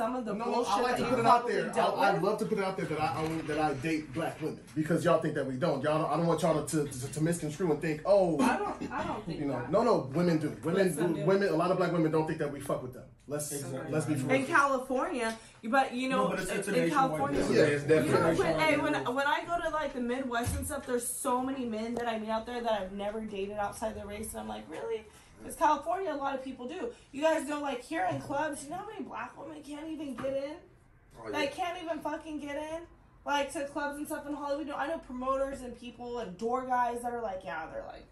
Some 0.00 0.16
of 0.16 0.24
the 0.24 0.32
No, 0.32 0.44
bullshit 0.46 0.72
I 0.72 0.80
like 0.80 0.90
that 0.92 0.96
to 0.96 1.02
you 1.02 1.10
put 1.10 1.18
it 1.18 1.26
out 1.26 1.46
there. 1.46 1.72
I, 1.76 2.08
I'd 2.08 2.22
love 2.22 2.38
to 2.38 2.46
put 2.46 2.56
it 2.58 2.64
out 2.64 2.76
there 2.78 2.86
that 2.86 3.00
I 3.02 3.22
only 3.22 3.42
that 3.42 3.58
I 3.58 3.74
date 3.74 4.10
black 4.14 4.40
women 4.40 4.58
because 4.74 5.04
y'all 5.04 5.20
think 5.20 5.34
that 5.34 5.46
we 5.46 5.56
don't. 5.56 5.82
Y'all, 5.82 5.98
don't, 6.00 6.10
I 6.10 6.16
don't 6.16 6.26
want 6.26 6.40
y'all 6.40 6.64
to, 6.64 6.86
to, 6.88 7.12
to 7.12 7.20
misconstrue 7.20 7.70
and 7.70 7.82
think, 7.82 8.00
oh, 8.06 8.40
I 8.40 8.56
don't. 8.56 8.90
I 8.90 9.04
don't 9.04 9.26
think 9.26 9.40
you 9.40 9.44
know, 9.44 9.58
that. 9.60 9.70
no, 9.70 9.82
no, 9.82 10.10
women 10.14 10.38
do. 10.38 10.56
Women, 10.64 10.86
Yes, 10.86 10.96
do. 10.96 11.04
women. 11.26 11.48
A 11.50 11.54
lot 11.56 11.70
of 11.70 11.76
black 11.76 11.92
women 11.92 12.10
don't 12.10 12.26
think 12.26 12.38
that 12.38 12.50
we 12.50 12.60
fuck 12.60 12.82
with 12.82 12.94
them. 12.94 13.02
Let's 13.28 13.52
let's 13.90 14.06
be 14.06 14.14
for 14.14 14.32
in 14.34 14.40
real. 14.40 14.46
California, 14.46 15.36
but 15.64 15.94
you 15.94 16.08
know, 16.08 16.22
No, 16.24 16.28
but 16.30 16.40
it's- 16.40 16.58
it's 16.60 16.68
in 16.68 16.90
California, 16.90 17.42
thing. 17.44 17.56
Yeah, 17.56 17.62
it's 17.64 17.84
you 18.06 18.12
know, 18.12 18.34
when, 18.34 18.58
hey, 18.58 18.76
when 18.78 18.94
when 19.14 19.26
I 19.26 19.44
go 19.46 19.60
to 19.62 19.68
like 19.68 19.92
the 19.92 20.00
Midwest 20.00 20.56
and 20.56 20.64
stuff, 20.66 20.86
there's 20.86 21.06
so 21.06 21.42
many 21.42 21.66
men 21.66 21.94
that 21.96 22.08
I 22.08 22.18
meet 22.18 22.30
out 22.30 22.46
there 22.46 22.60
that 22.62 22.72
I've 22.72 22.92
never 22.92 23.20
dated 23.20 23.58
outside 23.58 23.94
the 24.00 24.06
race, 24.06 24.30
and 24.32 24.40
I'm 24.40 24.48
like, 24.48 24.64
really? 24.70 25.04
Because 25.40 25.56
California, 25.56 26.12
a 26.12 26.14
lot 26.14 26.34
of 26.34 26.44
people 26.44 26.66
do. 26.66 26.90
You 27.12 27.22
guys 27.22 27.48
know, 27.48 27.60
like 27.60 27.82
here 27.82 28.06
in 28.10 28.20
clubs, 28.20 28.64
you 28.64 28.70
know 28.70 28.76
how 28.76 28.86
many 28.86 29.02
black 29.02 29.38
women 29.40 29.62
can't 29.62 29.88
even 29.88 30.14
get 30.14 30.34
in? 30.34 30.54
Oh, 31.18 31.28
yeah. 31.30 31.38
Like 31.38 31.54
can't 31.54 31.82
even 31.82 31.98
fucking 32.00 32.40
get 32.40 32.56
in. 32.56 32.82
Like 33.24 33.52
to 33.52 33.64
clubs 33.66 33.98
and 33.98 34.06
stuff 34.06 34.26
in 34.26 34.34
Hollywood. 34.34 34.66
You 34.66 34.72
know, 34.72 34.78
I 34.78 34.86
know 34.86 34.98
promoters 34.98 35.60
and 35.60 35.78
people 35.78 36.18
and 36.20 36.36
door 36.38 36.66
guys 36.66 37.02
that 37.02 37.12
are 37.12 37.22
like, 37.22 37.40
yeah, 37.44 37.66
they're 37.72 37.84
like, 37.86 38.06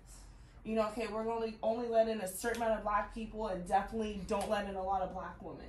you 0.64 0.74
know, 0.74 0.86
okay, 0.88 1.06
we're 1.10 1.30
only 1.30 1.56
only 1.62 1.88
let 1.88 2.08
in 2.08 2.20
a 2.20 2.28
certain 2.28 2.62
amount 2.62 2.78
of 2.78 2.84
black 2.84 3.14
people 3.14 3.48
and 3.48 3.66
definitely 3.66 4.20
don't 4.26 4.50
let 4.50 4.68
in 4.68 4.74
a 4.74 4.82
lot 4.82 5.02
of 5.02 5.14
black 5.14 5.42
women. 5.42 5.64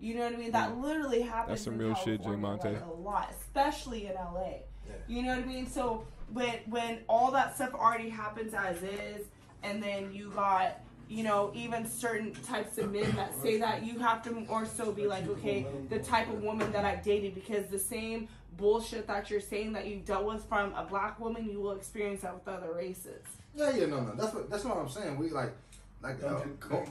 You 0.00 0.14
know 0.14 0.24
what 0.24 0.34
I 0.34 0.36
mean? 0.36 0.52
That 0.52 0.70
mm. 0.70 0.82
literally 0.82 1.22
happens. 1.22 1.48
That's 1.48 1.64
some 1.64 1.78
real 1.78 1.94
shit, 1.96 2.22
Jay 2.22 2.36
Monte. 2.36 2.68
Like, 2.68 2.84
a 2.84 3.00
lot, 3.00 3.32
especially 3.40 4.06
in 4.06 4.14
LA. 4.14 4.58
Yeah. 4.86 4.94
You 5.08 5.22
know 5.22 5.30
what 5.30 5.44
I 5.44 5.46
mean? 5.46 5.66
So 5.68 6.06
when 6.32 6.60
when 6.66 7.00
all 7.08 7.32
that 7.32 7.56
stuff 7.56 7.74
already 7.74 8.08
happens 8.08 8.54
as 8.54 8.80
is, 8.82 9.26
and 9.62 9.82
then 9.82 10.12
you 10.12 10.30
got 10.30 10.80
you 11.08 11.24
know 11.24 11.50
even 11.54 11.86
certain 11.86 12.32
types 12.32 12.78
of 12.78 12.92
men 12.92 13.10
that 13.16 13.32
say 13.42 13.58
that 13.58 13.84
you 13.84 13.98
have 13.98 14.22
to 14.22 14.30
more 14.30 14.66
so 14.66 14.92
be 14.92 15.06
like 15.06 15.26
okay 15.28 15.66
the 15.88 15.98
type 15.98 16.28
of 16.28 16.42
woman 16.42 16.70
that 16.72 16.84
I 16.84 16.96
dated 16.96 17.34
because 17.34 17.66
the 17.66 17.78
same 17.78 18.28
bullshit 18.58 19.06
that 19.06 19.30
you're 19.30 19.40
saying 19.40 19.72
that 19.72 19.86
you 19.86 19.96
dealt 19.96 20.24
with 20.24 20.44
from 20.44 20.74
a 20.74 20.84
black 20.84 21.18
woman 21.18 21.48
you 21.48 21.60
will 21.60 21.72
experience 21.72 22.20
that 22.22 22.34
with 22.34 22.46
other 22.48 22.72
races. 22.74 23.22
Yeah, 23.54 23.74
yeah, 23.74 23.86
no, 23.86 24.00
no. 24.00 24.14
That's 24.14 24.34
what 24.34 24.50
that's 24.50 24.64
what 24.64 24.76
I'm 24.76 24.88
saying. 24.88 25.16
We 25.18 25.30
like, 25.30 25.52
like, 26.02 26.22
uh, 26.22 26.28
Duncan, 26.28 26.56
Kraig. 26.60 26.88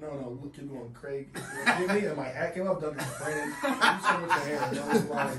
No, 0.00 0.14
no, 0.14 0.38
look, 0.42 0.54
keep 0.54 0.70
going. 0.70 0.92
Kraig. 0.92 1.28
When 1.64 1.86
me 1.88 2.06
and 2.06 2.16
my 2.16 2.28
hat 2.28 2.54
came 2.54 2.66
up, 2.66 2.80
Duncan, 2.80 3.04
Brandon, 3.18 3.48
you 3.48 3.54
said 4.02 4.22
with 4.22 4.30
your 4.30 4.58
hair. 4.58 4.70
That 4.72 4.86
was 4.88 5.04
like, 5.06 5.38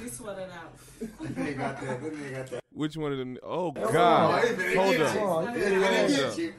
You 0.00 0.08
sweating 0.08 0.52
out. 0.52 0.72
That 1.20 1.58
got 1.58 1.80
that. 1.80 2.02
That 2.02 2.32
got 2.32 2.46
that. 2.50 2.63
Which 2.74 2.96
one 2.96 3.12
of 3.12 3.18
them? 3.18 3.38
Oh 3.42 3.70
God! 3.70 4.42
wait 4.42 4.76
Hold 4.76 4.96
up. 5.00 5.14
you. 5.14 5.20
Wait 5.54 5.56
a 5.56 5.70
yeah. 5.70 5.78
minute, 5.78 6.08
Hold 6.08 6.48
up. 6.48 6.54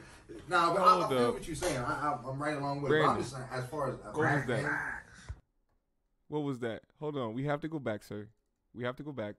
Nah, 0.48 0.72
but 0.72 0.80
I, 0.80 0.88
Hold 0.88 1.04
I 1.04 1.08
feel 1.08 1.18
up. 1.26 1.34
what 1.34 1.46
you're 1.46 1.56
saying. 1.56 1.76
I, 1.78 1.82
I, 1.82 2.18
I'm 2.26 2.42
right 2.42 2.56
along 2.56 2.80
with 2.82 2.92
it. 2.92 3.02
But 3.02 3.08
I'm 3.08 3.18
just 3.18 3.32
saying, 3.32 3.44
as 3.52 3.66
far 3.66 3.88
as 3.90 3.94
What 4.02 4.16
was 4.16 4.46
that? 4.46 5.02
What 6.28 6.40
was 6.40 6.58
that? 6.60 6.82
Hold 7.00 7.16
on. 7.16 7.34
We 7.34 7.44
have 7.44 7.60
to 7.60 7.68
go 7.68 7.78
back, 7.78 8.02
sir. 8.02 8.28
We 8.74 8.84
have 8.84 8.96
to 8.96 9.02
go 9.02 9.12
back. 9.12 9.34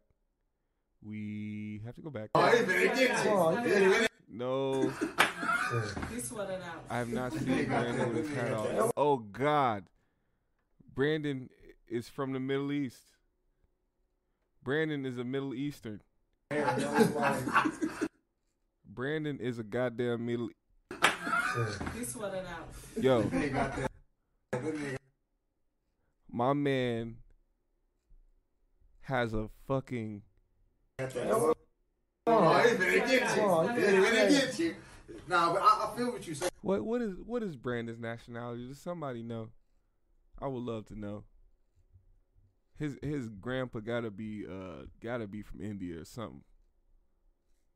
We 1.04 1.82
have 1.86 1.96
to 1.96 2.02
go 2.02 2.10
back. 2.10 2.30
Wait 2.36 2.64
a 2.64 2.68
minute, 2.68 2.96
get 2.96 3.26
you. 3.26 3.32
Oh, 3.32 3.56
Wait 3.56 3.66
a 3.66 3.80
minute. 3.80 4.12
No, 4.30 4.84
You 6.12 6.20
sweating 6.20 6.58
out. 6.58 6.84
I 6.90 6.98
have 6.98 7.10
not 7.10 7.32
seen 7.34 7.66
Brandon 7.66 8.14
with 8.14 8.28
his 8.28 8.36
hat 8.38 8.54
off. 8.54 8.92
Oh 8.98 9.18
God, 9.18 9.86
Brandon 10.94 11.50
is 11.88 12.10
from 12.10 12.34
the 12.34 12.40
Middle 12.40 12.72
East. 12.72 13.04
Brandon 14.64 15.06
is 15.06 15.18
a 15.18 15.24
Middle 15.24 15.54
Eastern. 15.54 16.02
Hair. 16.52 16.66
That 16.78 16.94
was 17.00 17.16
like, 17.16 18.10
Brandon 18.86 19.40
is 19.40 19.60
a 19.60 19.64
goddamn 19.64 20.26
Middle. 20.26 20.50
You 21.96 22.06
sweating 22.06 22.42
out. 22.48 22.70
Yo, 23.02 23.22
That 23.24 23.32
nigga 23.32 23.54
got 23.54 23.76
that. 23.76 24.98
My 26.32 26.54
man 26.54 27.18
has 29.02 29.34
a 29.34 29.50
fucking 29.68 30.22
Oh, 31.00 31.54
he 32.60 32.76
finna 32.76 33.08
get 33.08 33.36
you. 33.38 33.42
Oh, 33.44 33.68
He 33.68 33.82
yeah. 33.82 33.88
finna 33.92 34.30
get 34.30 34.60
you. 34.60 34.76
Nah, 35.28 35.54
but 35.54 35.62
I, 35.62 35.90
I 35.92 35.98
feel 35.98 36.12
what 36.12 36.28
you 36.28 36.36
say. 36.36 36.50
what 36.62 36.84
what 36.84 37.02
is 37.02 37.14
what 37.26 37.44
is 37.44 37.56
Brandon's 37.56 38.00
nationality? 38.00 38.68
Does 38.68 38.80
somebody 38.80 39.24
know? 39.24 39.50
I 40.42 40.48
would 40.48 40.62
love 40.64 40.86
to 40.88 41.00
know. 41.00 41.24
His 42.78 42.98
his 43.02 43.30
grandpa 43.30 43.80
gotta 43.80 44.12
be 44.12 44.46
uh 44.48 44.86
gotta 45.02 45.28
be 45.28 45.42
from 45.42 45.62
India 45.62 46.00
or 46.00 46.06
something. 46.06 46.44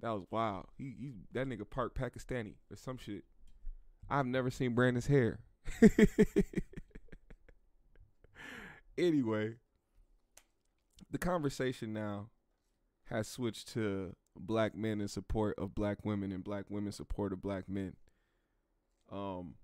That 0.02 0.12
was 0.12 0.26
wild. 0.30 0.68
He, 0.78 0.96
he 1.00 1.14
that 1.34 1.48
nigga 1.48 1.70
part 1.70 1.96
Pakistani 1.96 2.56
or 2.70 2.76
some 2.76 2.98
shit. 2.98 3.24
I've 4.10 4.26
never 4.26 4.50
seen 4.50 4.74
Brandon's 4.74 5.08
hair. 5.08 5.40
anyway, 8.98 9.56
the 11.10 11.18
conversation 11.18 11.94
now 11.94 12.30
has 13.06 13.28
switched 13.28 13.74
to 13.74 14.16
black 14.36 14.76
men 14.76 15.02
in 15.02 15.08
support 15.08 15.58
of 15.58 15.76
black 15.76 16.04
women 16.04 16.32
and 16.32 16.44
black 16.44 16.66
women 16.70 16.92
support 16.92 17.34
of 17.34 17.42
black 17.42 17.70
men. 17.70 17.96
Um, 19.12 19.56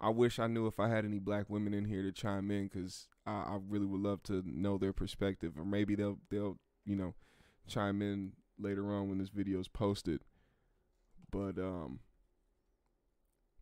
I 0.00 0.10
wish 0.10 0.38
I 0.38 0.46
knew 0.46 0.66
if 0.66 0.78
I 0.78 0.88
had 0.88 1.04
any 1.04 1.18
black 1.18 1.50
women 1.50 1.74
in 1.74 1.84
here 1.84 2.02
to 2.02 2.12
chime 2.12 2.50
in 2.50 2.68
because 2.68 3.08
I, 3.26 3.32
I 3.32 3.58
really 3.68 3.86
would 3.86 4.00
love 4.00 4.22
to 4.24 4.42
know 4.46 4.78
their 4.78 4.92
perspective, 4.92 5.52
or 5.58 5.64
maybe 5.64 5.94
they'll 5.94 6.18
they'll 6.30 6.58
you 6.84 6.96
know 6.96 7.14
chime 7.66 8.02
in 8.02 8.32
later 8.58 8.92
on 8.92 9.08
when 9.08 9.18
this 9.18 9.30
video 9.30 9.60
is 9.60 9.68
posted. 9.68 10.22
But 11.30 11.58
um, 11.58 12.00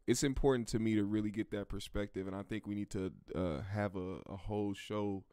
it's 0.07 0.23
important 0.23 0.69
to 0.69 0.79
me 0.79 0.95
to 0.97 1.05
really 1.05 1.31
get 1.31 1.51
that 1.53 1.69
perspective, 1.69 2.27
and 2.27 2.37
I 2.37 2.43
think 2.43 2.67
we 2.67 2.75
need 2.75 2.91
to 2.91 3.13
uh, 3.35 3.63
have 3.73 3.97
a, 3.97 4.19
a 4.29 4.37
whole 4.37 4.75
show 4.75 5.25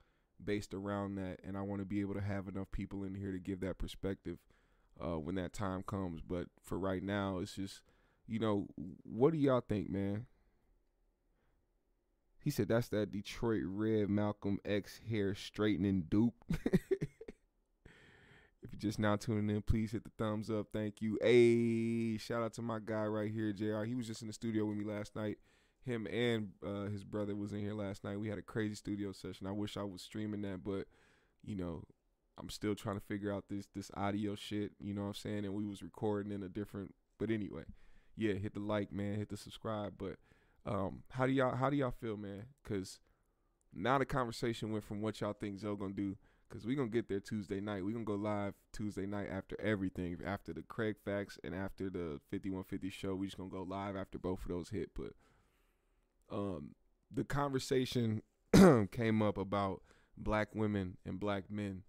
based 0.44 0.74
around 0.74 1.16
that. 1.16 1.40
And 1.44 1.58
I 1.58 1.62
want 1.62 1.82
to 1.82 1.86
be 1.86 2.02
able 2.02 2.14
to 2.14 2.22
have 2.22 2.48
enough 2.48 2.72
people 2.72 3.04
in 3.04 3.16
here 3.16 3.32
to 3.32 3.40
give 3.40 3.60
that 3.62 3.78
perspective 3.78 4.38
uh, 5.04 5.20
when 5.20 5.36
that 5.36 5.54
time 5.54 5.84
comes. 5.84 6.22
But 6.22 6.48
for 6.64 6.78
right 6.78 7.04
now, 7.04 7.40
it's 7.40 7.56
just, 7.56 7.82
you 8.28 8.40
know, 8.40 8.68
what 9.04 9.34
do 9.34 9.40
y'all 9.40 9.62
think, 9.62 9.90
man? 9.90 10.28
He 12.40 12.52
said 12.52 12.70
that's 12.70 12.88
that 12.90 13.12
Detroit 13.12 13.64
Red 13.66 14.10
Malcolm 14.10 14.60
X 14.64 15.02
hair 15.10 15.36
straightening 15.36 16.06
dupe. 16.10 16.36
if 16.50 16.80
you're 18.72 18.80
just 18.80 19.00
now 19.00 19.18
tuning 19.18 19.54
in, 19.54 19.62
please 19.62 19.92
hit 19.92 20.06
the 20.06 20.12
thumbs 20.18 20.50
up. 20.50 20.68
Thank 20.72 21.02
you. 21.02 21.18
Hey, 21.22 22.18
shout 22.18 22.42
out 22.42 22.54
to 22.54 22.62
my 22.62 22.80
guy 22.84 23.06
right 23.06 23.32
here, 23.32 23.52
JR. 23.52 23.84
He 23.84 23.96
was 23.96 24.08
just 24.08 24.22
in 24.22 24.28
the 24.28 24.34
studio 24.34 24.66
with 24.66 24.78
me 24.78 24.86
last 24.86 25.16
night. 25.16 25.38
Him 25.86 26.08
and 26.08 26.52
uh, 26.66 26.86
his 26.86 27.04
brother 27.04 27.36
was 27.36 27.52
in 27.52 27.60
here 27.60 27.74
last 27.74 28.04
night. 28.04 28.20
We 28.20 28.30
had 28.30 28.38
a 28.38 28.44
crazy 28.44 28.76
studio 28.76 29.12
session. 29.12 29.48
I 29.48 29.52
wish 29.52 29.76
I 29.76 29.84
was 29.84 30.02
streaming 30.02 30.42
that, 30.44 30.64
but 30.64 30.86
you 31.44 31.56
know, 31.56 31.84
I'm 32.38 32.50
still 32.50 32.76
trying 32.76 32.96
to 32.96 33.06
figure 33.06 33.34
out 33.34 33.46
this 33.50 33.68
this 33.76 33.92
audio 33.96 34.36
shit. 34.36 34.72
You 34.80 34.94
know 34.94 35.02
what 35.02 35.08
I'm 35.08 35.14
saying? 35.16 35.46
And 35.46 35.54
we 35.54 35.66
was 35.66 35.84
recording 35.84 36.32
in 36.32 36.44
a 36.44 36.50
different. 36.50 36.94
But 37.18 37.32
anyway, 37.32 37.64
yeah, 38.16 38.34
hit 38.34 38.54
the 38.54 38.62
like, 38.62 38.94
man. 38.94 39.18
Hit 39.18 39.30
the 39.30 39.38
subscribe. 39.38 39.94
But 39.98 40.16
um, 40.66 41.04
how 41.12 41.26
do 41.26 41.32
y'all 41.32 41.56
how 41.56 41.70
do 41.70 41.78
y'all 41.78 41.92
feel, 41.92 42.18
man? 42.18 42.46
Because 42.64 43.00
now 43.74 43.98
the 43.98 44.06
conversation 44.06 44.72
went 44.72 44.84
from 44.84 45.02
what 45.02 45.22
y'all 45.22 45.34
think 45.34 45.60
Zo 45.60 45.76
gonna 45.76 45.94
do. 45.94 46.18
Cause 46.50 46.66
we 46.66 46.76
gonna 46.76 46.90
get 46.90 47.08
there 47.08 47.20
Tuesday 47.20 47.62
night. 47.62 47.86
We 47.86 47.94
gonna 47.94 48.04
go 48.04 48.16
live 48.16 48.56
Tuesday 48.74 49.06
night 49.06 49.28
after 49.32 49.56
everything, 49.62 50.18
after 50.26 50.52
the 50.52 50.64
Kraig 50.64 50.96
Facts 51.06 51.38
and 51.44 51.54
after 51.54 51.92
the 51.92 52.20
5150 52.32 52.90
show. 52.90 53.14
We 53.14 53.28
just 53.28 53.38
gonna 53.38 53.52
go 53.52 53.62
live 53.62 53.96
after 53.96 54.18
both 54.18 54.42
of 54.42 54.48
those 54.48 54.70
hit. 54.70 54.90
But 54.96 55.14
um, 56.32 56.72
the 57.14 57.24
conversation 57.24 58.24
came 58.92 59.22
up 59.22 59.38
about 59.38 59.84
black 60.18 60.56
women 60.56 60.98
and 61.06 61.20
black 61.20 61.52
men, 61.52 61.84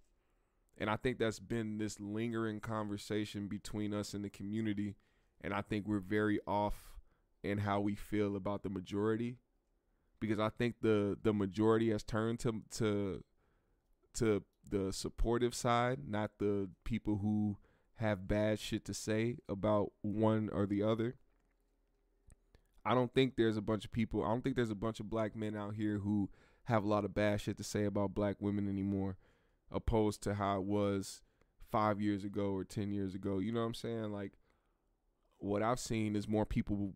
and 0.77 0.91
I 0.91 0.97
think 0.97 1.19
that's 1.19 1.41
been 1.41 1.79
this 1.79 1.99
lingering 1.99 2.61
conversation 2.61 3.49
between 3.49 3.95
us 3.95 4.13
and 4.13 4.23
the 4.23 4.31
community. 4.31 4.97
And 5.41 5.55
I 5.55 5.63
think 5.63 5.89
we're 5.89 6.01
very 6.01 6.39
off 6.47 6.90
in 7.43 7.59
how 7.59 7.81
we 7.81 7.95
feel 7.95 8.37
about 8.37 8.63
the 8.63 8.71
majority, 8.71 9.37
because 10.21 10.39
I 10.39 10.51
think 10.51 10.77
the 10.83 11.17
the 11.23 11.33
majority 11.33 11.91
has 11.91 12.03
turned 12.03 12.41
to 12.41 12.63
to 12.79 13.25
to 14.15 14.43
the 14.69 14.93
supportive 14.93 15.55
side, 15.55 16.01
not 16.07 16.33
the 16.39 16.69
people 16.85 17.19
who 17.19 17.57
have 17.97 18.27
bad 18.29 18.59
shit 18.59 18.85
to 18.87 18.95
say 18.95 19.37
about 19.49 19.93
one 20.03 20.49
or 20.53 20.67
the 20.67 20.83
other. 20.83 21.17
I 22.85 22.95
don't 22.95 23.13
think 23.13 23.37
there's 23.37 23.59
a 23.59 23.63
bunch 23.63 23.85
of 23.85 23.93
people, 23.93 24.25
I 24.25 24.29
don't 24.29 24.43
think 24.43 24.57
there's 24.57 24.71
a 24.71 24.75
bunch 24.75 25.01
of 25.01 25.11
black 25.11 25.37
men 25.37 25.55
out 25.55 25.75
here 25.75 25.99
who 25.99 26.31
have 26.65 26.83
a 26.83 26.89
lot 26.89 27.05
of 27.05 27.15
bad 27.15 27.41
shit 27.41 27.57
to 27.59 27.65
say 27.65 27.85
about 27.85 28.15
black 28.15 28.37
women 28.41 28.69
anymore, 28.69 29.19
opposed 29.71 30.23
to 30.23 30.35
how 30.35 30.57
it 30.57 30.65
was 30.65 31.21
five 31.71 32.01
years 32.01 32.25
ago 32.25 32.53
or 32.53 32.65
10 32.65 32.91
years 32.91 33.15
ago. 33.15 33.39
You 33.39 33.53
know 33.53 33.61
what 33.61 33.67
I'm 33.67 33.75
saying? 33.75 34.13
Like, 34.13 34.33
what 35.39 35.63
I've 35.63 35.81
seen 35.81 36.17
is 36.17 36.27
more 36.27 36.47
people, 36.47 36.95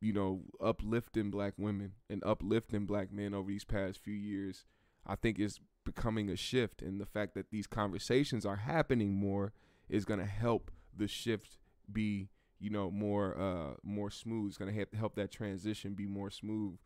you 0.00 0.12
know, 0.12 0.42
uplifting 0.62 1.30
black 1.30 1.54
women 1.56 1.92
and 2.10 2.22
uplifting 2.24 2.86
black 2.86 3.12
men 3.12 3.34
over 3.34 3.48
these 3.48 3.64
past 3.64 3.98
few 3.98 4.14
years. 4.14 4.64
I 5.06 5.16
think 5.16 5.38
is 5.38 5.60
becoming 5.84 6.30
a 6.30 6.36
shift, 6.36 6.80
and 6.80 7.00
the 7.00 7.06
fact 7.06 7.34
that 7.34 7.50
these 7.50 7.66
conversations 7.66 8.46
are 8.46 8.56
happening 8.56 9.14
more 9.14 9.52
is 9.88 10.04
going 10.04 10.20
to 10.20 10.26
help 10.26 10.70
the 10.96 11.06
shift 11.06 11.58
be, 11.92 12.30
you 12.58 12.70
know, 12.70 12.90
more 12.90 13.38
uh 13.38 13.74
more 13.82 14.10
smooth. 14.10 14.48
It's 14.48 14.58
going 14.58 14.74
to 14.74 14.96
help 14.96 15.14
that 15.16 15.30
transition 15.30 15.94
be 15.94 16.06
more 16.06 16.30
smooth. 16.30 16.78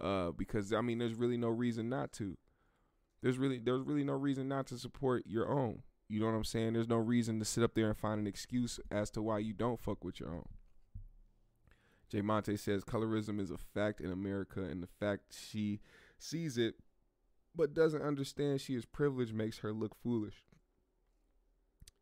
Uh, 0.00 0.32
because 0.32 0.72
I 0.72 0.80
mean, 0.80 0.98
there's 0.98 1.14
really 1.14 1.36
no 1.36 1.48
reason 1.48 1.88
not 1.88 2.12
to. 2.14 2.36
There's 3.22 3.38
really 3.38 3.58
there's 3.58 3.82
really 3.82 4.04
no 4.04 4.14
reason 4.14 4.48
not 4.48 4.66
to 4.68 4.78
support 4.78 5.24
your 5.26 5.48
own. 5.48 5.82
You 6.08 6.20
know 6.20 6.26
what 6.26 6.34
I'm 6.34 6.44
saying? 6.44 6.74
There's 6.74 6.88
no 6.88 6.96
reason 6.96 7.38
to 7.38 7.44
sit 7.44 7.62
up 7.62 7.74
there 7.74 7.88
and 7.88 7.96
find 7.96 8.20
an 8.20 8.26
excuse 8.26 8.80
as 8.90 9.10
to 9.12 9.22
why 9.22 9.38
you 9.38 9.54
don't 9.54 9.80
fuck 9.80 10.04
with 10.04 10.20
your 10.20 10.30
own. 10.30 10.48
Jay 12.12 12.20
Monte 12.20 12.58
says 12.58 12.84
colorism 12.84 13.40
is 13.40 13.50
a 13.50 13.56
fact 13.56 13.98
in 13.98 14.12
America, 14.12 14.62
and 14.62 14.82
the 14.82 14.88
fact 15.00 15.34
she 15.34 15.80
sees 16.18 16.58
it 16.58 16.74
but 17.54 17.72
doesn't 17.72 18.02
understand 18.02 18.60
she 18.60 18.74
is 18.74 18.84
privileged 18.84 19.32
makes 19.32 19.58
her 19.60 19.72
look 19.72 19.94
foolish. 20.02 20.44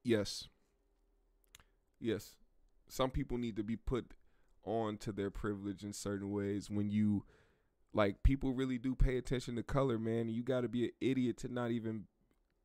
Yes. 0.02 0.48
Yes. 2.00 2.34
Some 2.88 3.10
people 3.10 3.38
need 3.38 3.54
to 3.54 3.62
be 3.62 3.76
put 3.76 4.12
on 4.64 4.96
to 4.98 5.12
their 5.12 5.30
privilege 5.30 5.84
in 5.84 5.92
certain 5.92 6.32
ways 6.32 6.68
when 6.68 6.90
you 6.90 7.24
like 7.92 8.24
people 8.24 8.52
really 8.52 8.78
do 8.78 8.96
pay 8.96 9.16
attention 9.16 9.54
to 9.56 9.62
color, 9.62 9.96
man. 9.96 10.28
You 10.28 10.42
got 10.42 10.62
to 10.62 10.68
be 10.68 10.86
an 10.86 10.90
idiot 11.00 11.36
to 11.38 11.52
not 11.52 11.70
even 11.70 12.06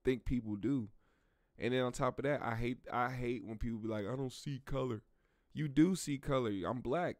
think 0.03 0.25
people 0.25 0.55
do. 0.55 0.89
And 1.59 1.73
then 1.75 1.81
on 1.81 1.91
top 1.91 2.17
of 2.17 2.23
that, 2.23 2.41
I 2.41 2.55
hate 2.55 2.79
I 2.91 3.11
hate 3.11 3.45
when 3.45 3.59
people 3.59 3.77
be 3.77 3.87
like, 3.87 4.05
"I 4.07 4.15
don't 4.15 4.33
see 4.33 4.61
color." 4.65 5.03
You 5.53 5.67
do 5.67 5.95
see 5.95 6.17
color. 6.17 6.51
I'm 6.67 6.81
black. 6.81 7.17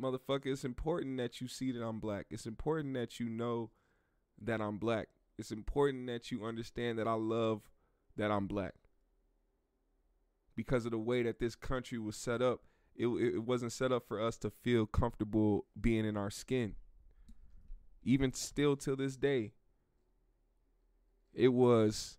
Motherfucker, 0.00 0.46
it's 0.46 0.64
important 0.64 1.16
that 1.18 1.40
you 1.40 1.48
see 1.48 1.72
that 1.72 1.82
I'm 1.82 1.98
black. 1.98 2.26
It's 2.30 2.46
important 2.46 2.94
that 2.94 3.18
you 3.18 3.28
know 3.28 3.70
that 4.40 4.60
I'm 4.60 4.78
black. 4.78 5.08
It's 5.36 5.50
important 5.50 6.06
that 6.06 6.30
you 6.30 6.44
understand 6.44 6.98
that 6.98 7.08
I 7.08 7.14
love 7.14 7.62
that 8.16 8.30
I'm 8.30 8.46
black. 8.46 8.74
Because 10.54 10.84
of 10.84 10.92
the 10.92 10.98
way 10.98 11.22
that 11.22 11.38
this 11.38 11.54
country 11.54 11.98
was 11.98 12.16
set 12.16 12.42
up, 12.42 12.62
it 12.96 13.06
it 13.06 13.44
wasn't 13.44 13.72
set 13.72 13.92
up 13.92 14.06
for 14.06 14.20
us 14.20 14.36
to 14.38 14.50
feel 14.50 14.86
comfortable 14.86 15.66
being 15.80 16.04
in 16.04 16.16
our 16.16 16.30
skin. 16.30 16.74
Even 18.02 18.32
still 18.32 18.76
till 18.76 18.96
this 18.96 19.16
day, 19.16 19.52
it 21.32 21.48
was 21.48 22.18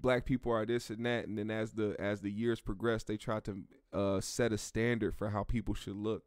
black 0.00 0.24
people 0.24 0.52
are 0.52 0.66
this 0.66 0.90
and 0.90 1.04
that, 1.06 1.26
and 1.26 1.38
then 1.38 1.50
as 1.50 1.72
the 1.72 1.96
as 1.98 2.20
the 2.20 2.30
years 2.30 2.60
progress, 2.60 3.04
they 3.04 3.16
try 3.16 3.40
to 3.40 3.62
uh, 3.92 4.20
set 4.20 4.52
a 4.52 4.58
standard 4.58 5.14
for 5.14 5.30
how 5.30 5.44
people 5.44 5.74
should 5.74 5.96
look 5.96 6.24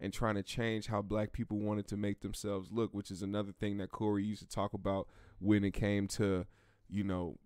and 0.00 0.12
trying 0.12 0.34
to 0.34 0.42
change 0.42 0.88
how 0.88 1.00
black 1.00 1.32
people 1.32 1.58
wanted 1.58 1.86
to 1.86 1.96
make 1.96 2.20
themselves 2.20 2.70
look, 2.72 2.92
which 2.92 3.10
is 3.10 3.22
another 3.22 3.52
thing 3.52 3.78
that 3.78 3.90
Corey 3.92 4.24
used 4.24 4.42
to 4.42 4.48
talk 4.48 4.74
about 4.74 5.08
when 5.38 5.64
it 5.64 5.72
came 5.72 6.08
to, 6.08 6.44
you 6.88 7.04
know, 7.04 7.38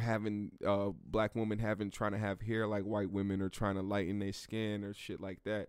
having 0.00 0.52
uh 0.66 0.90
black 1.04 1.34
women 1.34 1.58
having 1.58 1.90
trying 1.90 2.12
to 2.12 2.18
have 2.18 2.40
hair 2.40 2.66
like 2.66 2.84
white 2.84 3.10
women 3.10 3.42
or 3.42 3.50
trying 3.50 3.74
to 3.74 3.82
lighten 3.82 4.18
their 4.18 4.32
skin 4.32 4.82
or 4.82 4.94
shit 4.94 5.20
like 5.20 5.40
that. 5.44 5.68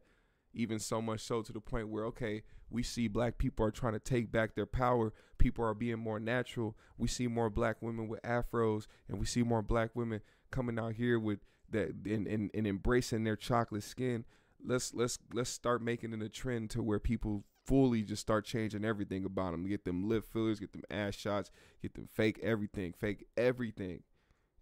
Even 0.55 0.79
so 0.79 1.01
much 1.01 1.21
so 1.21 1.41
to 1.41 1.53
the 1.53 1.59
point 1.59 1.89
where 1.89 2.05
okay, 2.05 2.43
we 2.69 2.81
see 2.81 3.07
black 3.07 3.37
people 3.37 3.65
are 3.65 3.71
trying 3.71 3.93
to 3.93 3.99
take 3.99 4.31
back 4.31 4.55
their 4.55 4.65
power. 4.65 5.13
People 5.37 5.63
are 5.65 5.73
being 5.73 5.99
more 5.99 6.19
natural. 6.19 6.75
We 6.97 7.07
see 7.07 7.27
more 7.27 7.49
black 7.49 7.81
women 7.81 8.07
with 8.07 8.21
afros 8.23 8.87
and 9.07 9.19
we 9.19 9.25
see 9.25 9.43
more 9.43 9.61
black 9.61 9.91
women 9.93 10.21
coming 10.51 10.79
out 10.79 10.93
here 10.93 11.19
with 11.19 11.39
that 11.71 11.89
and, 12.05 12.27
and, 12.27 12.49
and 12.53 12.67
embracing 12.67 13.23
their 13.23 13.35
chocolate 13.35 13.83
skin 13.83 14.23
let's 14.63 14.93
let's 14.93 15.19
let's 15.33 15.49
start 15.49 15.81
making 15.81 16.13
it 16.13 16.21
a 16.21 16.29
trend 16.29 16.69
to 16.71 16.81
where 16.81 16.99
people 16.99 17.43
fully 17.65 18.03
just 18.03 18.21
start 18.21 18.45
changing 18.45 18.85
everything 18.85 19.25
about 19.25 19.51
them. 19.51 19.67
Get 19.67 19.85
them 19.85 20.07
lip 20.07 20.25
fillers, 20.31 20.59
get 20.59 20.71
them 20.71 20.83
ass 20.89 21.15
shots, 21.15 21.51
get 21.81 21.95
them 21.95 22.07
fake 22.13 22.39
everything, 22.43 22.93
fake 22.93 23.27
everything, 23.35 24.03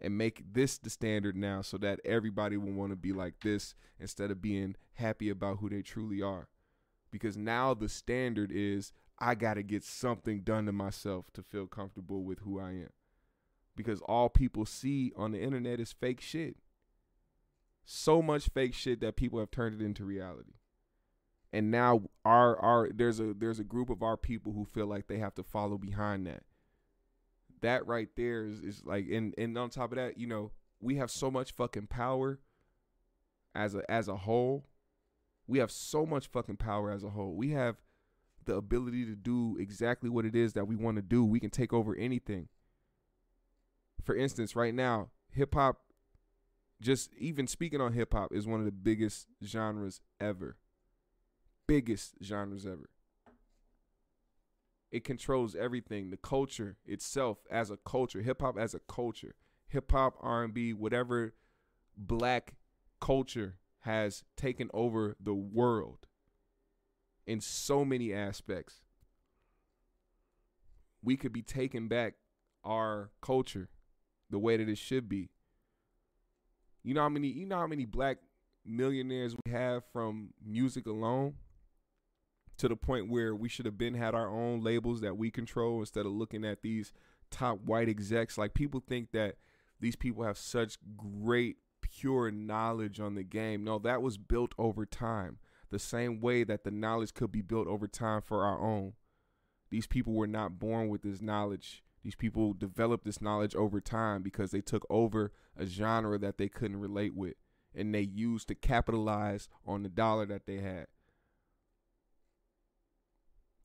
and 0.03 0.17
make 0.17 0.43
this 0.53 0.77
the 0.77 0.89
standard 0.89 1.35
now, 1.35 1.61
so 1.61 1.77
that 1.77 1.99
everybody 2.05 2.57
will 2.57 2.73
want 2.73 2.91
to 2.91 2.95
be 2.97 3.13
like 3.13 3.35
this 3.41 3.75
instead 3.99 4.31
of 4.31 4.41
being 4.41 4.75
happy 4.95 5.29
about 5.29 5.57
who 5.59 5.69
they 5.69 5.81
truly 5.81 6.21
are. 6.21 6.49
because 7.13 7.37
now 7.37 7.73
the 7.75 7.87
standard 7.87 8.51
is 8.51 8.91
I 9.19 9.35
got 9.35 9.53
to 9.53 9.63
get 9.63 9.83
something 9.83 10.41
done 10.41 10.65
to 10.65 10.71
myself 10.71 11.27
to 11.33 11.43
feel 11.43 11.67
comfortable 11.67 12.23
with 12.23 12.39
who 12.39 12.59
I 12.59 12.71
am. 12.71 12.89
Because 13.75 14.01
all 14.01 14.29
people 14.29 14.65
see 14.65 15.13
on 15.15 15.31
the 15.31 15.39
internet 15.41 15.79
is 15.79 15.93
fake 15.93 16.19
shit. 16.19 16.57
So 17.85 18.21
much 18.21 18.49
fake 18.49 18.73
shit 18.73 18.99
that 19.01 19.15
people 19.15 19.39
have 19.39 19.51
turned 19.51 19.79
it 19.79 19.85
into 19.85 20.03
reality. 20.05 20.53
And 21.51 21.69
now 21.69 22.03
our 22.25 22.57
our 22.59 22.89
there's 22.91 23.19
a 23.19 23.33
there's 23.35 23.59
a 23.59 23.63
group 23.63 23.91
of 23.91 24.01
our 24.01 24.17
people 24.17 24.53
who 24.53 24.65
feel 24.65 24.87
like 24.87 25.07
they 25.07 25.19
have 25.19 25.35
to 25.35 25.43
follow 25.43 25.77
behind 25.77 26.25
that. 26.25 26.43
That 27.63 27.87
right 27.87 28.09
there 28.15 28.45
is, 28.45 28.61
is 28.61 28.83
like 28.85 29.07
and 29.09 29.33
and 29.37 29.57
on 29.57 29.69
top 29.69 29.91
of 29.91 29.97
that, 29.97 30.17
you 30.17 30.27
know, 30.27 30.51
we 30.79 30.97
have 30.97 31.09
so 31.09 31.31
much 31.31 31.53
fucking 31.53 31.87
power 31.87 32.39
as 33.55 33.73
a 33.73 33.89
as 33.89 34.07
a 34.07 34.17
whole. 34.17 34.65
We 35.47 35.59
have 35.59 35.71
so 35.71 36.05
much 36.05 36.27
fucking 36.27 36.57
power 36.57 36.91
as 36.91 37.03
a 37.03 37.09
whole. 37.09 37.33
We 37.35 37.51
have 37.51 37.77
the 38.45 38.55
ability 38.55 39.05
to 39.05 39.15
do 39.15 39.57
exactly 39.59 40.09
what 40.09 40.25
it 40.25 40.35
is 40.35 40.53
that 40.53 40.67
we 40.67 40.75
want 40.75 40.97
to 40.97 41.01
do. 41.01 41.23
We 41.23 41.39
can 41.39 41.49
take 41.49 41.73
over 41.73 41.95
anything. 41.95 42.49
For 44.03 44.15
instance, 44.15 44.55
right 44.55 44.73
now, 44.73 45.09
hip 45.31 45.53
hop 45.53 45.79
just 46.81 47.13
even 47.17 47.47
speaking 47.47 47.79
on 47.79 47.93
hip 47.93 48.13
hop 48.13 48.33
is 48.33 48.45
one 48.45 48.59
of 48.59 48.65
the 48.65 48.71
biggest 48.71 49.27
genres 49.43 50.01
ever. 50.19 50.57
Biggest 51.65 52.15
genres 52.21 52.65
ever. 52.65 52.89
It 54.93 55.03
controls 55.03 55.55
everything, 55.55 56.11
the 56.11 56.17
culture 56.17 56.77
itself 56.85 57.39
as 57.49 57.71
a 57.71 57.77
culture, 57.77 58.21
hip 58.21 58.41
hop 58.41 58.59
as 58.59 58.75
a 58.75 58.79
culture, 58.79 59.33
hip 59.67 59.91
hop, 59.91 60.15
R&B, 60.21 60.71
whatever 60.73 61.33
black 61.97 62.53
culture 63.01 63.55
has 63.79 64.23
taken 64.37 64.69
over 64.71 65.15
the 65.19 65.33
world 65.33 66.05
in 67.25 67.41
so 67.41 67.83
many 67.83 68.13
aspects. 68.13 68.81
We 71.01 71.17
could 71.17 71.33
be 71.33 71.41
taking 71.41 71.87
back 71.87 72.13
our 72.63 73.09
culture 73.19 73.69
the 74.29 74.37
way 74.37 74.57
that 74.57 74.69
it 74.69 74.77
should 74.77 75.09
be. 75.09 75.31
You 76.83 76.93
know 76.93 77.01
how 77.01 77.09
many 77.09 77.29
you 77.29 77.47
know 77.47 77.57
how 77.57 77.67
many 77.67 77.85
black 77.85 78.19
millionaires 78.63 79.35
we 79.43 79.51
have 79.51 79.81
from 79.91 80.35
music 80.45 80.85
alone? 80.85 81.33
To 82.57 82.67
the 82.67 82.75
point 82.75 83.09
where 83.09 83.35
we 83.35 83.49
should 83.49 83.65
have 83.65 83.77
been 83.77 83.95
had 83.95 84.13
our 84.13 84.29
own 84.29 84.63
labels 84.63 85.01
that 85.01 85.17
we 85.17 85.31
control 85.31 85.79
instead 85.79 86.05
of 86.05 86.11
looking 86.11 86.45
at 86.45 86.61
these 86.61 86.93
top 87.31 87.59
white 87.61 87.89
execs. 87.89 88.37
Like 88.37 88.53
people 88.53 88.81
think 88.85 89.11
that 89.11 89.35
these 89.79 89.95
people 89.95 90.23
have 90.23 90.37
such 90.37 90.77
great 90.95 91.57
pure 91.81 92.31
knowledge 92.31 92.99
on 92.99 93.15
the 93.15 93.23
game. 93.23 93.63
No, 93.63 93.79
that 93.79 94.01
was 94.01 94.17
built 94.17 94.53
over 94.57 94.85
time. 94.85 95.39
The 95.71 95.79
same 95.79 96.21
way 96.21 96.43
that 96.43 96.63
the 96.63 96.71
knowledge 96.71 97.13
could 97.13 97.31
be 97.31 97.41
built 97.41 97.67
over 97.67 97.87
time 97.87 98.21
for 98.21 98.45
our 98.45 98.61
own. 98.61 98.93
These 99.71 99.87
people 99.87 100.13
were 100.13 100.27
not 100.27 100.59
born 100.59 100.89
with 100.89 101.01
this 101.01 101.21
knowledge. 101.21 101.83
These 102.03 102.15
people 102.15 102.53
developed 102.53 103.05
this 103.05 103.21
knowledge 103.21 103.55
over 103.55 103.81
time 103.81 104.21
because 104.21 104.51
they 104.51 104.61
took 104.61 104.85
over 104.89 105.31
a 105.57 105.65
genre 105.65 106.19
that 106.19 106.37
they 106.37 106.49
couldn't 106.49 106.79
relate 106.79 107.15
with 107.15 107.35
and 107.75 107.93
they 107.93 108.01
used 108.01 108.47
to 108.49 108.55
capitalize 108.55 109.49
on 109.65 109.83
the 109.83 109.89
dollar 109.89 110.25
that 110.25 110.45
they 110.45 110.57
had. 110.57 110.87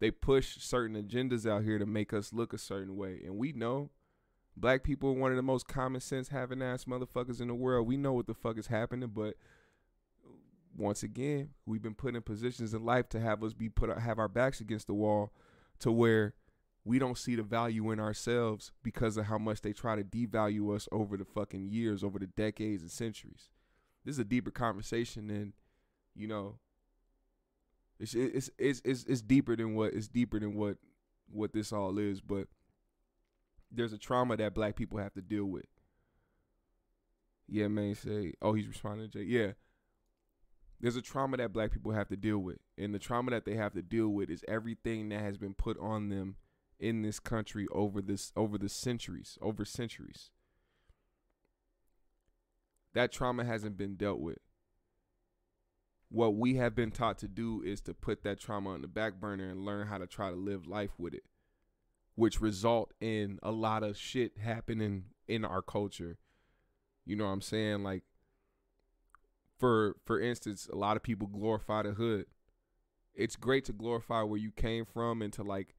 They 0.01 0.11
push 0.11 0.59
certain 0.59 1.01
agendas 1.01 1.49
out 1.49 1.65
here 1.65 1.79
to 1.79 1.87
make 1.87 2.13
us 2.13 2.33
look 2.33 2.53
a 2.53 2.59
certain 2.59 2.97
way. 2.97 3.21
And 3.25 3.37
we 3.37 3.53
know 3.53 3.91
black 4.57 4.85
people 4.85 5.11
are 5.11 5.15
one 5.15 5.33
of 5.33 5.37
the 5.37 5.43
most 5.43 5.67
common 5.67 6.01
sense 6.01 6.29
having 6.29 6.63
ass 6.63 6.85
motherfuckers 6.85 7.41
in 7.41 7.49
the 7.49 7.55
world. 7.55 7.87
We 7.87 7.97
know 7.97 8.13
what 8.13 8.27
the 8.27 8.35
fuck 8.35 8.59
is 8.59 8.69
happening, 8.69 9.11
but 9.13 9.35
once 10.77 11.03
again, 11.03 11.51
we've 11.67 11.83
been 11.83 11.95
put 11.95 12.15
in 12.15 12.23
positions 12.23 12.75
in 12.75 12.85
life 12.85 13.09
to 13.09 13.21
have 13.21 13.43
us 13.43 13.53
be 13.53 13.69
put 13.69 13.97
have 13.99 14.19
our 14.19 14.29
backs 14.29 14.61
against 14.61 14.87
the 14.87 14.95
wall 14.95 15.33
to 15.81 15.91
where 15.91 16.35
we 16.85 16.99
don't 16.99 17.19
see 17.19 17.35
the 17.35 17.43
value 17.43 17.91
in 17.91 18.01
ourselves 18.01 18.73
because 18.83 19.17
of 19.17 19.27
how 19.27 19.39
much 19.39 19.61
they 19.61 19.73
try 19.73 19.97
to 19.97 20.05
devalue 20.05 20.75
us 20.75 20.89
over 20.93 21.17
the 21.17 21.25
fucking 21.25 21.69
years, 21.69 22.05
over 22.05 22.19
the 22.19 22.29
decades 22.29 22.83
and 22.83 22.91
centuries. 22.91 23.51
This 24.05 24.15
is 24.15 24.21
a 24.21 24.25
deeper 24.25 24.51
conversation 24.51 25.27
than, 25.27 25.53
you 26.15 26.29
know, 26.29 26.59
it's 27.99 28.15
it's 28.15 28.51
it's 28.59 28.81
it's, 28.85 29.05
it's 29.05 29.21
deeper 29.23 29.57
than 29.57 29.75
what 29.75 29.93
it's 29.93 30.09
deeper 30.09 30.39
than 30.39 30.55
what 30.55 30.77
what 31.31 31.53
this 31.53 31.73
all 31.73 31.99
is, 31.99 32.21
but 32.21 32.49
there's 33.71 33.93
a 33.93 33.99
trauma 33.99 34.37
that 34.37 34.55
black 34.55 34.77
people 34.77 34.99
have 34.99 35.13
to 35.15 35.21
deal 35.21 35.45
with. 35.45 35.67
Yeah, 37.49 37.69
man, 37.69 37.95
say, 37.95 38.35
oh, 38.43 38.53
he's 38.53 38.67
responding 38.67 39.11
to 39.11 39.19
Jay. 39.19 39.25
Yeah. 39.25 39.53
There's 40.81 40.97
a 40.97 41.03
trauma 41.03 41.39
that 41.39 41.53
black 41.53 41.73
people 41.73 41.93
have 41.93 42.09
to 42.09 42.17
deal 42.17 42.39
with. 42.39 42.59
And 42.77 42.95
the 42.95 42.99
trauma 42.99 43.31
that 43.33 43.45
they 43.45 43.55
have 43.55 43.73
to 43.73 43.83
deal 43.83 44.09
with 44.09 44.31
is 44.31 44.45
everything 44.47 45.09
that 45.09 45.21
has 45.21 45.37
been 45.37 45.55
put 45.55 45.79
on 45.81 46.09
them 46.09 46.37
in 46.79 47.03
this 47.03 47.19
country 47.19 47.67
over 47.73 48.01
this 48.01 48.33
over 48.37 48.59
the 48.59 48.69
centuries, 48.69 49.39
over 49.43 49.65
centuries. 49.65 50.31
That 52.95 53.13
trauma 53.13 53.45
hasn't 53.45 53.77
been 53.77 53.97
dealt 53.97 54.21
with. 54.21 54.39
What 56.11 56.37
we 56.37 56.57
have 56.57 56.75
been 56.75 56.91
taught 56.91 57.19
to 57.19 57.29
do 57.29 57.63
is 57.63 57.81
to 57.83 57.95
put 57.95 58.23
that 58.23 58.41
trauma 58.41 58.71
on 58.71 58.83
the 58.83 58.89
back 58.89 59.21
burner 59.21 59.51
and 59.51 59.65
learn 59.65 59.87
how 59.89 59.99
to 59.99 60.07
try 60.07 60.31
to 60.31 60.37
live 60.37 60.67
life 60.67 60.93
with 60.99 61.13
it, 61.13 61.25
which 62.15 62.41
result 62.41 62.95
in 63.01 63.39
a 63.43 63.51
lot 63.51 63.83
of 63.83 63.97
shit 63.97 64.39
happening 64.39 65.05
in 65.27 65.45
our 65.45 65.61
culture. 65.61 66.19
You 67.05 67.17
know 67.17 67.27
what 67.27 67.33
I'm 67.33 67.43
saying? 67.43 67.83
Like 67.83 68.05
for 69.59 69.97
for 70.05 70.21
instance, 70.21 70.69
a 70.73 70.77
lot 70.77 70.97
of 70.97 71.03
people 71.03 71.27
glorify 71.27 71.83
the 71.83 71.93
hood. 71.93 72.27
It's 73.15 73.37
great 73.37 73.65
to 73.67 73.73
glorify 73.73 74.23
where 74.23 74.39
you 74.39 74.53
came 74.53 74.85
from 74.85 75.21
and 75.21 75.33
to 75.35 75.43
like 75.43 75.75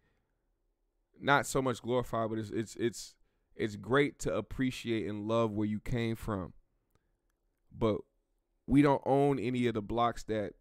not 1.19 1.45
so 1.45 1.61
much 1.61 1.82
glorify, 1.82 2.27
but 2.27 2.38
it's 2.38 2.51
it's 2.51 2.75
it's 2.75 3.15
it's 3.55 3.75
great 3.75 4.19
to 4.19 4.36
appreciate 4.36 5.07
and 5.07 5.27
love 5.27 5.51
where 5.51 5.67
you 5.67 5.80
came 5.80 6.15
from. 6.15 6.53
But 7.75 8.01
we 8.70 8.84
don't 8.84 9.01
own 9.03 9.39
any 9.39 9.65
of 9.65 9.74
the 9.74 9.82
blocks 9.82 10.22
that 10.24 10.51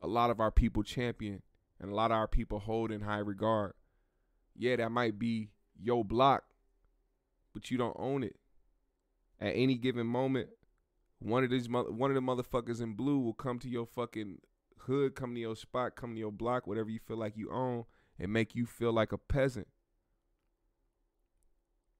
a 0.00 0.06
lot 0.06 0.30
of 0.30 0.38
our 0.38 0.52
people 0.52 0.84
champion 0.84 1.42
and 1.80 1.90
a 1.90 1.94
lot 1.94 2.12
of 2.12 2.16
our 2.16 2.28
people 2.28 2.60
hold 2.60 2.92
in 2.92 3.00
high 3.00 3.18
regard. 3.18 3.72
Yeah, 4.54 4.76
that 4.76 4.92
might 4.92 5.18
be 5.18 5.50
your 5.76 6.04
block, 6.04 6.44
but 7.52 7.68
you 7.68 7.78
don't 7.78 7.96
own 7.98 8.22
it. 8.22 8.36
At 9.40 9.54
any 9.56 9.74
given 9.74 10.06
moment, 10.06 10.50
one 11.18 11.42
of 11.42 11.50
these 11.50 11.68
one 11.68 12.10
of 12.10 12.14
the 12.14 12.20
motherfuckers 12.20 12.80
in 12.80 12.94
blue 12.94 13.18
will 13.18 13.34
come 13.34 13.58
to 13.58 13.68
your 13.68 13.86
fucking 13.86 14.38
hood, 14.82 15.16
come 15.16 15.34
to 15.34 15.40
your 15.40 15.56
spot, 15.56 15.96
come 15.96 16.14
to 16.14 16.20
your 16.20 16.30
block, 16.30 16.68
whatever 16.68 16.90
you 16.90 17.00
feel 17.00 17.16
like 17.18 17.36
you 17.36 17.50
own, 17.50 17.86
and 18.20 18.32
make 18.32 18.54
you 18.54 18.66
feel 18.66 18.92
like 18.92 19.10
a 19.10 19.18
peasant. 19.18 19.66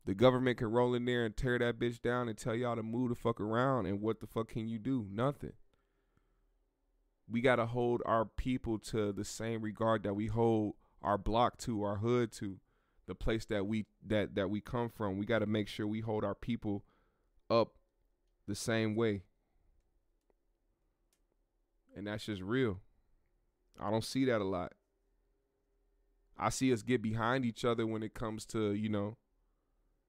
The 0.06 0.14
government 0.14 0.58
can 0.58 0.70
roll 0.70 0.94
in 0.94 1.04
there 1.04 1.24
and 1.24 1.36
tear 1.36 1.58
that 1.58 1.80
bitch 1.80 2.00
down 2.00 2.28
and 2.28 2.38
tell 2.38 2.54
y'all 2.54 2.76
to 2.76 2.82
move 2.82 3.08
the 3.08 3.16
fuck 3.16 3.40
around. 3.40 3.86
And 3.86 4.00
what 4.00 4.20
the 4.20 4.26
fuck 4.26 4.48
can 4.48 4.68
you 4.68 4.78
do? 4.78 5.06
Nothing. 5.10 5.52
We 7.28 7.40
got 7.40 7.56
to 7.56 7.66
hold 7.66 8.02
our 8.06 8.24
people 8.24 8.78
to 8.78 9.12
the 9.12 9.24
same 9.24 9.62
regard 9.62 10.04
that 10.04 10.14
we 10.14 10.28
hold 10.28 10.74
our 11.02 11.18
block 11.18 11.58
to, 11.58 11.82
our 11.82 11.96
hood 11.96 12.30
to, 12.34 12.58
the 13.08 13.16
place 13.16 13.44
that 13.46 13.66
we 13.66 13.86
that 14.06 14.36
that 14.36 14.48
we 14.48 14.60
come 14.60 14.88
from. 14.88 15.18
We 15.18 15.26
got 15.26 15.40
to 15.40 15.46
make 15.46 15.66
sure 15.66 15.86
we 15.86 16.00
hold 16.00 16.24
our 16.24 16.34
people 16.34 16.84
up 17.50 17.74
the 18.46 18.54
same 18.54 18.94
way. 18.94 19.22
And 21.96 22.06
that's 22.06 22.26
just 22.26 22.42
real. 22.42 22.80
I 23.80 23.90
don't 23.90 24.04
see 24.04 24.24
that 24.26 24.40
a 24.40 24.44
lot. 24.44 24.72
I 26.38 26.50
see 26.50 26.72
us 26.72 26.82
get 26.82 27.02
behind 27.02 27.44
each 27.44 27.64
other 27.64 27.86
when 27.86 28.02
it 28.02 28.14
comes 28.14 28.44
to, 28.46 28.72
you 28.72 28.88
know, 28.88 29.16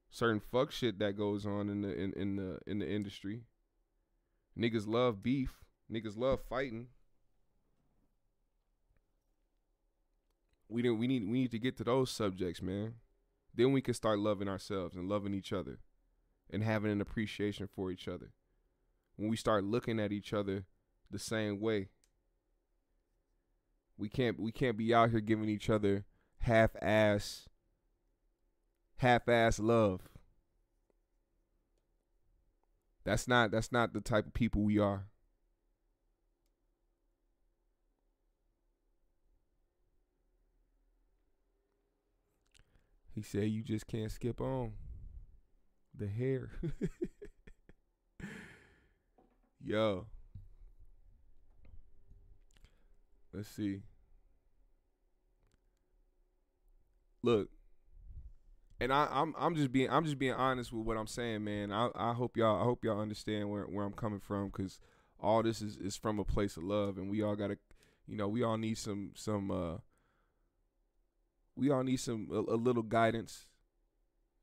certain 0.10 0.40
fuck 0.40 0.72
shit 0.72 1.00
that 1.00 1.18
goes 1.18 1.46
on 1.46 1.70
in 1.70 1.82
the 1.82 1.94
in, 1.94 2.14
in 2.14 2.36
the 2.36 2.60
in 2.66 2.80
the 2.80 2.90
industry. 2.90 3.42
Niggas 4.58 4.88
love 4.88 5.22
beef. 5.22 5.52
Niggas 5.92 6.18
love 6.18 6.40
fighting. 6.50 6.88
We 10.70 10.82
didn't 10.82 11.00
we 11.00 11.08
need 11.08 11.24
we 11.24 11.42
need 11.42 11.52
to 11.52 11.60
get 11.60 11.78
to 11.78 11.84
those 11.84 12.12
subjects, 12.12 12.62
man. 12.62 12.96
Then 13.54 13.72
we 13.72 13.82
can 13.82 13.94
start 13.94 14.20
loving 14.20 14.48
ourselves 14.48 14.96
and 14.96 15.10
loving 15.10 15.34
each 15.34 15.52
other 15.52 15.80
and 16.50 16.64
having 16.64 16.92
an 16.92 17.02
appreciation 17.02 17.68
for 17.74 17.92
each 17.92 18.08
other. 18.08 18.32
When 19.16 19.30
we 19.30 19.38
start 19.38 19.64
looking 19.64 20.00
at 20.00 20.12
each 20.12 20.34
other 20.34 20.66
the 21.10 21.20
same 21.20 21.60
way. 21.60 21.90
We 23.98 24.10
can't 24.10 24.40
we 24.40 24.52
can't 24.52 24.78
be 24.78 24.94
out 24.94 25.10
here 25.10 25.20
giving 25.20 25.50
each 25.50 25.70
other 25.70 26.06
half 26.40 26.72
ass 26.82 27.48
half-ass 28.98 29.60
love. 29.60 30.02
That's 33.04 33.28
not 33.28 33.52
that's 33.52 33.72
not 33.72 33.94
the 33.94 34.02
type 34.02 34.28
of 34.28 34.34
people 34.34 34.64
we 34.64 34.80
are. 34.80 35.08
He 43.16 43.22
said 43.24 43.50
you 43.50 43.64
just 43.64 43.88
can't 43.88 44.12
skip 44.12 44.42
on 44.42 44.74
the 45.98 46.08
hair. 46.08 46.52
Yo. 49.64 50.06
Let's 53.34 53.50
see. 53.50 53.82
Look, 57.24 57.50
and 58.80 58.94
I, 58.94 59.08
I'm 59.12 59.34
I'm 59.38 59.56
just 59.56 59.72
being 59.72 59.90
I'm 59.90 60.06
just 60.06 60.20
being 60.20 60.34
honest 60.34 60.72
with 60.72 60.86
what 60.86 60.98
I'm 60.98 61.08
saying, 61.08 61.44
man. 61.44 61.72
I 61.72 61.90
I 61.96 62.14
hope 62.14 62.38
y'all 62.38 62.62
I 62.62 62.64
hope 62.64 62.84
y'all 62.84 63.00
understand 63.00 63.50
where 63.50 63.64
where 63.64 63.86
I'm 63.86 63.94
coming 63.94 64.20
from 64.20 64.48
because 64.48 64.80
all 65.20 65.42
this 65.42 65.62
is 65.62 65.78
is 65.78 65.96
from 65.96 66.20
a 66.20 66.24
place 66.24 66.58
of 66.58 66.64
love, 66.64 66.98
and 66.98 67.10
we 67.10 67.22
all 67.24 67.36
gotta, 67.36 67.58
you 68.06 68.16
know, 68.16 68.28
we 68.28 68.44
all 68.44 68.58
need 68.58 68.78
some 68.78 69.12
some 69.16 69.50
uh 69.50 69.78
we 71.56 71.72
all 71.72 71.84
need 71.84 71.98
some 71.98 72.28
a, 72.32 72.54
a 72.54 72.58
little 72.58 72.84
guidance 72.84 73.46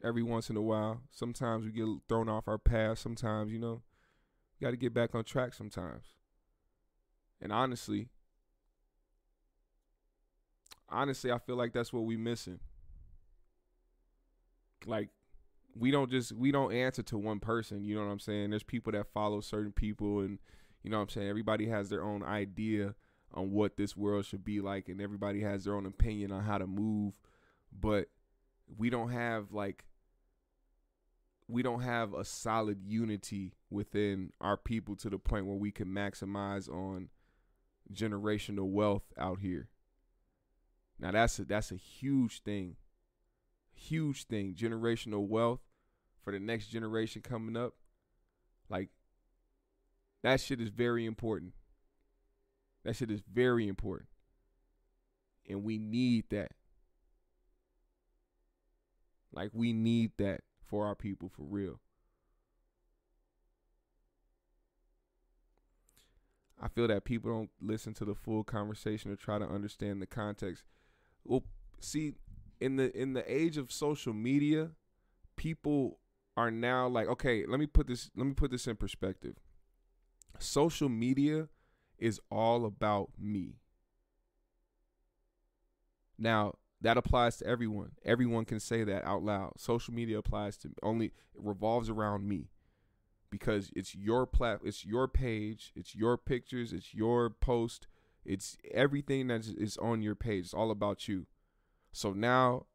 every 0.03 0.23
once 0.23 0.51
in 0.51 0.57
a 0.57 0.63
while. 0.63 1.01
Sometimes 1.11 1.65
we 1.65 1.71
get 1.71 1.87
thrown 2.09 2.29
off 2.29 2.49
our 2.49 2.59
path. 2.59 2.99
Sometimes 2.99 3.53
you 3.53 3.61
know, 3.61 3.83
got 4.61 4.73
to 4.73 4.77
get 4.77 4.93
back 4.93 5.15
on 5.15 5.23
track. 5.23 5.55
Sometimes, 5.55 6.07
and 7.41 7.53
honestly, 7.53 8.09
honestly, 10.89 11.31
I 11.31 11.39
feel 11.39 11.57
like 11.57 11.73
that's 11.73 11.93
what 11.93 12.05
we 12.05 12.17
missing. 12.17 12.59
Like 14.87 15.11
we 15.77 15.91
don't 15.91 16.11
just 16.11 16.33
we 16.33 16.53
don't 16.53 16.73
answer 16.73 17.03
to 17.05 17.19
one 17.19 17.41
person, 17.41 17.85
you 17.85 17.95
know 17.95 18.05
what 18.05 18.13
I'm 18.13 18.21
saying? 18.21 18.51
There's 18.51 18.63
people 18.63 18.93
that 18.93 19.13
follow 19.13 19.41
certain 19.41 19.73
people 19.73 20.21
and 20.21 20.39
you 20.83 20.91
know 20.91 20.99
what 20.99 21.05
I'm 21.05 21.09
saying? 21.09 21.29
Everybody 21.29 21.69
has 21.69 21.89
their 21.89 22.05
own 22.05 22.23
idea 22.23 22.95
on 23.33 23.51
what 23.51 23.77
this 23.77 23.97
world 23.97 24.25
should 24.27 24.45
be 24.45 24.61
like 24.61 24.89
and 24.89 25.01
everybody 25.01 25.41
has 25.41 25.65
their 25.65 25.75
own 25.75 25.87
opinion 25.87 26.31
on 26.31 26.45
how 26.45 26.59
to 26.59 26.67
move, 26.67 27.19
but 27.73 28.09
we 28.77 28.91
don't 28.91 29.11
have 29.11 29.53
like 29.53 29.85
we 31.49 31.63
don't 31.63 31.83
have 31.83 32.15
a 32.15 32.25
solid 32.25 32.79
unity 32.87 33.53
within 33.71 34.31
our 34.41 34.57
people 34.57 34.97
to 34.97 35.11
the 35.11 35.19
point 35.19 35.47
where 35.47 35.57
we 35.57 35.71
can 35.71 35.89
maximize 35.89 36.71
on 36.71 37.09
generational 37.93 38.69
wealth 38.69 39.13
out 39.19 39.41
here. 39.41 39.69
Now 40.99 41.11
that's 41.11 41.39
a, 41.39 41.45
that's 41.45 41.71
a 41.71 41.77
huge 41.77 42.43
thing. 42.43 42.77
Huge 43.75 44.25
thing. 44.25 44.55
Generational 44.55 45.27
wealth 45.27 45.61
for 46.23 46.33
the 46.33 46.41
next 46.41 46.69
generation 46.69 47.23
coming 47.23 47.57
up. 47.57 47.75
Like 48.69 48.89
that 50.23 50.41
shit 50.41 50.61
is 50.61 50.71
very 50.71 51.05
important. 51.05 51.53
That 52.85 52.97
shit 52.97 53.11
is 53.11 53.21
very 53.33 53.69
important. 53.69 54.09
And 55.49 55.63
we 55.63 55.79
need 55.79 56.25
that. 56.31 56.53
Like 59.33 59.51
we 59.53 59.73
need 59.73 60.13
that 60.19 60.41
for 60.65 60.87
our 60.87 60.95
people 60.95 61.29
for 61.29 61.43
real. 61.43 61.81
I 66.61 66.69
feel 66.69 66.89
that 66.89 67.05
people 67.05 67.31
don't 67.31 67.51
listen 67.61 67.93
to 67.95 68.07
the 68.07 68.15
full 68.15 68.45
conversation 68.45 69.11
or 69.11 69.17
try 69.17 69.39
to 69.39 69.45
understand 69.45 70.01
the 70.01 70.07
context. 70.07 70.65
Well, 71.25 71.43
see, 71.81 72.15
in 72.61 72.77
the 72.77 72.97
in 72.97 73.13
the 73.13 73.25
age 73.33 73.57
of 73.57 73.73
social 73.73 74.13
media, 74.13 74.71
people 75.37 75.99
are 76.37 76.51
now 76.51 76.89
like, 76.89 77.09
okay, 77.09 77.45
let 77.47 77.61
me 77.61 77.67
put 77.67 77.87
this 77.87 78.11
let 78.17 78.27
me 78.27 78.35
put 78.35 78.51
this 78.51 78.67
in 78.67 78.77
perspective. 78.77 79.37
Social 80.39 80.89
media 80.89 81.49
is 81.99 82.21
all 82.31 82.65
about 82.65 83.11
me. 83.19 83.55
Now, 86.19 86.55
that 86.81 86.97
applies 86.97 87.39
to 87.39 87.47
everyone. 87.47 87.93
Everyone 88.05 88.45
can 88.45 88.61
say 88.61 88.85
that 88.85 89.05
out 89.05 89.23
loud. 89.23 89.55
Social 89.59 89.95
media 89.95 90.19
applies 90.19 90.57
to 90.59 90.71
only 90.83 91.07
it 91.07 91.13
revolves 91.43 91.89
around 91.89 92.29
me 92.29 92.49
because 93.31 93.71
it's 93.75 93.95
your 93.95 94.27
plat 94.27 94.61
it's 94.65 94.85
your 94.85 95.09
page, 95.09 95.73
it's 95.75 95.95
your 95.95 96.17
pictures, 96.17 96.73
it's 96.73 96.95
your 96.95 97.31
post, 97.31 97.87
it's 98.25 98.57
everything 98.73 99.29
that 99.29 99.47
is 99.47 99.77
on 99.79 100.03
your 100.03 100.15
page. 100.15 100.45
It's 100.45 100.55
all 100.55 100.71
about 100.71 101.09
you. 101.09 101.27
So 101.95 102.13
now 102.13 102.67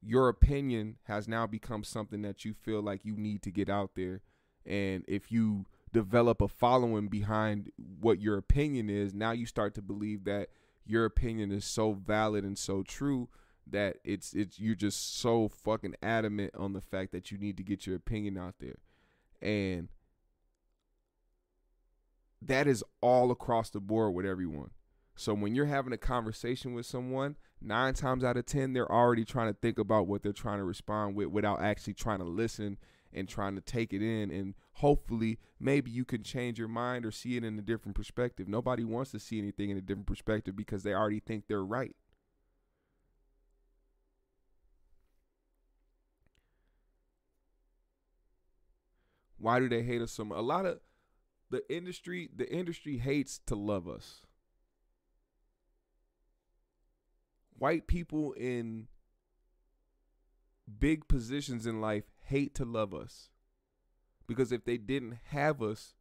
your 0.00 0.28
opinion 0.28 0.96
has 1.04 1.26
now 1.26 1.46
become 1.46 1.82
something 1.82 2.22
that 2.22 2.44
you 2.44 2.54
feel 2.54 2.80
like 2.80 3.04
you 3.04 3.16
need 3.16 3.42
to 3.42 3.50
get 3.50 3.68
out 3.68 3.90
there. 3.96 4.22
And 4.64 5.04
if 5.08 5.32
you 5.32 5.66
develop 5.92 6.40
a 6.40 6.46
following 6.46 7.08
behind 7.08 7.72
what 8.00 8.20
your 8.20 8.38
opinion 8.38 8.88
is, 8.88 9.12
now 9.12 9.32
you 9.32 9.44
start 9.44 9.74
to 9.74 9.82
believe 9.82 10.24
that 10.24 10.50
your 10.86 11.04
opinion 11.04 11.50
is 11.50 11.64
so 11.64 11.92
valid 11.92 12.44
and 12.44 12.56
so 12.56 12.82
true 12.82 13.28
that 13.66 13.98
it's 14.04 14.32
it's 14.34 14.58
you're 14.58 14.74
just 14.74 15.18
so 15.18 15.48
fucking 15.48 15.94
adamant 16.02 16.54
on 16.56 16.72
the 16.72 16.80
fact 16.80 17.12
that 17.12 17.30
you 17.30 17.38
need 17.38 17.56
to 17.56 17.62
get 17.62 17.86
your 17.86 17.96
opinion 17.96 18.38
out 18.38 18.54
there. 18.60 18.78
And 19.42 19.88
that 22.40 22.68
is 22.68 22.84
all 23.00 23.32
across 23.32 23.68
the 23.68 23.80
board 23.80 24.14
with 24.14 24.24
everyone. 24.24 24.70
So 25.16 25.34
when 25.34 25.54
you're 25.54 25.66
having 25.66 25.92
a 25.92 25.98
conversation 25.98 26.72
with 26.72 26.86
someone, 26.86 27.36
nine 27.60 27.94
times 27.94 28.24
out 28.24 28.36
of 28.36 28.46
ten, 28.46 28.72
they're 28.72 28.90
already 28.90 29.24
trying 29.24 29.52
to 29.52 29.58
think 29.58 29.78
about 29.78 30.06
what 30.06 30.22
they're 30.22 30.32
trying 30.32 30.58
to 30.58 30.64
respond 30.64 31.14
with 31.14 31.28
without 31.28 31.60
actually 31.60 31.94
trying 31.94 32.18
to 32.18 32.24
listen 32.24 32.78
and 33.12 33.28
trying 33.28 33.54
to 33.56 33.60
take 33.60 33.92
it 33.92 34.02
in. 34.02 34.30
And 34.30 34.54
hopefully, 34.74 35.38
maybe 35.58 35.90
you 35.90 36.04
can 36.04 36.22
change 36.22 36.58
your 36.58 36.68
mind 36.68 37.04
or 37.04 37.10
see 37.10 37.36
it 37.36 37.44
in 37.44 37.58
a 37.58 37.62
different 37.62 37.96
perspective. 37.96 38.48
Nobody 38.48 38.84
wants 38.84 39.10
to 39.12 39.18
see 39.18 39.38
anything 39.38 39.70
in 39.70 39.76
a 39.76 39.80
different 39.80 40.06
perspective 40.06 40.56
because 40.56 40.82
they 40.82 40.94
already 40.94 41.20
think 41.20 41.44
they're 41.48 41.64
right. 41.64 41.94
Why 49.38 49.58
do 49.58 49.68
they 49.68 49.82
hate 49.82 50.02
us 50.02 50.12
so 50.12 50.24
much? 50.24 50.38
A 50.38 50.42
lot 50.42 50.66
of 50.66 50.80
the 51.48 51.62
industry, 51.74 52.28
the 52.34 52.50
industry 52.52 52.98
hates 52.98 53.40
to 53.46 53.54
love 53.54 53.88
us. 53.88 54.22
White 57.60 57.86
people 57.86 58.32
in 58.32 58.88
big 60.78 61.06
positions 61.08 61.66
in 61.66 61.78
life 61.78 62.04
hate 62.24 62.54
to 62.54 62.64
love 62.64 62.94
us. 62.94 63.28
Because 64.26 64.50
if 64.50 64.64
they 64.64 64.78
didn't 64.78 65.18
have 65.24 65.60
us, 65.60 65.92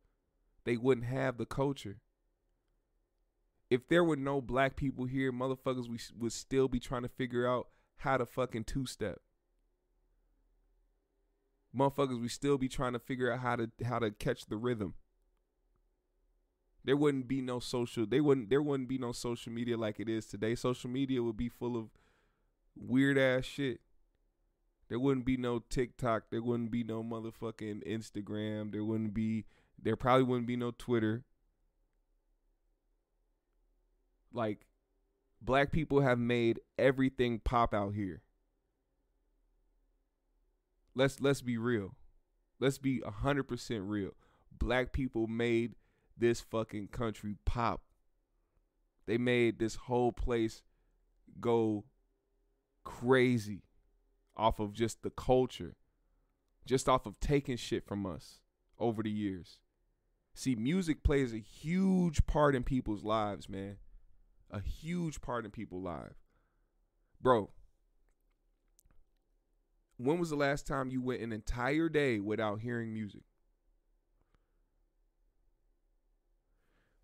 they 0.63 0.77
wouldn't 0.77 1.07
have 1.07 1.37
the 1.37 1.45
culture. 1.45 1.97
If 3.69 3.89
there 3.89 4.05
were 4.05 4.15
no 4.15 4.39
black 4.39 4.77
people 4.77 5.03
here, 5.03 5.33
motherfuckers 5.33 5.89
we 5.89 5.99
would 6.17 6.31
still 6.31 6.69
be 6.69 6.79
trying 6.79 7.01
to 7.01 7.09
figure 7.09 7.45
out 7.45 7.67
how 7.97 8.15
to 8.15 8.25
fucking 8.25 8.63
two 8.63 8.85
step. 8.85 9.19
Motherfuckers 11.75 12.21
we 12.21 12.29
still 12.29 12.57
be 12.57 12.69
trying 12.69 12.93
to 12.93 12.99
figure 12.99 13.33
out 13.33 13.41
how 13.41 13.57
to 13.57 13.69
how 13.83 13.99
to 13.99 14.11
catch 14.11 14.45
the 14.45 14.55
rhythm. 14.55 14.93
There 16.83 16.97
wouldn't 16.97 17.27
be 17.27 17.41
no 17.41 17.59
social 17.59 18.05
they 18.05 18.21
wouldn't 18.21 18.49
there 18.49 18.61
wouldn't 18.61 18.89
be 18.89 18.97
no 18.97 19.11
social 19.11 19.51
media 19.51 19.77
like 19.77 19.99
it 19.99 20.09
is 20.09 20.25
today. 20.25 20.55
Social 20.55 20.89
media 20.89 21.21
would 21.21 21.37
be 21.37 21.49
full 21.49 21.77
of 21.77 21.89
weird 22.75 23.17
ass 23.17 23.45
shit. 23.45 23.81
There 24.89 24.99
wouldn't 24.99 25.25
be 25.25 25.37
no 25.37 25.59
TikTok. 25.59 26.23
There 26.31 26.41
wouldn't 26.41 26.71
be 26.71 26.83
no 26.83 27.03
motherfucking 27.03 27.87
Instagram. 27.87 28.71
There 28.71 28.83
wouldn't 28.83 29.13
be. 29.13 29.45
There 29.81 29.95
probably 29.95 30.23
wouldn't 30.23 30.47
be 30.47 30.55
no 30.55 30.71
Twitter. 30.71 31.23
Like, 34.33 34.65
black 35.41 35.71
people 35.71 36.01
have 36.01 36.19
made 36.19 36.59
everything 36.77 37.39
pop 37.39 37.73
out 37.73 37.93
here. 37.93 38.21
Let's 40.95 41.19
let's 41.21 41.41
be 41.41 41.57
real. 41.57 41.95
Let's 42.59 42.79
be 42.79 43.01
hundred 43.01 43.43
percent 43.43 43.83
real. 43.83 44.11
Black 44.51 44.91
people 44.91 45.27
made 45.27 45.75
this 46.19 46.41
fucking 46.41 46.87
country 46.87 47.35
pop. 47.45 47.81
They 49.05 49.17
made 49.17 49.57
this 49.57 49.75
whole 49.75 50.11
place 50.11 50.61
go 51.39 51.85
crazy 52.83 53.63
off 54.35 54.59
of 54.59 54.73
just 54.73 55.01
the 55.03 55.09
culture, 55.09 55.75
just 56.65 56.87
off 56.87 57.05
of 57.05 57.19
taking 57.19 57.57
shit 57.57 57.85
from 57.85 58.05
us 58.05 58.39
over 58.77 59.03
the 59.03 59.09
years. 59.09 59.59
See, 60.33 60.55
music 60.55 61.03
plays 61.03 61.33
a 61.33 61.39
huge 61.39 62.25
part 62.25 62.55
in 62.55 62.63
people's 62.63 63.03
lives, 63.03 63.49
man. 63.49 63.77
A 64.51 64.61
huge 64.61 65.21
part 65.21 65.45
in 65.45 65.51
people's 65.51 65.83
lives. 65.83 66.15
Bro, 67.21 67.49
when 69.97 70.17
was 70.17 70.29
the 70.29 70.37
last 70.37 70.65
time 70.65 70.89
you 70.89 71.01
went 71.01 71.21
an 71.21 71.33
entire 71.33 71.89
day 71.89 72.19
without 72.19 72.61
hearing 72.61 72.93
music? 72.93 73.23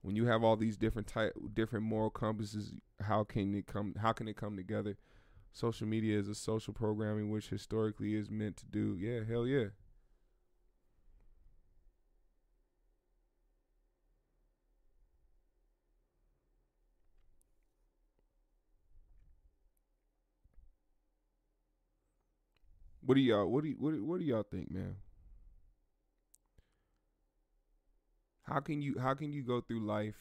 When 0.06 0.16
you 0.16 0.26
have 0.28 0.44
all 0.44 0.56
these 0.56 0.78
different 0.78 1.08
type 1.08 1.34
different 1.54 1.84
moral 1.86 2.12
compasses, 2.12 2.74
how 3.02 3.24
can 3.24 3.56
it 3.56 3.66
come 3.66 3.96
how 4.00 4.14
can 4.14 4.28
it 4.28 4.38
come 4.38 4.56
together? 4.56 4.98
social 5.56 5.88
media 5.88 6.20
is 6.20 6.28
a 6.28 6.36
social 6.36 6.74
programming 6.74 7.32
which 7.32 7.48
historically 7.50 8.16
is 8.16 8.30
meant 8.30 8.58
to 8.58 8.66
do. 8.66 8.98
Yeah, 9.00 9.22
hell 9.24 9.48
yeah. 9.48 9.68
What 23.02 23.16
do 23.16 23.22
y'all 23.22 23.48
what 23.48 23.64
do 23.64 23.70
you, 23.70 23.76
what 23.80 23.92
do, 23.94 24.04
what 24.04 24.20
do 24.20 24.26
y'all 24.26 24.44
think, 24.44 24.70
man? 24.72 24.96
How 28.46 28.60
can 28.60 28.82
you 28.82 29.00
how 29.00 29.14
can 29.14 29.34
you 29.34 29.44
go 29.44 29.62
through 29.62 29.86
life 29.86 30.16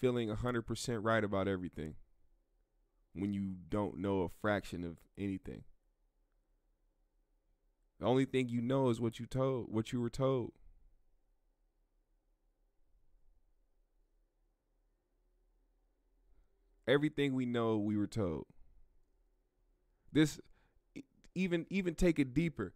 feeling 0.00 0.28
100% 0.28 0.98
right 1.02 1.24
about 1.24 1.48
everything? 1.48 1.94
when 3.14 3.32
you 3.32 3.54
don't 3.68 3.98
know 3.98 4.22
a 4.22 4.28
fraction 4.40 4.84
of 4.84 4.96
anything. 5.16 5.62
The 8.00 8.06
only 8.06 8.24
thing 8.24 8.48
you 8.48 8.60
know 8.60 8.90
is 8.90 9.00
what 9.00 9.20
you 9.20 9.26
told, 9.26 9.72
what 9.72 9.92
you 9.92 10.00
were 10.00 10.10
told. 10.10 10.52
Everything 16.86 17.34
we 17.34 17.46
know, 17.46 17.78
we 17.78 17.96
were 17.96 18.08
told. 18.08 18.44
This 20.12 20.38
even 21.34 21.66
even 21.70 21.94
take 21.94 22.18
it 22.18 22.34
deeper. 22.34 22.74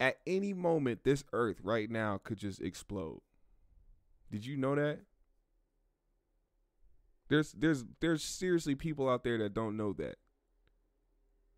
At 0.00 0.18
any 0.26 0.52
moment, 0.52 1.04
this 1.04 1.24
earth 1.32 1.58
right 1.62 1.88
now 1.90 2.18
could 2.22 2.38
just 2.38 2.60
explode. 2.60 3.20
Did 4.30 4.44
you 4.44 4.56
know 4.56 4.74
that? 4.74 5.00
There's 7.28 7.52
there's 7.52 7.84
there's 8.00 8.22
seriously 8.22 8.74
people 8.74 9.08
out 9.08 9.24
there 9.24 9.38
that 9.38 9.54
don't 9.54 9.76
know 9.76 9.92
that. 9.94 10.16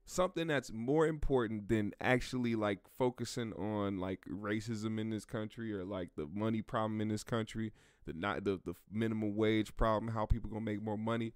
Something 0.05 0.47
that's 0.47 0.71
more 0.71 1.07
important 1.07 1.69
than 1.69 1.93
actually 2.01 2.55
like 2.55 2.81
focusing 2.97 3.53
on 3.55 3.99
like 3.99 4.21
racism 4.31 5.01
in 5.01 5.11
this 5.11 5.25
country 5.25 5.73
or 5.73 5.85
like 5.85 6.11
the 6.17 6.29
money 6.33 6.63
problem 6.63 7.01
in 7.01 7.09
this 7.09 7.25
country, 7.25 7.73
the 8.05 8.13
not 8.13 8.45
the, 8.45 8.61
the 8.65 8.75
minimum 8.93 9.35
wage 9.35 9.77
problem, 9.77 10.13
how 10.13 10.27
people 10.27 10.49
gonna 10.49 10.61
make 10.61 10.83
more 10.83 10.99
money. 10.99 11.33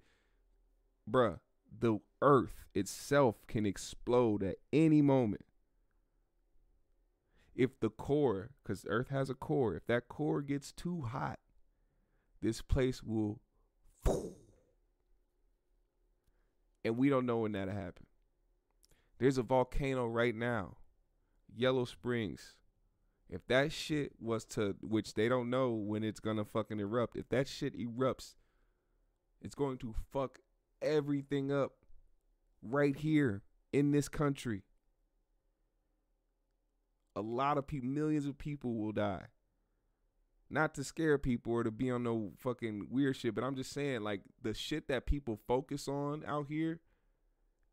Bruh, 1.09 1.39
the 1.79 1.99
earth 2.21 2.65
itself 2.73 3.45
can 3.47 3.65
explode 3.65 4.43
at 4.43 4.55
any 4.71 5.01
moment. 5.01 5.43
If 7.55 7.79
the 7.79 7.89
core, 7.89 8.51
because 8.63 8.85
Earth 8.87 9.09
has 9.09 9.29
a 9.29 9.33
core, 9.33 9.75
if 9.75 9.85
that 9.87 10.07
core 10.07 10.41
gets 10.41 10.71
too 10.71 11.01
hot, 11.01 11.39
this 12.41 12.61
place 12.61 13.03
will 13.03 13.39
and 16.83 16.97
we 16.97 17.09
don't 17.09 17.25
know 17.25 17.39
when 17.39 17.51
that'll 17.51 17.73
happen. 17.73 18.05
There's 19.19 19.37
a 19.37 19.43
volcano 19.43 20.07
right 20.07 20.35
now, 20.35 20.77
Yellow 21.55 21.85
Springs. 21.85 22.55
If 23.29 23.45
that 23.47 23.71
shit 23.71 24.13
was 24.19 24.43
to, 24.45 24.75
which 24.81 25.13
they 25.13 25.29
don't 25.29 25.49
know 25.49 25.71
when 25.71 26.03
it's 26.03 26.19
gonna 26.19 26.43
fucking 26.43 26.79
erupt, 26.79 27.15
if 27.15 27.29
that 27.29 27.47
shit 27.47 27.77
erupts, 27.77 28.35
it's 29.41 29.55
going 29.55 29.77
to 29.79 29.93
fuck 30.11 30.39
everything 30.81 31.51
up 31.51 31.73
right 32.61 32.95
here 32.95 33.43
in 33.71 33.91
this 33.91 34.09
country. 34.09 34.63
A 37.15 37.21
lot 37.21 37.57
of 37.57 37.67
people, 37.67 37.89
millions 37.89 38.25
of 38.25 38.37
people 38.37 38.75
will 38.75 38.91
die 38.91 39.27
not 40.49 40.73
to 40.75 40.83
scare 40.83 41.17
people 41.17 41.53
or 41.53 41.63
to 41.63 41.71
be 41.71 41.89
on 41.89 42.03
no 42.03 42.31
fucking 42.37 42.87
weird 42.89 43.15
shit, 43.15 43.33
but 43.33 43.43
I'm 43.43 43.55
just 43.55 43.71
saying 43.71 44.01
like 44.01 44.21
the 44.41 44.53
shit 44.53 44.87
that 44.89 45.05
people 45.05 45.39
focus 45.47 45.87
on 45.87 46.23
out 46.27 46.47
here 46.49 46.81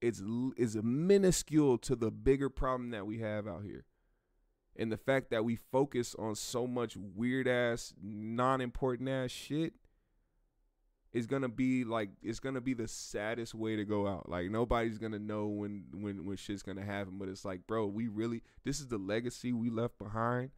it's 0.00 0.20
l- 0.20 0.52
is 0.56 0.76
minuscule 0.76 1.78
to 1.78 1.96
the 1.96 2.10
bigger 2.10 2.48
problem 2.48 2.90
that 2.90 3.06
we 3.06 3.18
have 3.18 3.48
out 3.48 3.64
here. 3.64 3.84
And 4.76 4.92
the 4.92 4.96
fact 4.96 5.30
that 5.30 5.44
we 5.44 5.56
focus 5.56 6.14
on 6.16 6.36
so 6.36 6.68
much 6.68 6.96
weird 6.96 7.48
ass 7.48 7.94
non-important 8.00 9.08
ass 9.08 9.32
shit 9.32 9.74
is 11.12 11.26
to 11.42 11.48
be 11.48 11.84
like 11.84 12.10
it's 12.22 12.40
to 12.54 12.60
be 12.60 12.74
the 12.74 12.88
saddest 12.88 13.54
way 13.54 13.76
to 13.76 13.84
go 13.84 14.06
out. 14.06 14.28
Like 14.28 14.50
nobody's 14.50 14.98
to 15.12 15.18
know 15.18 15.46
when 15.46 15.84
when 15.92 16.24
when 16.26 16.36
shit's 16.36 16.62
to 16.76 16.84
happen, 16.84 17.14
but 17.18 17.28
it's 17.28 17.44
like, 17.44 17.66
bro, 17.66 17.86
we 17.86 18.08
really 18.08 18.42
this 18.64 18.80
is 18.80 18.88
the 18.88 18.98
legacy 18.98 19.52
we 19.52 19.70
left 19.70 19.98
behind 19.98 20.50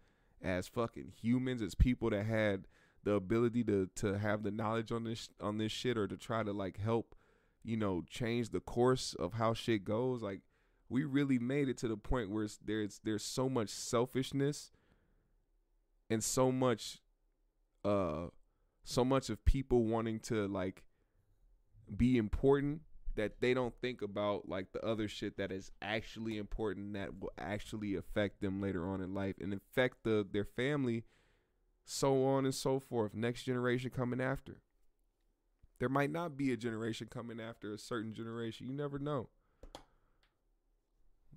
as 0.42 0.66
fucking 0.66 1.12
humans, 1.20 1.62
as 1.62 1.74
people 1.74 2.10
that 2.10 2.26
had 2.26 2.66
the 3.04 3.12
ability 3.12 3.64
to 3.64 3.88
to 3.96 4.18
have 4.18 4.42
the 4.42 4.50
knowledge 4.50 4.90
on 4.90 5.04
this 5.04 5.28
on 5.40 5.58
this 5.58 5.72
shit 5.72 5.96
or 5.96 6.06
to 6.06 6.16
try 6.16 6.42
to 6.42 6.52
like 6.52 6.78
help, 6.78 7.14
you 7.62 7.76
know, 7.76 8.02
change 8.10 8.50
the 8.50 8.60
course 8.60 9.14
of 9.14 9.34
how 9.34 9.54
shit 9.54 9.84
goes. 9.84 10.22
Like 10.22 10.40
we 10.88 11.04
really 11.04 11.38
made 11.38 11.68
it 11.68 11.78
to 11.78 11.88
the 11.88 11.96
point 11.96 12.30
where 12.30 12.48
there's 12.64 13.00
there's 13.04 13.22
so 13.22 13.48
much 13.48 13.68
selfishness 13.68 14.72
and 16.10 16.22
so 16.24 16.50
much 16.50 16.98
uh 17.84 18.26
so 18.90 19.04
much 19.04 19.30
of 19.30 19.44
people 19.44 19.84
wanting 19.84 20.18
to 20.18 20.48
like 20.48 20.82
be 21.96 22.18
important 22.18 22.80
that 23.14 23.40
they 23.40 23.54
don't 23.54 23.74
think 23.80 24.02
about 24.02 24.48
like 24.48 24.72
the 24.72 24.84
other 24.84 25.06
shit 25.06 25.36
that 25.36 25.52
is 25.52 25.70
actually 25.80 26.38
important 26.38 26.94
that 26.94 27.20
will 27.20 27.32
actually 27.38 27.94
affect 27.94 28.40
them 28.40 28.60
later 28.60 28.88
on 28.88 29.00
in 29.00 29.14
life 29.14 29.36
and 29.40 29.54
affect 29.54 29.98
the 30.02 30.26
their 30.32 30.44
family 30.44 31.04
so 31.84 32.24
on 32.24 32.44
and 32.44 32.54
so 32.54 32.78
forth. 32.78 33.14
Next 33.14 33.44
generation 33.44 33.90
coming 33.90 34.20
after. 34.20 34.60
There 35.78 35.88
might 35.88 36.10
not 36.10 36.36
be 36.36 36.52
a 36.52 36.56
generation 36.56 37.08
coming 37.10 37.40
after 37.40 37.72
a 37.72 37.78
certain 37.78 38.12
generation. 38.12 38.66
You 38.66 38.72
never 38.72 38.98
know. 38.98 39.28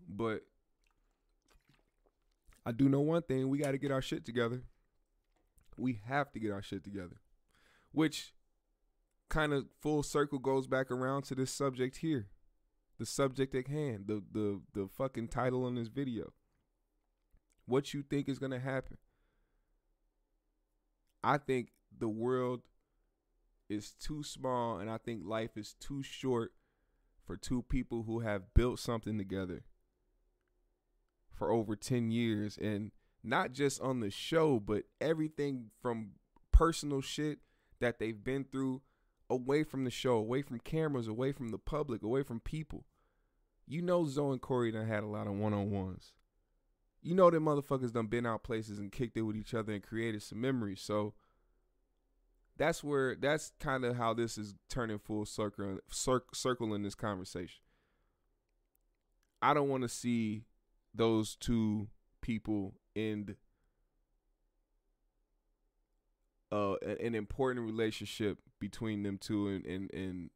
But 0.08 0.41
I 2.66 2.72
do 2.72 2.89
know 2.89 3.01
one 3.01 3.22
thing. 3.22 3.49
We 3.49 3.60
got 3.60 3.72
to 3.72 3.78
get 3.78 3.91
our 3.91 4.01
shit 4.01 4.26
together. 4.26 4.64
We 5.78 5.99
have 6.08 6.32
to 6.34 6.39
get 6.39 6.51
our 6.51 6.62
shit 6.62 6.84
together 6.84 7.18
which 7.94 8.34
kind 9.30 9.54
of 9.54 9.68
full 9.82 10.04
circle 10.04 10.39
goes 10.39 10.68
back 10.68 10.91
around 10.91 11.24
to 11.24 11.36
this 11.36 11.52
subject 11.52 11.98
here. 11.98 12.28
The 13.00 13.06
subject 13.06 13.56
at 13.56 13.68
hand, 13.68 14.06
the 14.08 14.22
the 14.32 14.62
the 14.74 14.88
fucking 14.88 15.30
title 15.30 15.66
on 15.66 15.76
this 15.76 15.88
video. 15.88 16.34
What 17.66 17.94
you 17.94 18.04
think 18.04 18.28
is 18.28 18.39
going 18.39 18.52
to 18.52 18.60
happen? 18.60 18.98
I 21.24 21.38
think 21.38 21.70
the 21.98 22.10
world 22.10 22.62
is 23.70 23.91
too 23.91 24.24
small 24.24 24.78
and 24.78 24.89
I 24.89 24.98
think 24.98 25.22
life 25.26 25.52
is 25.56 25.74
too 25.80 26.04
short 26.04 26.52
for 27.26 27.38
two 27.38 27.64
people 27.64 28.04
who 28.04 28.20
have 28.20 28.54
built 28.54 28.80
something 28.80 29.18
together 29.18 29.64
for 31.32 31.50
over 31.50 31.76
10 31.76 32.12
years 32.12 32.58
and 32.58 32.91
not 33.24 33.54
just 33.54 33.82
on 33.82 34.02
the 34.02 34.12
show 34.12 34.60
but 34.60 34.84
everything 35.00 35.72
from 35.82 36.12
personal 36.52 37.02
shit 37.02 37.39
that 37.84 38.00
they've 38.00 38.24
been 38.24 38.46
through 38.46 38.82
away 39.30 39.64
from 39.64 39.84
the 39.84 39.92
show, 39.92 40.14
away 40.14 40.42
from 40.42 40.60
cameras, 40.60 41.08
away 41.08 41.34
from 41.34 41.50
the 41.50 41.58
public, 41.58 42.02
away 42.02 42.24
from 42.24 42.40
people. 42.40 42.86
You 43.68 43.82
know 43.82 44.06
Zo 44.06 44.32
and 44.32 44.42
Corey 44.42 44.72
done 44.72 44.88
had 44.88 45.04
a 45.04 45.08
lot 45.08 45.28
of 45.28 45.34
one 45.34 45.54
on 45.54 45.70
ones. 45.70 46.14
You 47.02 47.14
know 47.14 47.30
them 47.30 47.44
motherfuckers 47.44 47.92
done 47.92 48.08
been 48.08 48.26
out 48.26 48.44
places 48.44 48.80
and 48.80 48.92
kicked 48.92 49.18
it 49.18 49.24
with 49.24 49.36
each 49.36 49.54
other 49.54 49.74
and 49.74 49.84
created 49.84 50.24
some 50.24 50.40
memories. 50.40 50.82
So 50.82 51.14
that's 52.58 52.84
where 52.84 53.16
that's 53.16 53.52
kind 53.60 53.84
of 53.84 53.98
how 53.98 54.14
this 54.14 54.38
is 54.38 54.56
turning 54.70 55.00
full 55.00 55.26
circle 55.26 55.80
cir- 55.90 56.24
circle 56.34 56.74
in 56.74 56.84
this 56.84 56.96
conversation. 56.96 57.62
I 59.42 59.54
don't 59.54 59.68
want 59.68 59.84
to 59.84 59.90
see 59.90 60.46
those 60.96 61.36
two 61.36 61.90
people 62.22 62.76
end 62.96 63.36
uh, 66.54 66.76
an 66.99 67.16
important 67.16 67.66
relationship 67.66 68.38
between 68.60 69.01
them 69.01 69.18
two 69.18 69.47
and, 69.47 69.66
and, 69.66 69.91
and 69.91 70.30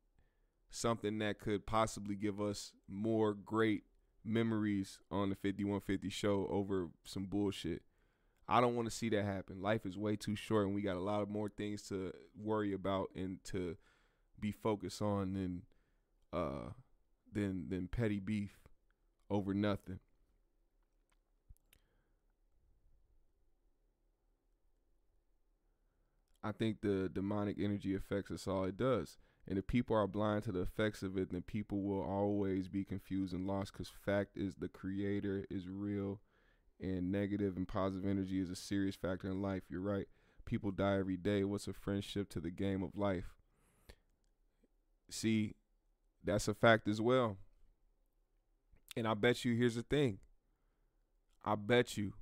something 0.72 1.20
that 1.20 1.39
could 1.39 1.68
possibly 1.68 2.15
give 2.15 2.41
us 2.41 2.74
more 2.89 3.36
great 3.36 3.84
memories 4.26 4.97
on 5.11 5.30
the 5.30 5.36
5150 5.36 6.09
show 6.09 6.47
over 6.49 6.89
some 7.03 7.26
bullshit. 7.26 7.84
I 8.47 8.61
don't 8.61 8.76
want 8.76 8.89
to 8.89 8.95
see 8.95 9.09
that 9.09 9.26
happen. 9.26 9.61
Life 9.61 9.86
is 9.86 9.95
way 9.95 10.15
too 10.15 10.36
short 10.36 10.65
and 10.65 10.74
we 10.74 10.82
got 10.82 10.95
a 10.95 11.01
lot 11.01 11.22
of 11.22 11.30
more 11.30 11.49
things 11.49 11.84
to 11.89 12.11
worry 12.36 12.74
about 12.74 13.09
and 13.15 13.38
to 13.45 13.78
be 14.39 14.51
focused 14.51 15.01
on 15.01 15.34
than 15.34 15.61
uh 16.34 16.72
than 17.32 17.70
than 17.70 17.88
petty 17.88 18.20
beef 18.20 18.57
over 19.30 19.53
nothing. 19.53 19.99
I 26.44 26.52
think 26.52 26.82
the 26.82 27.10
demonic 27.12 27.58
energy 27.60 27.96
affects 27.96 28.32
us 28.32 28.48
all. 28.48 28.64
It 28.66 28.78
does. 28.78 29.18
And 29.48 29.58
if 29.58 29.66
people 29.66 29.96
are 29.96 30.08
blind 30.08 30.44
to 30.44 30.52
the 30.52 30.62
effects 30.62 31.04
of 31.04 31.18
it, 31.18 31.32
then 31.32 31.42
people 31.42 31.82
will 31.82 32.02
always 32.02 32.68
be 32.68 32.84
confused 32.84 33.34
and 33.34 33.48
lost 33.48 33.72
because 33.72 33.90
fact 33.90 34.36
is 34.36 34.56
the 34.56 34.68
creator 34.68 35.46
is 35.50 35.70
real 35.70 36.20
and 36.82 37.12
negative 37.12 37.56
and 37.56 37.68
positive 37.68 38.08
energy 38.08 38.40
is 38.40 38.50
a 38.50 38.56
serious 38.56 38.96
factor 38.96 39.28
in 39.28 39.42
life. 39.42 39.64
You're 39.70 39.82
right. 39.82 40.08
People 40.46 40.72
die 40.72 40.98
every 40.98 41.18
day. 41.18 41.44
What's 41.44 41.68
a 41.68 41.74
friendship 41.74 42.30
to 42.30 42.40
the 42.40 42.52
game 42.52 42.84
of 42.84 42.96
life? 42.96 43.36
See, 45.10 45.56
that's 46.24 46.48
a 46.48 46.54
fact 46.54 46.88
as 46.88 47.02
well. 47.02 47.38
And 48.96 49.08
I 49.08 49.14
bet 49.14 49.46
you, 49.46 49.56
here's 49.56 49.76
the 49.76 49.84
thing. 49.84 50.20
I 51.46 51.56
bet 51.56 51.98
you, 51.98 52.14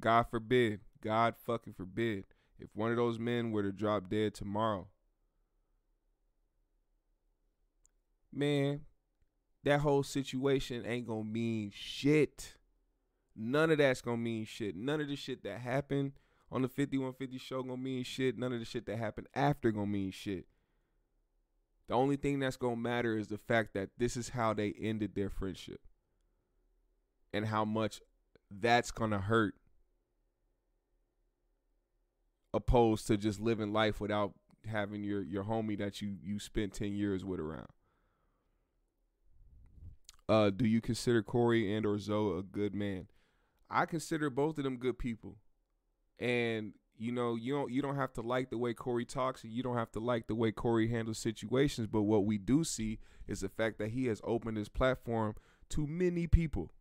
God 0.00 0.26
forbid, 0.30 0.80
God 1.02 1.34
fucking 1.44 1.74
forbid, 1.74 2.24
if 2.58 2.68
one 2.74 2.90
of 2.90 2.96
those 2.96 3.18
men 3.18 3.52
were 3.52 3.62
to 3.62 3.72
drop 3.72 4.08
dead 4.08 4.34
tomorrow, 4.34 4.88
man, 8.32 8.82
that 9.64 9.80
whole 9.80 10.02
situation 10.02 10.84
ain't 10.86 11.06
gonna 11.06 11.24
mean 11.24 11.70
shit. 11.74 12.56
None 13.36 13.70
of 13.70 13.78
that's 13.78 14.00
gonna 14.00 14.16
mean 14.16 14.44
shit. 14.44 14.74
None 14.76 15.00
of 15.00 15.08
the 15.08 15.16
shit 15.16 15.42
that 15.44 15.60
happened 15.60 16.12
on 16.50 16.62
the 16.62 16.68
5150 16.68 17.38
show 17.38 17.62
gonna 17.62 17.76
mean 17.76 18.04
shit. 18.04 18.38
None 18.38 18.52
of 18.52 18.58
the 18.58 18.64
shit 18.64 18.86
that 18.86 18.98
happened 18.98 19.28
after 19.34 19.70
gonna 19.70 19.86
mean 19.86 20.10
shit. 20.10 20.46
The 21.88 21.94
only 21.94 22.16
thing 22.16 22.38
that's 22.38 22.56
gonna 22.56 22.76
matter 22.76 23.16
is 23.16 23.28
the 23.28 23.38
fact 23.38 23.74
that 23.74 23.90
this 23.98 24.16
is 24.16 24.30
how 24.30 24.54
they 24.54 24.74
ended 24.78 25.14
their 25.14 25.30
friendship. 25.30 25.80
And 27.32 27.46
how 27.46 27.64
much 27.64 28.00
that's 28.50 28.90
gonna 28.90 29.20
hurt 29.20 29.54
opposed 32.54 33.06
to 33.06 33.16
just 33.16 33.40
living 33.40 33.72
life 33.72 34.00
without 34.00 34.32
having 34.66 35.02
your 35.04 35.22
your 35.22 35.44
homie 35.44 35.78
that 35.78 36.00
you 36.02 36.16
you 36.22 36.38
spent 36.38 36.74
10 36.74 36.94
years 36.94 37.24
with 37.24 37.40
around. 37.40 37.68
Uh 40.28 40.50
do 40.50 40.66
you 40.66 40.80
consider 40.80 41.22
Corey 41.22 41.74
and 41.74 41.86
or 41.86 41.98
Zo 41.98 42.36
a 42.36 42.42
good 42.42 42.74
man? 42.74 43.08
I 43.70 43.86
consider 43.86 44.30
both 44.30 44.58
of 44.58 44.64
them 44.64 44.76
good 44.76 44.98
people. 44.98 45.36
And 46.18 46.72
you 46.96 47.12
know, 47.12 47.36
you 47.36 47.54
don't 47.54 47.70
you 47.70 47.80
don't 47.80 47.96
have 47.96 48.12
to 48.14 48.22
like 48.22 48.50
the 48.50 48.58
way 48.58 48.74
Corey 48.74 49.04
talks 49.04 49.44
and 49.44 49.52
you 49.52 49.62
don't 49.62 49.76
have 49.76 49.92
to 49.92 50.00
like 50.00 50.26
the 50.26 50.34
way 50.34 50.50
Corey 50.50 50.88
handles 50.88 51.18
situations, 51.18 51.86
but 51.86 52.02
what 52.02 52.24
we 52.24 52.38
do 52.38 52.64
see 52.64 52.98
is 53.28 53.40
the 53.40 53.48
fact 53.48 53.78
that 53.78 53.90
he 53.90 54.06
has 54.06 54.20
opened 54.24 54.56
his 54.56 54.68
platform 54.68 55.36
to 55.70 55.86
many 55.86 56.26
people. 56.26 56.72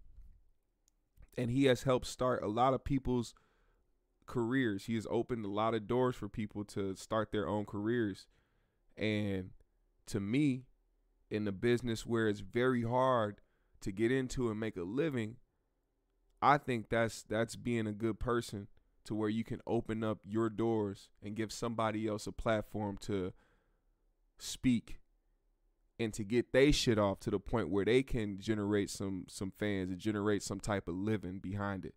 And 1.38 1.52
he 1.52 1.66
has 1.66 1.84
helped 1.84 2.08
start 2.08 2.42
a 2.42 2.48
lot 2.48 2.74
of 2.74 2.84
people's 2.84 3.36
careers. 4.28 4.86
He 4.86 4.96
has 4.96 5.08
opened 5.10 5.46
a 5.46 5.50
lot 5.50 5.74
of 5.74 5.88
doors 5.88 6.16
for 6.16 6.30
people 6.30 6.64
to 6.66 6.96
start 6.96 7.32
their 7.32 7.48
own 7.48 7.66
careers. 7.66 8.28
And 8.96 9.52
to 10.08 10.20
me, 10.20 10.66
in 11.30 11.46
the 11.46 11.52
business 11.52 12.06
where 12.06 12.28
it's 12.28 12.40
very 12.40 12.84
hard 12.84 13.42
to 13.82 13.92
get 13.92 14.12
into 14.12 14.50
and 14.50 14.60
make 14.60 14.78
a 14.78 14.84
living, 14.84 15.38
I 16.42 16.58
think 16.58 16.90
that's 16.90 17.24
that's 17.24 17.56
being 17.56 17.88
a 17.88 17.94
good 17.94 18.20
person 18.20 18.68
to 19.06 19.16
where 19.16 19.30
you 19.30 19.44
can 19.44 19.62
open 19.66 20.04
up 20.04 20.20
your 20.26 20.50
doors 20.50 21.10
and 21.24 21.36
give 21.36 21.52
somebody 21.52 22.08
else 22.08 22.28
a 22.28 22.32
platform 22.32 22.98
to 23.02 23.34
speak 24.38 25.00
and 26.00 26.14
to 26.14 26.24
get 26.24 26.52
they 26.52 26.72
shit 26.72 27.00
off 27.00 27.20
to 27.22 27.32
the 27.32 27.40
point 27.40 27.70
where 27.70 27.86
they 27.86 28.04
can 28.04 28.40
generate 28.40 28.90
some 28.90 29.26
some 29.28 29.52
fans 29.58 29.90
and 29.90 30.00
generate 30.00 30.44
some 30.44 30.60
type 30.60 30.88
of 30.88 30.96
living 30.96 31.40
behind 31.40 31.86
it. 31.86 31.96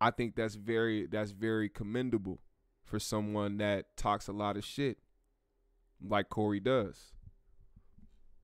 I 0.00 0.10
think 0.10 0.36
that's 0.36 0.54
very 0.54 1.06
that's 1.06 1.32
very 1.32 1.68
commendable 1.68 2.40
for 2.84 2.98
someone 2.98 3.58
that 3.58 3.96
talks 3.96 4.28
a 4.28 4.32
lot 4.32 4.56
of 4.56 4.64
shit 4.64 4.98
like 6.02 6.28
Corey 6.28 6.60
does. 6.60 7.12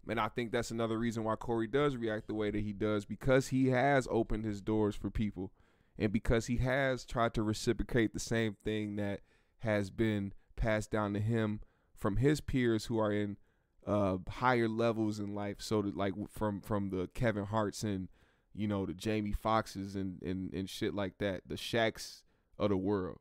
And 0.08 0.20
I 0.20 0.28
think 0.28 0.52
that's 0.52 0.70
another 0.70 0.98
reason 0.98 1.24
why 1.24 1.36
Corey 1.36 1.66
does 1.66 1.96
react 1.96 2.26
the 2.26 2.34
way 2.34 2.50
that 2.50 2.60
he 2.60 2.72
does 2.72 3.04
because 3.04 3.48
he 3.48 3.68
has 3.68 4.06
opened 4.10 4.44
his 4.44 4.60
doors 4.60 4.94
for 4.94 5.10
people 5.10 5.50
and 5.98 6.12
because 6.12 6.46
he 6.46 6.58
has 6.58 7.04
tried 7.04 7.32
to 7.34 7.42
reciprocate 7.42 8.12
the 8.12 8.20
same 8.20 8.56
thing 8.64 8.96
that 8.96 9.20
has 9.60 9.90
been 9.90 10.32
passed 10.56 10.90
down 10.90 11.14
to 11.14 11.20
him 11.20 11.60
from 11.94 12.16
his 12.16 12.40
peers 12.40 12.86
who 12.86 12.98
are 12.98 13.12
in 13.12 13.38
uh, 13.86 14.18
higher 14.28 14.68
levels 14.68 15.18
in 15.18 15.34
life. 15.34 15.56
So 15.60 15.80
that 15.82 15.96
like 15.96 16.14
from 16.30 16.60
from 16.60 16.90
the 16.90 17.08
Kevin 17.14 17.44
Harts 17.44 17.82
and 17.82 18.08
you 18.54 18.68
know 18.68 18.86
the 18.86 18.94
Jamie 18.94 19.32
Foxes 19.32 19.96
and 19.96 20.22
and 20.22 20.52
and 20.52 20.68
shit 20.68 20.94
like 20.94 21.18
that, 21.18 21.42
the 21.46 21.56
Shacks 21.56 22.22
of 22.58 22.70
the 22.70 22.76
world. 22.76 23.18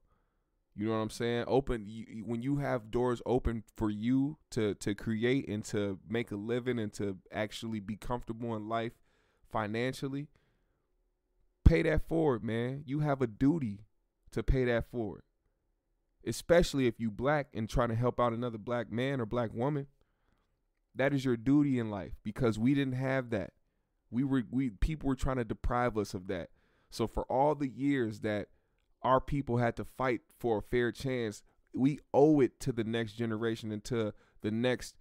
You 0.75 0.87
know 0.87 0.93
what 0.93 0.99
I'm 0.99 1.09
saying? 1.11 1.45
Open 1.47 1.85
you, 1.87 2.23
when 2.25 2.41
you 2.41 2.57
have 2.57 2.89
doors 2.89 3.21
open 3.25 3.63
for 3.75 3.89
you 3.89 4.37
to 4.51 4.73
to 4.75 4.95
create 4.95 5.47
and 5.47 5.63
to 5.65 5.99
make 6.07 6.31
a 6.31 6.35
living 6.35 6.79
and 6.79 6.91
to 6.93 7.17
actually 7.31 7.79
be 7.79 7.95
comfortable 7.95 8.55
in 8.55 8.67
life 8.67 8.93
financially. 9.51 10.27
Pay 11.63 11.83
that 11.83 12.07
forward, 12.07 12.43
man. 12.43 12.83
You 12.85 12.99
have 12.99 13.21
a 13.21 13.27
duty 13.27 13.85
to 14.31 14.43
pay 14.43 14.65
that 14.65 14.89
forward. 14.89 15.21
Especially 16.25 16.87
if 16.87 16.99
you 16.99 17.11
black 17.11 17.47
and 17.53 17.69
trying 17.69 17.89
to 17.89 17.95
help 17.95 18.19
out 18.19 18.33
another 18.33 18.57
black 18.57 18.91
man 18.91 19.21
or 19.21 19.25
black 19.25 19.53
woman. 19.53 19.87
That 20.95 21.13
is 21.13 21.23
your 21.23 21.37
duty 21.37 21.79
in 21.79 21.89
life 21.89 22.13
because 22.23 22.59
we 22.59 22.73
didn't 22.73 22.93
have 22.93 23.29
that. 23.29 23.51
We 24.13 24.23
were 24.23 24.43
we 24.51 24.69
people 24.69 25.07
were 25.07 25.15
trying 25.15 25.37
to 25.37 25.43
deprive 25.43 25.97
us 25.97 26.13
of 26.13 26.27
that. 26.27 26.49
So 26.89 27.07
for 27.07 27.23
all 27.23 27.55
the 27.55 27.67
years 27.67 28.19
that 28.19 28.47
our 29.03 29.19
people 29.19 29.57
had 29.57 29.75
to 29.75 29.85
fight 29.85 30.21
for 30.39 30.59
a 30.59 30.61
fair 30.61 30.91
chance. 30.91 31.43
We 31.73 31.99
owe 32.13 32.39
it 32.39 32.59
to 32.61 32.71
the 32.71 32.83
next 32.83 33.13
generation 33.13 33.71
and 33.71 33.83
to 33.85 34.13
the 34.41 34.51
next 34.51 34.95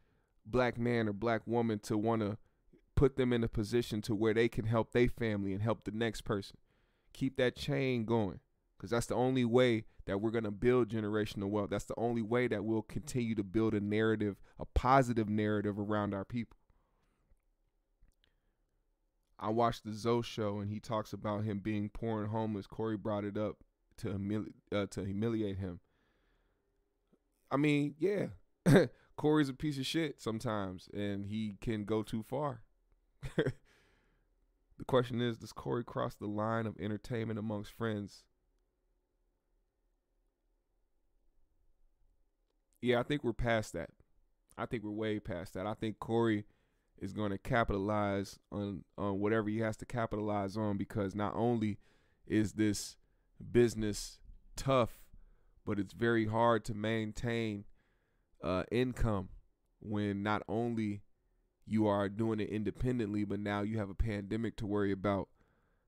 black 0.44 0.78
man 0.78 1.08
or 1.08 1.12
black 1.12 1.42
woman 1.46 1.78
to 1.80 1.96
want 1.96 2.22
to 2.22 2.36
put 2.94 3.16
them 3.16 3.32
in 3.32 3.44
a 3.44 3.48
position 3.48 4.02
to 4.02 4.14
where 4.14 4.34
they 4.34 4.48
can 4.48 4.64
help 4.64 4.92
their 4.92 5.08
family 5.08 5.52
and 5.52 5.62
help 5.62 5.84
the 5.84 5.92
next 5.92 6.22
person. 6.22 6.56
Keep 7.12 7.36
that 7.36 7.56
chain 7.56 8.04
going 8.04 8.40
because 8.76 8.90
that's 8.90 9.06
the 9.06 9.14
only 9.14 9.44
way 9.44 9.84
that 10.06 10.20
we're 10.20 10.30
going 10.30 10.44
to 10.44 10.50
build 10.50 10.88
generational 10.88 11.48
wealth. 11.48 11.70
That's 11.70 11.84
the 11.84 11.98
only 11.98 12.22
way 12.22 12.48
that 12.48 12.64
we'll 12.64 12.82
continue 12.82 13.34
to 13.36 13.44
build 13.44 13.74
a 13.74 13.80
narrative, 13.80 14.36
a 14.58 14.64
positive 14.64 15.28
narrative 15.28 15.78
around 15.78 16.14
our 16.14 16.24
people. 16.24 16.56
I 19.42 19.50
watched 19.50 19.84
the 19.84 19.92
Zo 19.92 20.22
show 20.22 20.60
and 20.60 20.70
he 20.70 20.78
talks 20.78 21.12
about 21.12 21.42
him 21.42 21.58
being 21.58 21.90
poor 21.92 22.22
and 22.22 22.30
homeless. 22.30 22.68
Corey 22.68 22.96
brought 22.96 23.24
it 23.24 23.36
up 23.36 23.64
to 23.98 24.08
humili- 24.10 24.52
uh, 24.72 24.86
to 24.86 25.04
humiliate 25.04 25.58
him. 25.58 25.80
I 27.50 27.56
mean, 27.56 27.96
yeah, 27.98 28.26
Corey's 29.16 29.48
a 29.48 29.54
piece 29.54 29.78
of 29.78 29.84
shit 29.84 30.20
sometimes, 30.20 30.88
and 30.94 31.26
he 31.26 31.56
can 31.60 31.84
go 31.84 32.04
too 32.04 32.22
far. 32.22 32.62
the 33.36 33.52
question 34.86 35.20
is, 35.20 35.38
does 35.38 35.52
Corey 35.52 35.84
cross 35.84 36.14
the 36.14 36.26
line 36.28 36.66
of 36.66 36.76
entertainment 36.78 37.38
amongst 37.38 37.72
friends? 37.72 38.22
Yeah, 42.80 43.00
I 43.00 43.02
think 43.02 43.24
we're 43.24 43.32
past 43.32 43.72
that. 43.74 43.90
I 44.56 44.66
think 44.66 44.84
we're 44.84 44.90
way 44.90 45.18
past 45.18 45.54
that. 45.54 45.66
I 45.66 45.74
think 45.74 45.98
Corey 45.98 46.44
is 47.02 47.12
going 47.12 47.32
to 47.32 47.38
capitalize 47.38 48.38
on 48.52 48.84
on 48.96 49.18
whatever 49.18 49.48
he 49.48 49.58
has 49.58 49.76
to 49.76 49.84
capitalize 49.84 50.56
on 50.56 50.78
because 50.78 51.14
not 51.14 51.34
only 51.34 51.78
is 52.26 52.52
this 52.52 52.96
business 53.50 54.20
tough, 54.56 55.02
but 55.66 55.80
it's 55.80 55.92
very 55.92 56.26
hard 56.26 56.64
to 56.64 56.74
maintain 56.74 57.64
uh, 58.42 58.62
income 58.70 59.28
when 59.80 60.22
not 60.22 60.42
only 60.48 61.02
you 61.66 61.88
are 61.88 62.08
doing 62.08 62.38
it 62.38 62.48
independently, 62.48 63.24
but 63.24 63.40
now 63.40 63.62
you 63.62 63.78
have 63.78 63.90
a 63.90 63.94
pandemic 63.94 64.56
to 64.56 64.66
worry 64.66 64.92
about. 64.92 65.28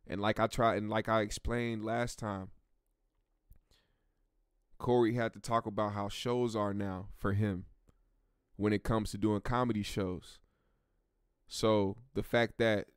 And 0.06 0.20
like 0.20 0.40
I 0.40 0.48
tried, 0.48 0.78
and 0.78 0.90
like 0.90 1.08
I 1.08 1.20
explained 1.20 1.84
last 1.84 2.18
time, 2.18 2.50
Corey 4.78 5.14
had 5.14 5.32
to 5.34 5.40
talk 5.40 5.66
about 5.66 5.92
how 5.92 6.08
shows 6.08 6.56
are 6.56 6.74
now 6.74 7.08
for 7.16 7.32
him 7.32 7.66
when 8.56 8.72
it 8.72 8.82
comes 8.82 9.12
to 9.12 9.18
doing 9.18 9.40
comedy 9.40 9.82
shows. 9.82 10.40
So 11.54 11.98
the 12.14 12.24
fact 12.24 12.54
that 12.58 12.88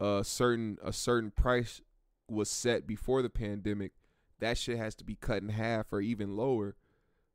a 0.00 0.22
certain 0.24 0.78
a 0.82 0.90
certain 0.90 1.30
price 1.30 1.82
was 2.30 2.48
set 2.48 2.86
before 2.86 3.20
the 3.20 3.28
pandemic, 3.28 3.92
that 4.38 4.56
shit 4.56 4.78
has 4.78 4.94
to 4.94 5.04
be 5.04 5.16
cut 5.16 5.42
in 5.42 5.50
half 5.50 5.92
or 5.92 6.00
even 6.00 6.34
lower 6.34 6.76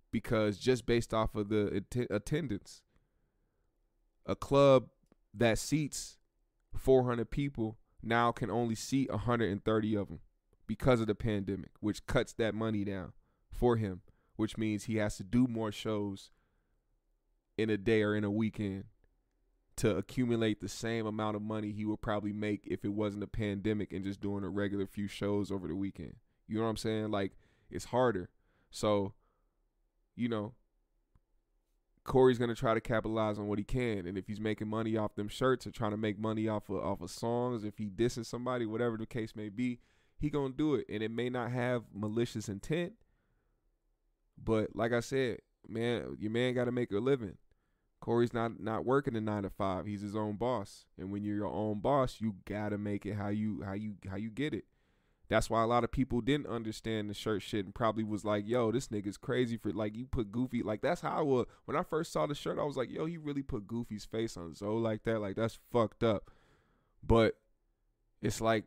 because 0.10 0.58
just 0.58 0.88
based 0.88 1.14
off 1.14 1.36
of 1.36 1.50
the 1.50 1.68
att- 1.68 2.08
attendance, 2.10 2.82
a 4.26 4.36
club 4.36 4.88
that 5.36 5.60
seats 5.60 6.18
400 6.76 7.30
people 7.30 7.78
now 8.02 8.32
can 8.32 8.50
only 8.50 8.74
seat 8.74 9.12
130 9.12 9.96
of 9.96 10.08
them 10.08 10.20
because 10.66 11.00
of 11.00 11.06
the 11.06 11.14
pandemic, 11.14 11.74
which 11.80 12.08
cuts 12.08 12.34
that 12.34 12.56
money 12.56 12.84
down 12.84 13.14
for 13.52 13.78
him, 13.78 14.02
which 14.36 14.58
means 14.58 14.86
he 14.86 14.96
has 14.96 15.16
to 15.18 15.24
do 15.24 15.46
more 15.46 15.72
shows 15.72 16.32
in 17.56 17.70
a 17.70 17.78
day 17.78 18.02
or 18.02 18.16
in 18.16 18.24
a 18.24 18.32
weekend 18.32 18.86
to 19.78 19.96
accumulate 19.96 20.62
the 20.62 20.70
same 20.70 21.06
amount 21.06 21.36
of 21.36 21.42
money 21.42 21.72
he 21.72 21.86
would 21.86 22.02
probably 22.02 22.32
make 22.32 22.66
if 22.66 22.86
it 22.86 22.94
wasn't 22.94 23.24
a 23.24 23.28
pandemic 23.28 23.92
and 23.92 24.06
just 24.06 24.22
doing 24.22 24.44
a 24.44 24.50
regular 24.50 24.86
few 24.86 25.08
shows 25.08 25.52
over 25.52 25.68
the 25.68 25.76
weekend. 25.76 26.16
You 26.48 26.58
know 26.58 26.64
what 26.64 26.70
I'm 26.70 26.78
saying? 26.78 27.12
Like 27.12 27.34
it's 27.70 27.86
harder. 27.86 28.30
So, 28.72 29.14
you 30.16 30.30
know, 30.30 30.54
Corey's 32.04 32.38
gonna 32.38 32.56
try 32.56 32.74
to 32.74 32.82
capitalize 32.82 33.40
on 33.40 33.48
what 33.48 33.58
he 33.58 33.66
can, 33.66 34.06
and 34.06 34.18
if 34.18 34.28
he's 34.28 34.40
making 34.40 34.68
money 34.68 34.96
off 34.96 35.16
them 35.16 35.28
shirts 35.28 35.66
or 35.66 35.72
trying 35.72 35.92
to 35.92 35.98
make 35.98 36.20
money 36.20 36.48
off 36.48 36.70
of 36.70 36.78
off 36.78 37.02
of 37.02 37.10
songs, 37.10 37.64
if 37.64 37.78
he 37.78 37.90
disses 37.90 38.28
somebody, 38.28 38.66
whatever 38.66 38.96
the 38.96 39.08
case 39.08 39.36
may 39.36 39.50
be, 39.50 39.80
he 40.18 40.30
gonna 40.30 40.54
do 40.54 40.76
it, 40.76 40.86
and 40.88 41.02
it 41.02 41.12
may 41.12 41.30
not 41.30 41.52
have 41.52 41.84
malicious 41.94 42.48
intent, 42.48 42.94
but 44.42 44.76
like 44.76 44.94
I 44.94 45.00
said, 45.00 45.40
man, 45.68 46.16
your 46.20 46.32
man 46.32 46.54
got 46.54 46.66
to 46.66 46.72
make 46.72 46.92
a 46.92 47.00
living. 47.00 47.38
Corey's 48.06 48.36
not 48.36 48.60
not 48.60 48.86
working 48.86 49.16
a 49.16 49.20
nine 49.20 49.42
to 49.42 49.50
five. 49.50 49.88
He's 49.88 50.02
his 50.02 50.16
own 50.16 50.36
boss, 50.36 50.86
and 50.96 51.10
when 51.10 51.24
you're 51.24 51.38
your 51.38 51.52
own 51.52 51.80
boss, 51.80 52.18
you 52.22 52.36
gotta 52.46 52.78
make 52.78 53.04
it 53.04 53.16
how 53.16 53.30
you 53.30 53.64
how 53.66 53.74
you 53.74 53.96
how 54.08 54.16
you 54.16 54.30
get 54.30 54.54
it. 54.54 54.66
That's 55.28 55.50
why 55.50 55.64
a 55.64 55.66
lot 55.66 55.84
of 55.84 55.92
people 55.92 56.22
didn't 56.22 56.46
understand 56.46 57.10
the 57.10 57.16
shirt 57.16 57.42
shit 57.42 57.66
and 57.66 57.74
probably 57.74 58.04
was 58.04 58.24
like, 58.24 58.48
"Yo, 58.48 58.72
this 58.72 58.90
nigga's 58.90 59.18
crazy 59.18 59.58
for 59.58 59.74
like 59.74 59.96
you 59.96 60.06
put 60.06 60.32
Goofy 60.32 60.62
like 60.62 60.82
that's 60.82 61.02
how 61.02 61.18
I 61.18 61.22
was 61.24 61.48
when 61.66 61.76
I 61.76 61.82
first 61.82 62.12
saw 62.12 62.28
the 62.28 62.36
shirt. 62.36 62.60
I 62.60 62.64
was 62.64 62.78
like, 62.78 62.92
"Yo, 62.92 63.06
he 63.06 63.18
really 63.18 63.42
put 63.42 63.66
Goofy's 63.66 64.06
face 64.06 64.38
on 64.38 64.54
Zo 64.54 64.76
like 64.76 65.02
that. 65.06 65.20
Like 65.20 65.36
that's 65.36 65.58
fucked 65.72 66.04
up." 66.04 66.30
But 67.02 67.40
it's 68.22 68.40
like 68.40 68.66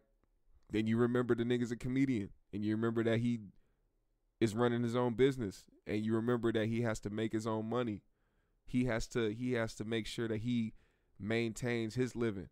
then 0.68 0.88
you 0.88 0.96
remember 0.96 1.36
the 1.36 1.44
nigga's 1.44 1.70
a 1.70 1.76
comedian 1.76 2.30
and 2.52 2.64
you 2.64 2.74
remember 2.74 3.04
that 3.04 3.20
he 3.20 3.38
is 4.40 4.56
running 4.56 4.82
his 4.82 4.96
own 4.96 5.14
business 5.14 5.64
and 5.86 6.04
you 6.04 6.16
remember 6.16 6.50
that 6.50 6.66
he 6.66 6.82
has 6.82 6.98
to 7.00 7.10
make 7.10 7.32
his 7.32 7.46
own 7.46 7.70
money 7.70 8.02
he 8.68 8.84
has 8.84 9.06
to 9.08 9.32
he 9.32 9.52
has 9.52 9.74
to 9.74 9.84
make 9.84 10.06
sure 10.06 10.28
that 10.28 10.38
he 10.38 10.74
maintains 11.18 11.94
his 11.94 12.14
living. 12.14 12.48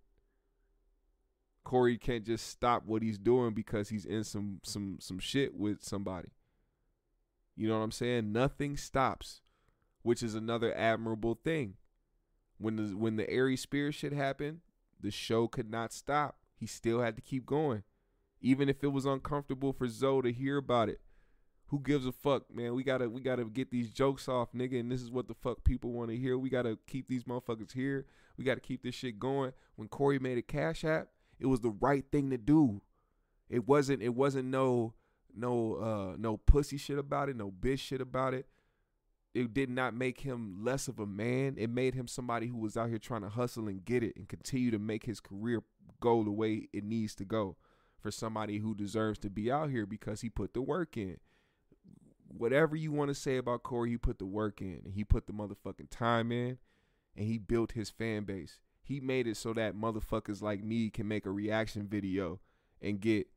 Corey 1.62 1.98
can't 1.98 2.24
just 2.24 2.48
stop 2.48 2.84
what 2.86 3.02
he's 3.02 3.18
doing 3.18 3.52
because 3.52 3.88
he's 3.88 4.04
in 4.04 4.24
some 4.24 4.60
some 4.62 4.96
some 5.00 5.18
shit 5.18 5.54
with 5.54 5.82
somebody. 5.82 6.28
You 7.54 7.68
know 7.68 7.78
what 7.78 7.84
I'm 7.84 7.90
saying? 7.90 8.32
Nothing 8.32 8.76
stops, 8.76 9.42
which 10.02 10.22
is 10.22 10.34
another 10.34 10.74
admirable 10.76 11.38
thing. 11.42 11.74
When 12.58 12.76
the 12.76 12.96
when 12.96 13.16
the 13.16 13.28
Aries 13.28 13.60
Spears 13.60 13.94
shit 13.94 14.12
happened, 14.12 14.60
the 15.00 15.10
show 15.10 15.48
could 15.48 15.70
not 15.70 15.92
stop. 15.92 16.38
He 16.56 16.66
still 16.66 17.02
had 17.02 17.16
to 17.16 17.22
keep 17.22 17.44
going, 17.44 17.82
even 18.40 18.68
if 18.68 18.82
it 18.82 18.88
was 18.92 19.04
uncomfortable 19.04 19.74
for 19.74 19.86
Zo 19.86 20.22
to 20.22 20.32
hear 20.32 20.56
about 20.56 20.88
it. 20.88 21.00
Who 21.68 21.80
gives 21.80 22.06
a 22.06 22.12
fuck, 22.12 22.54
man? 22.54 22.74
We 22.74 22.84
gotta 22.84 23.08
we 23.08 23.20
gotta 23.20 23.44
get 23.44 23.70
these 23.70 23.90
jokes 23.90 24.28
off, 24.28 24.52
nigga. 24.52 24.78
And 24.78 24.90
this 24.90 25.02
is 25.02 25.10
what 25.10 25.26
the 25.26 25.34
fuck 25.34 25.64
people 25.64 25.90
want 25.90 26.10
to 26.10 26.16
hear. 26.16 26.38
We 26.38 26.48
gotta 26.48 26.78
keep 26.86 27.08
these 27.08 27.24
motherfuckers 27.24 27.72
here. 27.72 28.06
We 28.36 28.44
gotta 28.44 28.60
keep 28.60 28.82
this 28.82 28.94
shit 28.94 29.18
going. 29.18 29.52
When 29.74 29.88
Corey 29.88 30.18
made 30.18 30.38
a 30.38 30.42
cash 30.42 30.84
app, 30.84 31.08
it 31.40 31.46
was 31.46 31.60
the 31.60 31.74
right 31.80 32.04
thing 32.12 32.30
to 32.30 32.38
do. 32.38 32.82
It 33.48 33.66
wasn't 33.66 34.02
it 34.02 34.14
wasn't 34.14 34.48
no 34.48 34.94
no 35.34 35.74
uh 35.74 36.16
no 36.18 36.36
pussy 36.36 36.76
shit 36.76 36.98
about 36.98 37.28
it, 37.28 37.36
no 37.36 37.50
bitch 37.50 37.80
shit 37.80 38.00
about 38.00 38.32
it. 38.32 38.46
It 39.34 39.52
did 39.52 39.68
not 39.68 39.92
make 39.92 40.20
him 40.20 40.64
less 40.64 40.88
of 40.88 40.98
a 40.98 41.06
man. 41.06 41.56
It 41.58 41.68
made 41.68 41.94
him 41.94 42.08
somebody 42.08 42.46
who 42.46 42.56
was 42.56 42.76
out 42.76 42.88
here 42.88 42.98
trying 42.98 43.22
to 43.22 43.28
hustle 43.28 43.68
and 43.68 43.84
get 43.84 44.02
it 44.02 44.14
and 44.16 44.28
continue 44.28 44.70
to 44.70 44.78
make 44.78 45.04
his 45.04 45.20
career 45.20 45.62
go 46.00 46.22
the 46.22 46.30
way 46.30 46.68
it 46.72 46.84
needs 46.84 47.14
to 47.16 47.24
go 47.24 47.56
for 48.00 48.10
somebody 48.10 48.58
who 48.58 48.74
deserves 48.74 49.18
to 49.18 49.30
be 49.30 49.50
out 49.50 49.68
here 49.68 49.84
because 49.84 50.20
he 50.20 50.30
put 50.30 50.54
the 50.54 50.62
work 50.62 50.96
in. 50.96 51.18
Whatever 52.38 52.76
you 52.76 52.92
want 52.92 53.08
to 53.08 53.14
say 53.14 53.36
about 53.36 53.62
Corey, 53.62 53.90
he 53.90 53.96
put 53.96 54.18
the 54.18 54.26
work 54.26 54.60
in 54.60 54.82
and 54.84 54.94
he 54.94 55.04
put 55.04 55.26
the 55.26 55.32
motherfucking 55.32 55.90
time 55.90 56.30
in 56.30 56.58
and 57.16 57.26
he 57.26 57.38
built 57.38 57.72
his 57.72 57.90
fan 57.90 58.24
base. 58.24 58.58
He 58.82 59.00
made 59.00 59.26
it 59.26 59.36
so 59.36 59.52
that 59.54 59.74
motherfuckers 59.74 60.42
like 60.42 60.62
me 60.62 60.90
can 60.90 61.08
make 61.08 61.26
a 61.26 61.30
reaction 61.30 61.88
video 61.88 62.40
and 62.80 63.00
get 63.00 63.28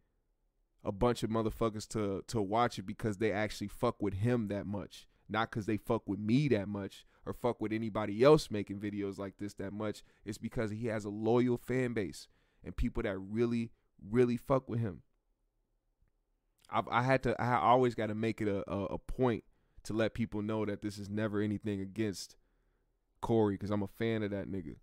a 0.84 0.92
bunch 0.92 1.24
of 1.24 1.30
motherfuckers 1.30 1.88
to 1.90 2.24
to 2.28 2.42
watch 2.42 2.78
it 2.78 2.84
because 2.84 3.18
they 3.18 3.32
actually 3.32 3.68
fuck 3.68 4.02
with 4.02 4.16
him 4.16 4.48
that 4.48 4.66
much, 4.66 5.08
not 5.28 5.50
because 5.50 5.66
they 5.66 5.78
fuck 5.78 6.08
with 6.08 6.20
me 6.20 6.48
that 6.50 6.68
much 6.68 7.06
or 7.26 7.34
fuck 7.34 7.60
with 7.60 7.74
anybody 7.74 8.24
else 8.24 8.52
making 8.52 8.80
videos 8.80 9.18
like 9.18 9.38
this 9.38 9.54
that 9.56 9.74
much. 9.74 10.04
It's 10.26 10.38
because 10.38 10.72
he 10.72 10.88
has 10.88 11.06
a 11.06 11.10
loyal 11.10 11.58
fan 11.58 11.94
base 11.94 12.28
and 12.64 12.76
people 12.76 13.04
that 13.04 13.18
really 13.18 13.72
really 14.10 14.38
fuck 14.38 14.70
with 14.70 14.80
him. 14.80 15.02
I've, 16.72 16.88
I 16.90 17.04
had 17.04 17.24
to. 17.24 17.40
I 17.42 17.60
always 17.60 17.96
got 17.96 18.08
to 18.08 18.16
make 18.16 18.42
it 18.42 18.48
a, 18.48 18.70
a 18.72 18.86
a 18.86 18.98
point 18.98 19.44
to 19.84 19.94
let 19.94 20.14
people 20.14 20.42
know 20.42 20.66
that 20.66 20.82
this 20.82 20.98
is 20.98 21.10
never 21.10 21.42
anything 21.42 21.82
against 21.82 22.36
Corey 23.22 23.56
because 23.56 23.72
I'm 23.72 23.84
a 23.84 23.88
fan 23.88 24.24
of 24.24 24.32
that 24.32 24.50
nigga. 24.52 24.76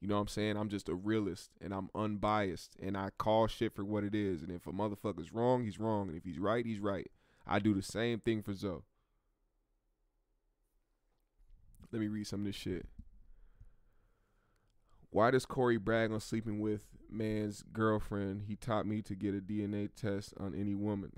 You 0.00 0.08
know 0.08 0.16
what 0.16 0.22
I'm 0.22 0.28
saying? 0.28 0.56
I'm 0.58 0.68
just 0.68 0.90
a 0.90 0.94
realist 0.94 1.50
and 1.62 1.72
I'm 1.72 1.88
unbiased 1.94 2.76
and 2.82 2.94
I 2.94 3.08
call 3.16 3.46
shit 3.46 3.74
for 3.74 3.84
what 3.84 4.04
it 4.04 4.14
is. 4.14 4.42
And 4.42 4.52
if 4.52 4.66
a 4.66 4.72
motherfucker's 4.72 5.32
wrong, 5.32 5.64
he's 5.64 5.80
wrong. 5.80 6.08
And 6.08 6.16
if 6.16 6.24
he's 6.24 6.38
right, 6.38 6.66
he's 6.66 6.78
right. 6.78 7.10
I 7.46 7.58
do 7.58 7.72
the 7.72 7.82
same 7.82 8.20
thing 8.20 8.42
for 8.42 8.52
Zo. 8.52 8.84
Let 11.90 12.00
me 12.00 12.08
read 12.08 12.26
some 12.26 12.40
of 12.40 12.46
this 12.46 12.56
shit. 12.56 12.86
Why 15.14 15.30
does 15.30 15.46
Corey 15.46 15.76
brag 15.76 16.10
on 16.10 16.18
sleeping 16.18 16.58
with 16.58 16.88
man's 17.08 17.62
girlfriend? 17.72 18.46
He 18.48 18.56
taught 18.56 18.84
me 18.84 19.00
to 19.02 19.14
get 19.14 19.32
a 19.32 19.38
DNA 19.38 19.88
test 19.94 20.34
on 20.40 20.56
any 20.56 20.74
woman. 20.74 21.12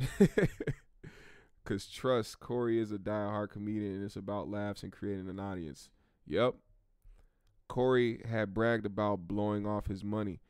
Cause 1.64 1.86
trust, 1.86 2.38
Corey 2.38 2.78
is 2.78 2.92
a 2.92 2.98
diehard 2.98 3.48
comedian 3.48 3.94
and 3.94 4.04
it's 4.04 4.14
about 4.14 4.50
laughs 4.50 4.82
and 4.82 4.92
creating 4.92 5.30
an 5.30 5.40
audience. 5.40 5.88
Yep. 6.26 6.56
Corey 7.68 8.20
had 8.28 8.52
bragged 8.52 8.84
about 8.84 9.26
blowing 9.26 9.66
off 9.66 9.86
his 9.86 10.04
money. 10.04 10.40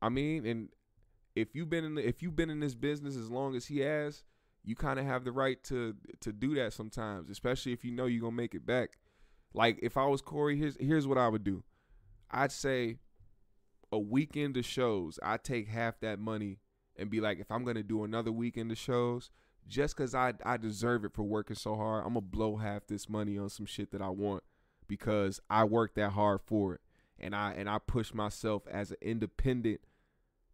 I 0.00 0.08
mean, 0.08 0.46
and 0.46 0.68
if 1.34 1.56
you've 1.56 1.68
been 1.68 1.84
in 1.84 1.96
the, 1.96 2.06
if 2.06 2.22
you've 2.22 2.36
been 2.36 2.48
in 2.48 2.60
this 2.60 2.76
business 2.76 3.16
as 3.16 3.28
long 3.28 3.56
as 3.56 3.66
he 3.66 3.80
has, 3.80 4.22
you 4.62 4.76
kind 4.76 5.00
of 5.00 5.04
have 5.04 5.24
the 5.24 5.32
right 5.32 5.60
to 5.64 5.96
to 6.20 6.32
do 6.32 6.54
that 6.54 6.72
sometimes, 6.72 7.28
especially 7.28 7.72
if 7.72 7.84
you 7.84 7.90
know 7.90 8.06
you're 8.06 8.20
gonna 8.20 8.36
make 8.36 8.54
it 8.54 8.64
back. 8.64 8.98
Like 9.52 9.80
if 9.82 9.96
I 9.96 10.06
was 10.06 10.22
Corey, 10.22 10.56
here's 10.56 10.76
here's 10.78 11.08
what 11.08 11.18
I 11.18 11.26
would 11.26 11.42
do. 11.42 11.64
I'd 12.30 12.52
say 12.52 12.98
a 13.90 13.98
weekend 13.98 14.56
of 14.56 14.64
shows, 14.64 15.18
I 15.22 15.36
take 15.36 15.68
half 15.68 16.00
that 16.00 16.18
money 16.18 16.58
and 16.96 17.10
be 17.10 17.20
like, 17.20 17.38
if 17.38 17.50
I'm 17.50 17.64
gonna 17.64 17.82
do 17.82 18.04
another 18.04 18.32
weekend 18.32 18.70
of 18.72 18.78
shows, 18.78 19.30
just 19.66 19.96
cause 19.96 20.14
I 20.14 20.34
I 20.44 20.56
deserve 20.56 21.04
it 21.04 21.12
for 21.14 21.22
working 21.22 21.56
so 21.56 21.76
hard, 21.76 22.04
I'm 22.04 22.14
gonna 22.14 22.22
blow 22.22 22.56
half 22.56 22.86
this 22.86 23.08
money 23.08 23.38
on 23.38 23.48
some 23.48 23.66
shit 23.66 23.90
that 23.92 24.02
I 24.02 24.08
want 24.08 24.42
because 24.86 25.40
I 25.48 25.64
worked 25.64 25.94
that 25.96 26.10
hard 26.12 26.40
for 26.44 26.74
it. 26.74 26.80
And 27.18 27.34
I 27.34 27.52
and 27.52 27.68
I 27.68 27.78
push 27.78 28.14
myself 28.14 28.66
as 28.68 28.90
an 28.90 28.98
independent 29.02 29.80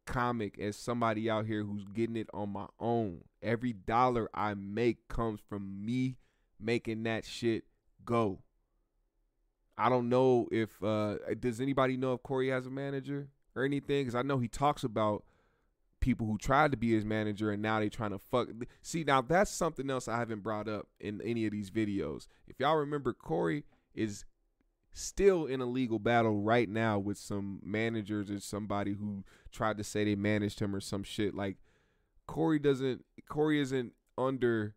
comic 0.07 0.59
as 0.59 0.77
somebody 0.77 1.31
out 1.31 1.47
here 1.47 1.64
who's 1.64 1.85
getting 1.85 2.16
it 2.16 2.29
on 2.33 2.51
my 2.51 2.66
own. 2.79 3.22
Every 3.43 3.72
dollar 3.72 4.29
I 4.35 4.55
make 4.55 5.09
comes 5.09 5.41
from 5.49 5.85
me 5.85 6.16
making 6.61 7.03
that 7.05 7.25
shit 7.25 7.64
go. 8.05 8.41
I 9.77 9.89
don't 9.89 10.09
know 10.09 10.49
if 10.53 10.83
uh 10.83 11.16
does 11.41 11.61
anybody 11.61 11.97
know 11.97 12.14
if 12.14 12.22
Corey 12.22 12.49
has 12.49 12.66
a 12.66 12.70
manager 12.70 13.29
or 13.55 13.64
anything 13.64 14.05
cuz 14.05 14.14
I 14.14 14.22
know 14.22 14.39
he 14.39 14.49
talks 14.49 14.85
about 14.85 15.25
people 16.01 16.27
who 16.27 16.37
tried 16.37 16.70
to 16.70 16.77
be 16.77 16.93
his 16.93 17.05
manager 17.05 17.51
and 17.51 17.62
now 17.62 17.81
they 17.81 17.89
trying 17.89 18.11
to 18.11 18.18
fuck 18.18 18.49
See, 18.83 19.05
now 19.05 19.22
that's 19.22 19.51
something 19.51 19.91
else 19.91 20.07
I 20.07 20.18
haven't 20.18 20.43
brought 20.43 20.68
up 20.68 20.89
in 21.01 21.20
any 21.22 21.47
of 21.47 21.53
these 21.53 21.70
videos. 21.70 22.27
If 22.47 22.61
y'all 22.61 22.77
remember 22.77 23.12
Corey 23.12 23.64
is 23.95 24.25
still 24.95 25.45
in 25.45 25.61
a 25.61 25.66
legal 25.66 25.99
battle 25.99 26.41
right 26.41 26.68
now 26.68 26.99
with 26.99 27.18
some 27.18 27.61
managers 27.64 28.31
or 28.31 28.39
somebody 28.39 28.93
who 28.93 29.25
tried 29.51 29.77
to 29.77 29.85
say 29.85 30.05
they 30.05 30.14
managed 30.14 30.61
him 30.61 30.75
or 30.75 30.81
some 30.81 31.03
shit. 31.03 31.35
Like 31.35 31.57
Corey 32.27 32.59
doesn't 32.59 33.05
Corey 33.29 33.61
isn't 33.61 33.93
under 34.16 34.75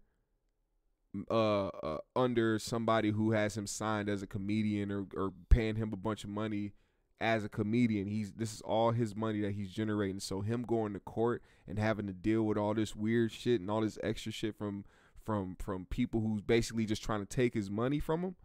uh, 1.29 1.67
uh 1.67 1.97
under 2.15 2.59
somebody 2.59 3.11
who 3.11 3.31
has 3.31 3.57
him 3.57 3.67
signed 3.67 4.09
as 4.09 4.21
a 4.21 4.27
comedian 4.27 4.91
or 4.91 5.05
or 5.15 5.33
paying 5.49 5.75
him 5.75 5.91
a 5.93 5.97
bunch 5.97 6.23
of 6.23 6.29
money 6.29 6.73
as 7.19 7.43
a 7.43 7.49
comedian. 7.49 8.07
He's 8.07 8.33
this 8.33 8.53
is 8.53 8.61
all 8.61 8.91
his 8.91 9.15
money 9.15 9.41
that 9.41 9.53
he's 9.53 9.71
generating. 9.71 10.19
So 10.19 10.41
him 10.41 10.63
going 10.63 10.93
to 10.93 10.99
court 10.99 11.41
and 11.67 11.79
having 11.79 12.07
to 12.07 12.13
deal 12.13 12.43
with 12.43 12.57
all 12.57 12.73
this 12.73 12.95
weird 12.95 13.31
shit 13.31 13.61
and 13.61 13.69
all 13.69 13.81
this 13.81 13.97
extra 14.03 14.31
shit 14.31 14.55
from 14.55 14.85
from 15.23 15.55
from 15.59 15.85
people 15.85 16.21
who's 16.21 16.41
basically 16.41 16.85
just 16.85 17.03
trying 17.03 17.19
to 17.19 17.25
take 17.25 17.53
his 17.53 17.69
money 17.69 17.99
from 17.99 18.21
him 18.21 18.35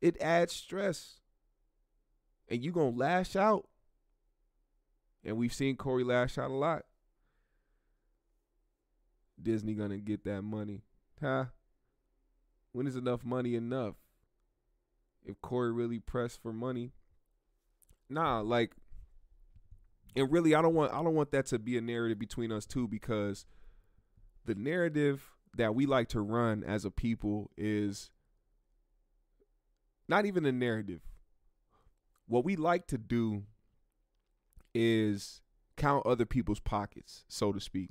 it 0.00 0.20
adds 0.20 0.52
stress. 0.52 1.20
And 2.48 2.64
you 2.64 2.72
gonna 2.72 2.96
lash 2.96 3.36
out. 3.36 3.68
And 5.24 5.36
we've 5.36 5.52
seen 5.52 5.76
Corey 5.76 6.04
lash 6.04 6.38
out 6.38 6.50
a 6.50 6.54
lot. 6.54 6.84
Disney 9.40 9.74
gonna 9.74 9.98
get 9.98 10.24
that 10.24 10.42
money. 10.42 10.82
Huh? 11.20 11.46
When 12.72 12.86
is 12.86 12.96
enough 12.96 13.24
money 13.24 13.54
enough? 13.54 13.96
If 15.24 15.40
Corey 15.42 15.72
really 15.72 15.98
pressed 15.98 16.42
for 16.42 16.52
money. 16.52 16.92
Nah, 18.08 18.40
like 18.40 18.72
and 20.16 20.30
really 20.30 20.54
I 20.54 20.62
don't 20.62 20.74
want 20.74 20.92
I 20.92 21.02
don't 21.02 21.14
want 21.14 21.30
that 21.32 21.46
to 21.46 21.58
be 21.58 21.76
a 21.76 21.80
narrative 21.80 22.18
between 22.18 22.52
us 22.52 22.66
two 22.66 22.88
because 22.88 23.44
the 24.46 24.54
narrative 24.54 25.22
that 25.56 25.74
we 25.74 25.86
like 25.86 26.08
to 26.08 26.20
run 26.20 26.64
as 26.64 26.84
a 26.84 26.90
people 26.90 27.50
is 27.56 28.10
not 30.08 30.26
even 30.26 30.44
a 30.46 30.52
narrative. 30.52 31.00
What 32.26 32.44
we 32.44 32.56
like 32.56 32.86
to 32.88 32.98
do 32.98 33.44
is 34.74 35.40
count 35.76 36.06
other 36.06 36.26
people's 36.26 36.60
pockets, 36.60 37.24
so 37.28 37.52
to 37.52 37.60
speak. 37.60 37.90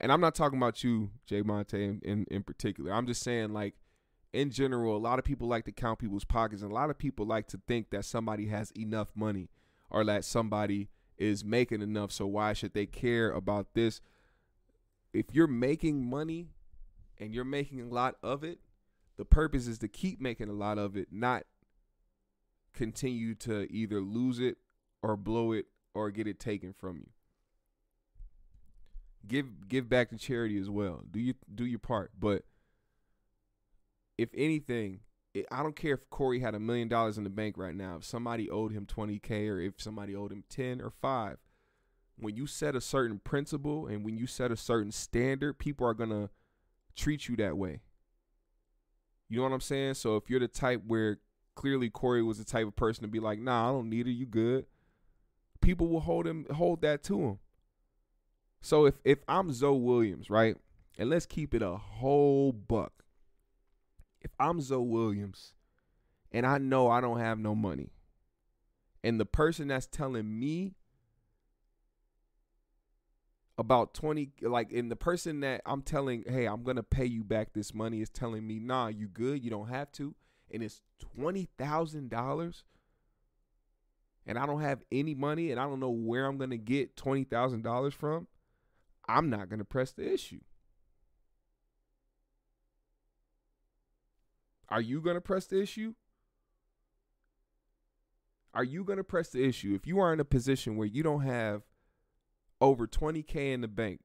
And 0.00 0.12
I'm 0.12 0.20
not 0.20 0.34
talking 0.34 0.58
about 0.58 0.84
you, 0.84 1.10
Jay 1.26 1.42
Monte, 1.42 1.82
in, 1.82 2.00
in, 2.04 2.26
in 2.30 2.42
particular. 2.42 2.92
I'm 2.92 3.06
just 3.06 3.22
saying, 3.22 3.52
like, 3.52 3.74
in 4.32 4.50
general, 4.50 4.96
a 4.96 4.98
lot 4.98 5.18
of 5.18 5.24
people 5.24 5.48
like 5.48 5.64
to 5.64 5.72
count 5.72 5.98
people's 5.98 6.24
pockets, 6.24 6.62
and 6.62 6.70
a 6.70 6.74
lot 6.74 6.90
of 6.90 6.98
people 6.98 7.26
like 7.26 7.48
to 7.48 7.60
think 7.66 7.90
that 7.90 8.04
somebody 8.04 8.46
has 8.46 8.70
enough 8.72 9.08
money 9.14 9.48
or 9.90 10.04
that 10.04 10.24
somebody 10.24 10.88
is 11.16 11.44
making 11.44 11.82
enough. 11.82 12.12
So 12.12 12.26
why 12.26 12.52
should 12.52 12.74
they 12.74 12.86
care 12.86 13.30
about 13.30 13.74
this? 13.74 14.00
If 15.12 15.26
you're 15.32 15.46
making 15.46 16.08
money 16.08 16.48
and 17.18 17.34
you're 17.34 17.44
making 17.44 17.80
a 17.80 17.88
lot 17.88 18.16
of 18.22 18.44
it, 18.44 18.60
the 19.16 19.24
purpose 19.24 19.66
is 19.66 19.78
to 19.78 19.88
keep 19.88 20.20
making 20.20 20.48
a 20.48 20.52
lot 20.52 20.78
of 20.78 20.96
it, 20.96 21.08
not 21.10 21.44
continue 22.72 23.34
to 23.34 23.66
either 23.72 24.00
lose 24.00 24.38
it 24.38 24.58
or 25.02 25.16
blow 25.16 25.52
it 25.52 25.66
or 25.94 26.10
get 26.10 26.28
it 26.28 26.38
taken 26.38 26.72
from 26.72 26.98
you. 26.98 27.08
Give 29.26 29.68
give 29.68 29.88
back 29.88 30.10
to 30.10 30.16
charity 30.16 30.58
as 30.58 30.70
well. 30.70 31.02
Do 31.10 31.20
you 31.20 31.34
do 31.54 31.64
your 31.66 31.78
part, 31.78 32.12
but 32.18 32.44
if 34.16 34.30
anything, 34.34 35.00
it, 35.34 35.46
I 35.50 35.62
don't 35.62 35.76
care 35.76 35.94
if 35.94 36.08
Corey 36.10 36.40
had 36.40 36.54
a 36.54 36.60
million 36.60 36.88
dollars 36.88 37.18
in 37.18 37.24
the 37.24 37.30
bank 37.30 37.56
right 37.56 37.74
now. 37.74 37.96
If 37.96 38.04
somebody 38.04 38.50
owed 38.50 38.72
him 38.72 38.86
20k 38.86 39.48
or 39.48 39.60
if 39.60 39.74
somebody 39.78 40.14
owed 40.14 40.32
him 40.32 40.44
10 40.48 40.80
or 40.80 40.90
5, 40.90 41.38
when 42.16 42.36
you 42.36 42.46
set 42.46 42.74
a 42.74 42.80
certain 42.80 43.20
principle 43.20 43.86
and 43.86 44.04
when 44.04 44.18
you 44.18 44.26
set 44.26 44.50
a 44.50 44.56
certain 44.56 44.90
standard, 44.90 45.58
people 45.58 45.86
are 45.86 45.94
going 45.94 46.10
to 46.10 46.30
treat 46.96 47.28
you 47.28 47.36
that 47.36 47.56
way. 47.56 47.80
You 49.28 49.36
know 49.36 49.44
what 49.44 49.52
I'm 49.52 49.60
saying? 49.60 49.94
So 49.94 50.16
if 50.16 50.28
you're 50.28 50.40
the 50.40 50.48
type 50.48 50.82
where 50.86 51.18
clearly 51.54 51.90
Corey 51.90 52.22
was 52.22 52.38
the 52.38 52.44
type 52.44 52.66
of 52.66 52.74
person 52.76 53.02
to 53.02 53.08
be 53.08 53.20
like, 53.20 53.38
"Nah, 53.38 53.68
I 53.68 53.72
don't 53.72 53.90
need 53.90 54.06
it. 54.06 54.12
You 54.12 54.26
good." 54.26 54.66
People 55.60 55.88
will 55.88 56.00
hold 56.00 56.26
him 56.26 56.46
hold 56.50 56.80
that 56.82 57.02
to 57.04 57.20
him. 57.20 57.38
So 58.60 58.86
if 58.86 58.94
if 59.04 59.18
I'm 59.28 59.52
Zo 59.52 59.72
Williams, 59.74 60.30
right, 60.30 60.56
and 60.98 61.10
let's 61.10 61.26
keep 61.26 61.54
it 61.54 61.62
a 61.62 61.76
whole 61.76 62.52
buck. 62.52 63.04
If 64.20 64.30
I'm 64.38 64.60
Zo 64.60 64.80
Williams, 64.80 65.52
and 66.32 66.44
I 66.44 66.58
know 66.58 66.90
I 66.90 67.00
don't 67.00 67.20
have 67.20 67.38
no 67.38 67.54
money, 67.54 67.92
and 69.04 69.20
the 69.20 69.26
person 69.26 69.68
that's 69.68 69.86
telling 69.86 70.38
me 70.38 70.74
about 73.56 73.92
20 73.94 74.30
like 74.42 74.72
and 74.72 74.90
the 74.90 74.96
person 74.96 75.40
that 75.40 75.62
I'm 75.64 75.82
telling, 75.82 76.24
"Hey, 76.26 76.46
I'm 76.46 76.62
going 76.62 76.76
to 76.76 76.82
pay 76.82 77.06
you 77.06 77.24
back 77.24 77.52
this 77.52 77.72
money" 77.74 78.00
is 78.00 78.10
telling 78.10 78.46
me, 78.46 78.58
"Nah, 78.58 78.88
you 78.88 79.08
good. 79.08 79.44
You 79.44 79.50
don't 79.50 79.68
have 79.68 79.92
to." 79.92 80.14
And 80.50 80.62
it's 80.62 80.80
$20,000 81.18 82.62
and 84.28 84.38
I 84.38 84.46
don't 84.46 84.60
have 84.60 84.80
any 84.92 85.14
money 85.14 85.50
and 85.50 85.58
I 85.58 85.64
don't 85.64 85.80
know 85.80 85.90
where 85.90 86.26
I'm 86.26 86.36
going 86.36 86.50
to 86.50 86.58
get 86.58 86.96
$20,000 86.96 87.92
from. 87.92 88.26
I'm 89.08 89.30
not 89.30 89.48
going 89.48 89.58
to 89.58 89.64
press 89.64 89.92
the 89.92 90.12
issue. 90.12 90.40
Are 94.68 94.82
you 94.82 95.00
going 95.00 95.16
to 95.16 95.20
press 95.20 95.46
the 95.46 95.60
issue? 95.62 95.94
Are 98.52 98.64
you 98.64 98.84
going 98.84 98.98
to 98.98 99.04
press 99.04 99.30
the 99.30 99.44
issue 99.44 99.74
if 99.74 99.86
you 99.86 99.98
are 99.98 100.12
in 100.12 100.20
a 100.20 100.24
position 100.24 100.76
where 100.76 100.86
you 100.86 101.02
don't 101.02 101.22
have 101.22 101.62
over 102.60 102.86
20K 102.86 103.54
in 103.54 103.60
the 103.60 103.68
bank 103.68 104.00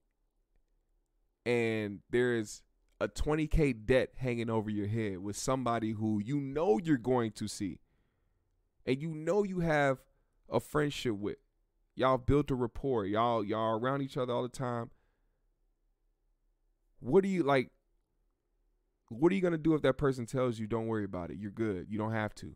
and 1.46 2.00
there 2.12 2.36
is 2.36 2.62
a 3.02 3.08
20K 3.08 3.86
debt 3.86 4.12
hanging 4.16 4.50
over 4.50 4.70
your 4.70 4.88
head 4.88 5.18
with 5.18 5.36
somebody 5.36 5.92
who 5.92 6.22
you 6.24 6.40
know 6.40 6.78
you're 6.78 6.98
going 6.98 7.32
to 7.32 7.48
see 7.48 7.80
and 8.86 9.02
you 9.02 9.14
know 9.14 9.44
you 9.44 9.60
have 9.60 10.00
a 10.50 10.60
friendship 10.60 11.16
with? 11.16 11.38
Y'all 11.96 12.18
built 12.18 12.50
a 12.52 12.56
rapport. 12.56 13.06
Y'all 13.06 13.44
y'all 13.44 13.80
around 13.80 14.02
each 14.02 14.18
other 14.18 14.34
all 14.34 14.44
the 14.44 14.50
time. 14.50 14.90
What 17.00 17.24
do 17.24 17.30
you 17.30 17.44
like? 17.44 17.72
What 19.10 19.32
are 19.32 19.36
you 19.36 19.42
gonna 19.42 19.58
do 19.58 19.76
if 19.76 19.82
that 19.84 19.98
person 19.98 20.26
tells 20.26 20.58
you, 20.58 20.66
"Don't 20.66 20.88
worry 20.88 21.04
about 21.04 21.30
it. 21.30 21.38
You're 21.38 21.52
good. 21.52 21.88
You 21.90 21.98
don't 21.98 22.14
have 22.14 22.34
to. 22.36 22.56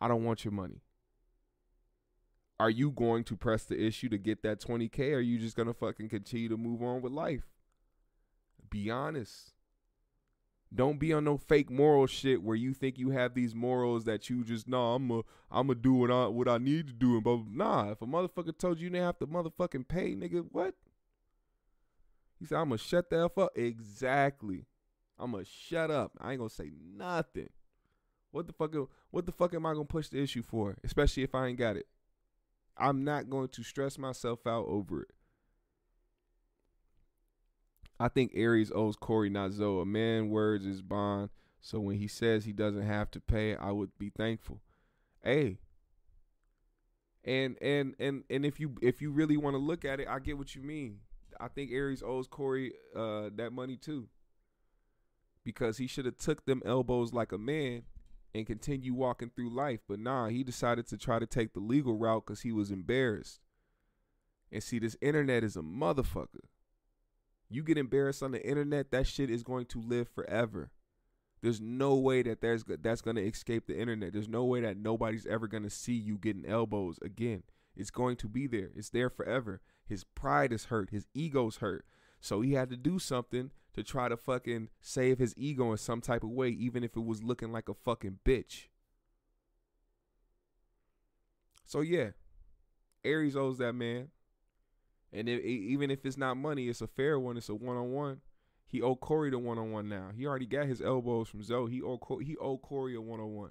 I 0.00 0.08
don't 0.08 0.24
want 0.24 0.44
your 0.44 0.52
money." 0.52 0.82
Are 2.58 2.70
you 2.70 2.92
going 2.92 3.24
to 3.24 3.36
press 3.36 3.64
the 3.64 3.82
issue 3.82 4.08
to 4.08 4.18
get 4.18 4.42
that 4.42 4.60
20k? 4.60 5.12
Or 5.12 5.16
are 5.16 5.20
you 5.20 5.38
just 5.38 5.56
gonna 5.56 5.74
fucking 5.74 6.08
continue 6.08 6.48
to 6.48 6.56
move 6.56 6.82
on 6.82 7.02
with 7.02 7.12
life? 7.12 7.50
Be 8.70 8.88
honest. 8.88 9.52
Don't 10.74 10.98
be 10.98 11.12
on 11.12 11.24
no 11.24 11.36
fake 11.36 11.70
moral 11.70 12.06
shit 12.06 12.42
where 12.42 12.56
you 12.56 12.72
think 12.72 12.98
you 12.98 13.10
have 13.10 13.34
these 13.34 13.54
morals 13.54 14.04
that 14.04 14.30
you 14.30 14.42
just 14.42 14.66
nah, 14.66 14.94
I'm 14.94 15.10
a 15.10 15.22
I'm 15.50 15.66
gonna 15.66 15.74
do 15.74 15.92
what 15.92 16.10
I 16.10 16.26
what 16.26 16.48
I 16.48 16.58
need 16.58 16.86
to 16.86 16.92
do 16.92 17.14
and 17.14 17.24
blah. 17.24 17.42
Nah, 17.50 17.90
if 17.90 18.00
a 18.00 18.06
motherfucker 18.06 18.56
told 18.56 18.78
you 18.78 18.84
you 18.84 18.90
didn't 18.90 19.04
have 19.04 19.18
to 19.18 19.26
motherfucking 19.26 19.88
pay, 19.88 20.14
nigga, 20.14 20.46
what? 20.50 20.74
He 22.38 22.46
said 22.46 22.58
I'm 22.58 22.68
gonna 22.68 22.78
shut 22.78 23.10
the 23.10 23.24
f 23.24 23.36
up. 23.36 23.50
Exactly. 23.54 24.66
I'm 25.18 25.32
gonna 25.32 25.44
shut 25.44 25.90
up. 25.90 26.12
I 26.20 26.32
ain't 26.32 26.38
gonna 26.38 26.50
say 26.50 26.70
nothing. 26.96 27.50
What 28.30 28.46
the 28.46 28.52
fuck? 28.54 28.74
What 29.10 29.26
the 29.26 29.32
fuck 29.32 29.54
am 29.54 29.66
I 29.66 29.74
gonna 29.74 29.84
push 29.84 30.08
the 30.08 30.22
issue 30.22 30.42
for? 30.42 30.76
Especially 30.82 31.22
if 31.22 31.34
I 31.34 31.48
ain't 31.48 31.58
got 31.58 31.76
it. 31.76 31.86
I'm 32.76 33.04
not 33.04 33.28
going 33.28 33.48
to 33.48 33.62
stress 33.62 33.98
myself 33.98 34.46
out 34.46 34.64
over 34.66 35.02
it. 35.02 35.10
I 38.02 38.08
think 38.08 38.32
Aries 38.34 38.72
owes 38.74 38.96
Corey, 38.96 39.30
not 39.30 39.52
Zo. 39.52 39.78
A 39.78 39.86
man 39.86 40.28
words 40.28 40.66
is 40.66 40.82
bond. 40.82 41.30
So 41.60 41.78
when 41.78 41.98
he 41.98 42.08
says 42.08 42.44
he 42.44 42.52
doesn't 42.52 42.82
have 42.82 43.12
to 43.12 43.20
pay, 43.20 43.54
I 43.54 43.70
would 43.70 43.96
be 43.96 44.10
thankful. 44.10 44.60
Hey. 45.22 45.60
And 47.24 47.56
and 47.62 47.94
and 48.00 48.24
and 48.28 48.44
if 48.44 48.58
you 48.58 48.74
if 48.82 49.00
you 49.00 49.12
really 49.12 49.36
want 49.36 49.54
to 49.54 49.58
look 49.58 49.84
at 49.84 50.00
it, 50.00 50.08
I 50.08 50.18
get 50.18 50.36
what 50.36 50.56
you 50.56 50.62
mean. 50.62 50.98
I 51.38 51.46
think 51.46 51.70
Aries 51.70 52.02
owes 52.04 52.26
Corey 52.26 52.72
uh 52.96 53.30
that 53.36 53.52
money 53.52 53.76
too. 53.76 54.08
Because 55.44 55.78
he 55.78 55.86
should 55.86 56.06
have 56.06 56.18
took 56.18 56.44
them 56.44 56.60
elbows 56.66 57.12
like 57.12 57.30
a 57.30 57.38
man 57.38 57.84
and 58.34 58.48
continue 58.48 58.94
walking 58.94 59.30
through 59.30 59.54
life. 59.54 59.78
But 59.88 60.00
nah, 60.00 60.26
he 60.26 60.42
decided 60.42 60.88
to 60.88 60.96
try 60.96 61.20
to 61.20 61.26
take 61.26 61.52
the 61.52 61.60
legal 61.60 61.96
route 61.96 62.24
because 62.26 62.40
he 62.40 62.50
was 62.50 62.72
embarrassed. 62.72 63.38
And 64.50 64.60
see, 64.60 64.80
this 64.80 64.96
internet 65.00 65.44
is 65.44 65.56
a 65.56 65.62
motherfucker. 65.62 66.48
You 67.52 67.62
get 67.62 67.76
embarrassed 67.76 68.22
on 68.22 68.32
the 68.32 68.42
internet, 68.46 68.90
that 68.92 69.06
shit 69.06 69.28
is 69.30 69.42
going 69.42 69.66
to 69.66 69.80
live 69.80 70.08
forever. 70.08 70.70
There's 71.42 71.60
no 71.60 71.94
way 71.96 72.22
that 72.22 72.40
there's 72.40 72.64
that's 72.64 73.02
going 73.02 73.16
to 73.16 73.26
escape 73.26 73.66
the 73.66 73.78
internet. 73.78 74.14
There's 74.14 74.28
no 74.28 74.44
way 74.44 74.60
that 74.62 74.78
nobody's 74.78 75.26
ever 75.26 75.46
going 75.48 75.64
to 75.64 75.70
see 75.70 75.92
you 75.92 76.16
getting 76.16 76.46
elbows 76.46 76.98
again. 77.02 77.42
It's 77.76 77.90
going 77.90 78.16
to 78.16 78.28
be 78.28 78.46
there. 78.46 78.70
It's 78.74 78.90
there 78.90 79.10
forever. 79.10 79.60
His 79.86 80.04
pride 80.04 80.52
is 80.52 80.66
hurt. 80.66 80.90
His 80.90 81.06
ego's 81.12 81.56
hurt. 81.56 81.84
So 82.20 82.40
he 82.40 82.54
had 82.54 82.70
to 82.70 82.76
do 82.76 82.98
something 82.98 83.50
to 83.74 83.82
try 83.82 84.08
to 84.08 84.16
fucking 84.16 84.68
save 84.80 85.18
his 85.18 85.34
ego 85.36 85.72
in 85.72 85.78
some 85.78 86.00
type 86.00 86.22
of 86.22 86.30
way, 86.30 86.48
even 86.48 86.84
if 86.84 86.96
it 86.96 87.04
was 87.04 87.22
looking 87.22 87.52
like 87.52 87.68
a 87.68 87.74
fucking 87.74 88.20
bitch. 88.24 88.68
So 91.64 91.80
yeah, 91.80 92.10
Aries 93.04 93.36
owes 93.36 93.58
that 93.58 93.74
man. 93.74 94.08
And 95.12 95.28
even 95.28 95.90
if 95.90 96.06
it's 96.06 96.16
not 96.16 96.36
money, 96.36 96.68
it's 96.68 96.80
a 96.80 96.86
fair 96.86 97.20
one. 97.20 97.36
It's 97.36 97.50
a 97.50 97.54
one 97.54 97.76
on 97.76 97.92
one. 97.92 98.20
He 98.66 98.80
owe 98.80 98.96
Corey 98.96 99.30
the 99.30 99.38
one 99.38 99.58
on 99.58 99.70
one 99.70 99.88
now. 99.88 100.08
He 100.16 100.26
already 100.26 100.46
got 100.46 100.66
his 100.66 100.80
elbows 100.80 101.28
from 101.28 101.42
Zo. 101.42 101.66
He 101.66 101.82
owe 101.82 102.00
he 102.22 102.36
owe 102.38 102.56
Corey 102.56 102.94
a 102.94 103.00
one 103.00 103.20
on 103.20 103.34
one. 103.34 103.50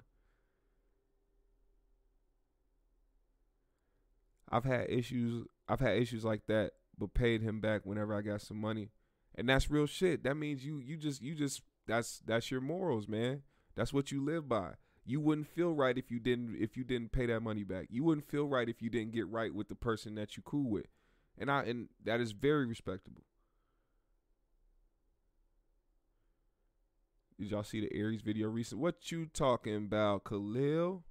I've 4.49 4.66
had 4.66 4.89
issues. 4.89 5.45
I've 5.70 5.80
had 5.80 5.97
issues 5.97 6.26
like 6.26 6.47
that, 6.47 6.72
but 6.97 7.14
paid 7.14 7.43
him 7.43 7.62
back 7.62 7.86
whenever 7.86 8.16
I 8.16 8.22
got 8.22 8.41
some 8.41 8.57
money, 8.57 8.89
and 9.36 9.47
that's 9.47 9.70
real 9.70 9.86
shit. 9.86 10.24
That 10.24 10.36
means 10.36 10.66
you 10.66 10.80
you 10.80 10.97
just 10.97 11.22
you 11.22 11.36
just 11.36 11.62
that's 11.88 12.24
that's 12.26 12.49
your 12.49 12.62
morals, 12.62 13.07
man. 13.07 13.43
That's 13.76 13.93
what 13.93 14.12
you 14.12 14.26
live 14.26 14.49
by. 14.49 14.72
You 15.05 15.20
wouldn't 15.20 15.47
feel 15.47 15.74
right 15.74 15.97
if 15.97 16.09
you 16.09 16.20
didn't 16.20 16.55
if 16.59 16.76
you 16.76 16.84
didn't 16.84 17.12
pay 17.12 17.28
that 17.28 17.41
money 17.41 17.64
back. 17.64 17.86
You 17.91 18.03
wouldn't 18.03 18.28
feel 18.28 18.47
right 18.47 18.68
if 18.68 18.82
you 18.82 18.89
didn't 18.89 19.14
get 19.14 19.28
right 19.28 19.53
with 19.53 19.70
the 19.70 19.76
person 19.76 20.16
that 20.16 20.36
you 20.36 20.41
cool 20.43 20.68
with 20.68 20.88
and 21.38 21.52
I 21.52 21.64
and 21.64 21.90
that 22.04 22.20
is 22.20 22.32
very 22.32 22.66
respectable. 22.66 23.24
Did 27.40 27.50
y'all 27.50 27.64
see 27.64 27.82
the 27.82 27.92
Aries 27.96 28.22
video 28.22 28.50
recent? 28.50 28.80
What 28.80 29.12
you 29.12 29.26
talking 29.26 29.76
about, 29.76 30.26
Khalil? 30.26 31.04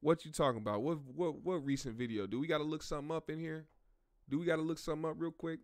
What 0.00 0.24
you 0.26 0.30
talking 0.30 0.60
about? 0.60 0.82
What 0.82 0.98
what 1.14 1.42
what 1.42 1.64
recent 1.64 1.96
video? 1.96 2.26
Do 2.26 2.38
we 2.38 2.46
got 2.46 2.58
to 2.58 2.64
look 2.64 2.82
something 2.82 3.14
up 3.14 3.30
in 3.30 3.38
here? 3.38 3.66
Do 4.28 4.38
we 4.38 4.44
got 4.44 4.56
to 4.56 4.62
look 4.62 4.78
something 4.78 5.10
up 5.10 5.16
real 5.18 5.30
quick? 5.30 5.60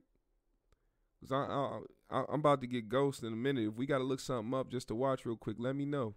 Cause 1.20 1.32
I, 1.32 1.36
I, 1.36 1.80
I 2.10 2.24
I'm 2.30 2.40
about 2.40 2.60
to 2.62 2.66
get 2.66 2.88
ghost 2.88 3.22
in 3.22 3.32
a 3.32 3.36
minute. 3.36 3.68
If 3.68 3.74
we 3.76 3.86
got 3.86 3.98
to 3.98 4.04
look 4.04 4.20
something 4.20 4.58
up 4.58 4.70
just 4.70 4.88
to 4.88 4.94
watch 4.94 5.26
real 5.26 5.36
quick, 5.36 5.56
let 5.58 5.76
me 5.76 5.84
know. 5.84 6.14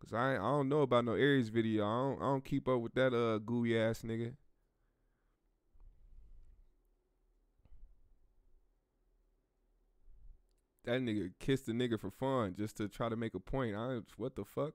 Cause 0.00 0.12
I 0.12 0.34
I 0.34 0.36
don't 0.36 0.68
know 0.68 0.82
about 0.82 1.04
no 1.04 1.12
Aries 1.12 1.48
video. 1.48 1.84
I 1.84 2.02
don't 2.02 2.22
I 2.22 2.24
don't 2.26 2.44
keep 2.44 2.68
up 2.68 2.80
with 2.80 2.94
that 2.94 3.12
uh 3.14 3.38
gooey 3.38 3.78
ass 3.78 4.02
nigga. 4.02 4.34
That 10.84 11.02
nigga 11.02 11.32
kissed 11.38 11.66
the 11.66 11.72
nigga 11.72 12.00
for 12.00 12.10
fun 12.10 12.54
just 12.56 12.76
to 12.78 12.88
try 12.88 13.08
to 13.08 13.16
make 13.16 13.34
a 13.34 13.40
point. 13.40 13.76
I 13.76 13.98
what 14.16 14.36
the 14.36 14.44
fuck? 14.44 14.72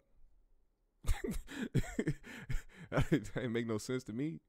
that 2.92 3.32
ain't 3.38 3.52
make 3.52 3.68
no 3.68 3.78
sense 3.78 4.04
to 4.04 4.14
me. 4.14 4.40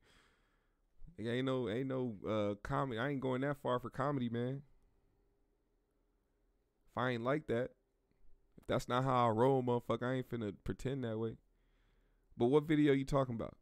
Like, 1.18 1.28
ain't 1.28 1.46
no 1.46 1.68
ain't 1.68 1.88
no 1.88 2.16
uh 2.28 2.54
comedy. 2.62 2.98
I 2.98 3.08
ain't 3.10 3.20
going 3.20 3.40
that 3.42 3.56
far 3.56 3.78
for 3.78 3.90
comedy, 3.90 4.28
man. 4.28 4.62
If 6.90 6.98
I 6.98 7.10
ain't 7.10 7.24
like 7.24 7.46
that, 7.46 7.70
that's 8.66 8.88
not 8.88 9.04
how 9.04 9.26
I 9.26 9.30
roll, 9.30 9.62
motherfucker, 9.62 10.02
I 10.02 10.14
ain't 10.14 10.30
finna 10.30 10.54
pretend 10.64 11.04
that 11.04 11.18
way. 11.18 11.36
But 12.36 12.46
what 12.46 12.64
video 12.64 12.92
you 12.92 13.04
talking 13.04 13.34
about? 13.34 13.56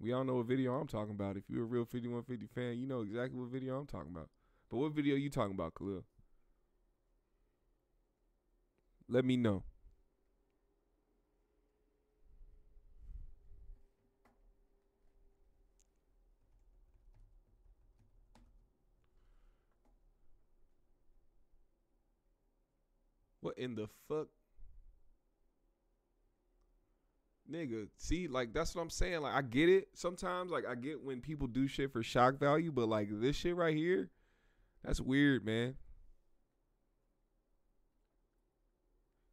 We 0.00 0.12
all 0.12 0.24
know 0.24 0.36
what 0.36 0.46
video 0.46 0.74
I'm 0.74 0.86
talking 0.86 1.14
about. 1.14 1.36
If 1.36 1.44
you're 1.48 1.62
a 1.62 1.66
real 1.66 1.84
5150 1.84 2.46
fan, 2.54 2.78
you 2.78 2.86
know 2.86 3.02
exactly 3.02 3.38
what 3.38 3.48
video 3.50 3.78
I'm 3.78 3.86
talking 3.86 4.12
about. 4.12 4.28
But 4.70 4.78
what 4.78 4.92
video 4.92 5.16
you 5.16 5.30
talking 5.30 5.54
about, 5.54 5.74
Khalil? 5.74 6.04
Let 9.08 9.24
me 9.24 9.36
know. 9.36 9.62
What 23.54 23.62
in 23.62 23.74
the 23.74 23.88
fuck? 24.08 24.28
Nigga, 27.50 27.88
see, 27.98 28.26
like 28.26 28.52
that's 28.54 28.74
what 28.74 28.82
I'm 28.82 28.90
saying. 28.90 29.20
Like 29.20 29.34
I 29.34 29.42
get 29.42 29.68
it. 29.68 29.88
Sometimes, 29.94 30.50
like 30.50 30.64
I 30.66 30.74
get 30.74 31.02
when 31.04 31.20
people 31.20 31.46
do 31.46 31.66
shit 31.66 31.92
for 31.92 32.02
shock 32.02 32.38
value, 32.38 32.72
but 32.72 32.88
like 32.88 33.08
this 33.10 33.36
shit 33.36 33.54
right 33.54 33.76
here, 33.76 34.10
That's 34.82 35.00
weird, 35.00 35.44
man. 35.44 35.74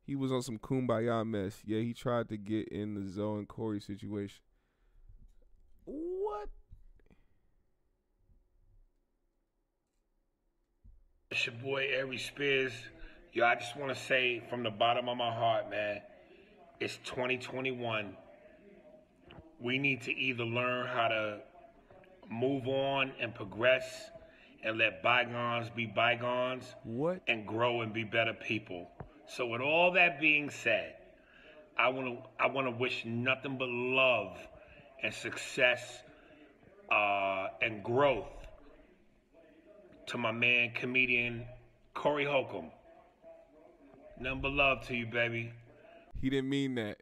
He 0.05 0.15
was 0.15 0.31
on 0.31 0.41
some 0.41 0.57
kumbaya 0.59 1.25
mess. 1.25 1.61
Yeah, 1.65 1.79
he 1.79 1.93
tried 1.93 2.27
to 2.29 2.37
get 2.37 2.67
in 2.67 2.95
the 2.95 3.09
Zo 3.09 3.35
and 3.37 3.47
Corey 3.47 3.79
situation. 3.79 4.41
What? 5.85 6.49
It's 11.29 11.45
your 11.45 11.55
boy 11.55 11.87
Aries 11.93 12.25
Spears. 12.25 12.73
Yo, 13.33 13.45
I 13.45 13.55
just 13.55 13.77
want 13.77 13.95
to 13.95 14.03
say 14.03 14.43
from 14.49 14.61
the 14.61 14.69
bottom 14.69 15.07
of 15.07 15.15
my 15.15 15.31
heart, 15.31 15.69
man, 15.69 16.01
it's 16.81 16.97
2021. 17.05 18.17
We 19.57 19.77
need 19.77 20.01
to 20.01 20.11
either 20.11 20.43
learn 20.43 20.85
how 20.87 21.07
to 21.07 21.39
move 22.29 22.67
on 22.67 23.13
and 23.21 23.33
progress 23.33 23.85
and 24.65 24.77
let 24.77 25.01
bygones 25.01 25.69
be 25.69 25.85
bygones 25.85 26.75
What? 26.83 27.21
and 27.29 27.47
grow 27.47 27.83
and 27.83 27.93
be 27.93 28.03
better 28.03 28.33
people. 28.33 28.89
So 29.27 29.47
with 29.47 29.61
all 29.61 29.93
that 29.93 30.19
being 30.19 30.49
said, 30.49 30.95
I 31.79 31.87
want 31.87 32.07
to 32.07 32.29
I 32.37 32.47
want 32.47 32.67
to 32.67 32.71
wish 32.71 33.05
nothing 33.05 33.57
but 33.57 33.69
love 33.69 34.37
and 35.03 35.13
success 35.13 36.01
uh, 36.91 37.47
and 37.61 37.81
growth 37.81 38.27
to 40.07 40.17
my 40.17 40.33
man 40.33 40.71
comedian 40.75 41.45
Corey 41.93 42.25
Holcomb. 42.25 42.71
But 44.23 44.51
love 44.51 44.85
to 44.87 44.95
you, 44.95 45.07
baby. 45.07 45.51
He 46.21 46.29
didn't 46.29 46.49
mean 46.49 46.75
that. 46.75 46.97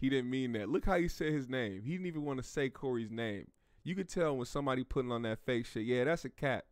He 0.00 0.08
didn't 0.10 0.30
mean 0.30 0.52
that. 0.52 0.68
Look 0.68 0.84
how 0.84 0.98
he 0.98 1.08
said 1.08 1.32
his 1.32 1.48
name. 1.48 1.82
He 1.84 1.92
didn't 1.92 2.06
even 2.06 2.24
want 2.24 2.38
to 2.38 2.42
say 2.42 2.68
Corey's 2.68 3.10
name. 3.10 3.46
You 3.84 3.94
could 3.94 4.08
tell 4.08 4.36
when 4.36 4.46
somebody 4.46 4.82
putting 4.82 5.12
on 5.12 5.22
that 5.22 5.38
fake 5.46 5.66
shit. 5.66 5.84
Yeah, 5.84 6.04
that's 6.04 6.24
a 6.24 6.30
cap. 6.30 6.64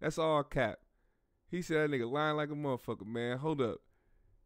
That's 0.00 0.18
all 0.18 0.42
cap. 0.44 0.78
He 1.50 1.62
said 1.62 1.90
that 1.90 1.96
nigga 1.96 2.10
lying 2.10 2.36
like 2.36 2.50
a 2.50 2.54
motherfucker, 2.54 3.06
man. 3.06 3.38
Hold 3.38 3.60
up. 3.60 3.78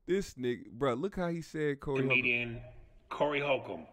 This 0.06 0.34
nigga, 0.34 0.70
bro, 0.70 0.94
look 0.94 1.16
how 1.16 1.28
he 1.28 1.42
said 1.42 1.80
Corey. 1.80 2.02
Holcomb. 2.02 2.08
Comedian 2.08 2.60
Corey 3.08 3.40
Holcomb. 3.40 3.86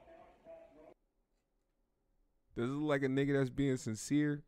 Does 2.55 2.69
it 2.69 2.73
look 2.73 2.89
like 2.89 3.03
a 3.03 3.07
nigga 3.07 3.37
that's 3.37 3.49
being 3.49 3.77
sincere? 3.77 4.43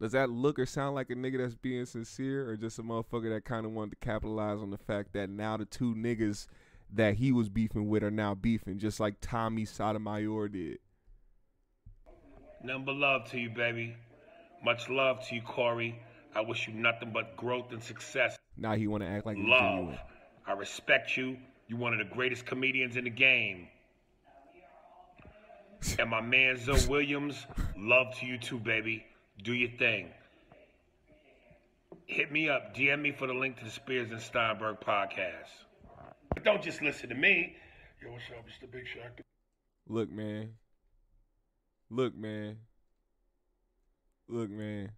Does 0.00 0.12
that 0.12 0.28
look 0.28 0.58
or 0.58 0.66
sound 0.66 0.94
like 0.94 1.08
a 1.10 1.14
nigga 1.14 1.38
that's 1.38 1.54
being 1.54 1.86
sincere 1.86 2.50
or 2.50 2.56
just 2.56 2.78
a 2.78 2.82
motherfucker 2.82 3.32
that 3.32 3.44
kind 3.44 3.64
of 3.64 3.72
wanted 3.72 3.92
to 3.92 4.06
capitalize 4.06 4.58
on 4.58 4.70
the 4.70 4.78
fact 4.78 5.14
that 5.14 5.30
now 5.30 5.56
the 5.56 5.64
two 5.64 5.94
niggas 5.94 6.46
that 6.92 7.14
he 7.14 7.32
was 7.32 7.48
beefing 7.48 7.88
with 7.88 8.04
are 8.04 8.10
now 8.10 8.34
beefing, 8.34 8.78
just 8.78 9.00
like 9.00 9.16
Tommy 9.20 9.64
Sotomayor 9.64 10.48
did? 10.48 10.78
Number 12.62 12.92
love 12.92 13.30
to 13.30 13.38
you, 13.38 13.48
baby. 13.48 13.96
Much 14.62 14.88
love 14.90 15.26
to 15.28 15.34
you, 15.34 15.42
Corey. 15.42 15.98
I 16.34 16.42
wish 16.42 16.68
you 16.68 16.74
nothing 16.74 17.10
but 17.12 17.36
growth 17.36 17.72
and 17.72 17.82
success. 17.82 18.36
Now 18.58 18.74
he 18.74 18.86
want 18.88 19.02
to 19.02 19.08
act 19.08 19.24
like 19.24 19.38
Love. 19.38 19.98
I 20.46 20.52
respect 20.52 21.16
you. 21.16 21.38
You're 21.68 21.78
one 21.78 21.92
of 21.92 21.98
the 21.98 22.14
greatest 22.14 22.44
comedians 22.44 22.96
in 22.96 23.04
the 23.04 23.10
game. 23.10 23.68
And 25.98 26.10
my 26.10 26.20
man 26.20 26.56
Zo 26.56 26.74
Williams, 26.90 27.46
love 27.76 28.18
to 28.18 28.26
you 28.26 28.38
too, 28.38 28.58
baby. 28.58 29.04
Do 29.42 29.52
your 29.52 29.70
thing. 29.78 30.10
Hit 32.06 32.32
me 32.32 32.48
up. 32.48 32.74
DM 32.74 33.00
me 33.00 33.12
for 33.12 33.26
the 33.26 33.34
link 33.34 33.58
to 33.58 33.64
the 33.64 33.70
Spears 33.70 34.10
and 34.10 34.20
Steinberg 34.20 34.80
podcast. 34.80 35.50
But 36.34 36.44
don't 36.44 36.62
just 36.62 36.82
listen 36.82 37.08
to 37.08 37.14
me. 37.14 37.56
Yo, 38.02 38.12
what's 38.12 38.24
up? 38.30 38.44
It's 38.48 38.58
the 38.60 38.66
Big 38.66 38.86
Shot. 38.86 39.20
Look, 39.88 40.10
man. 40.10 40.50
Look, 41.90 42.16
man. 42.16 42.58
Look, 44.28 44.50
man. 44.50 44.92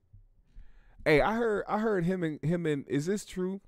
Hey, 1.04 1.20
I 1.20 1.34
heard 1.34 1.64
I 1.68 1.78
heard 1.78 2.04
him 2.04 2.22
and 2.22 2.42
him 2.42 2.66
and 2.66 2.84
is 2.88 3.06
this 3.06 3.24
true? 3.24 3.60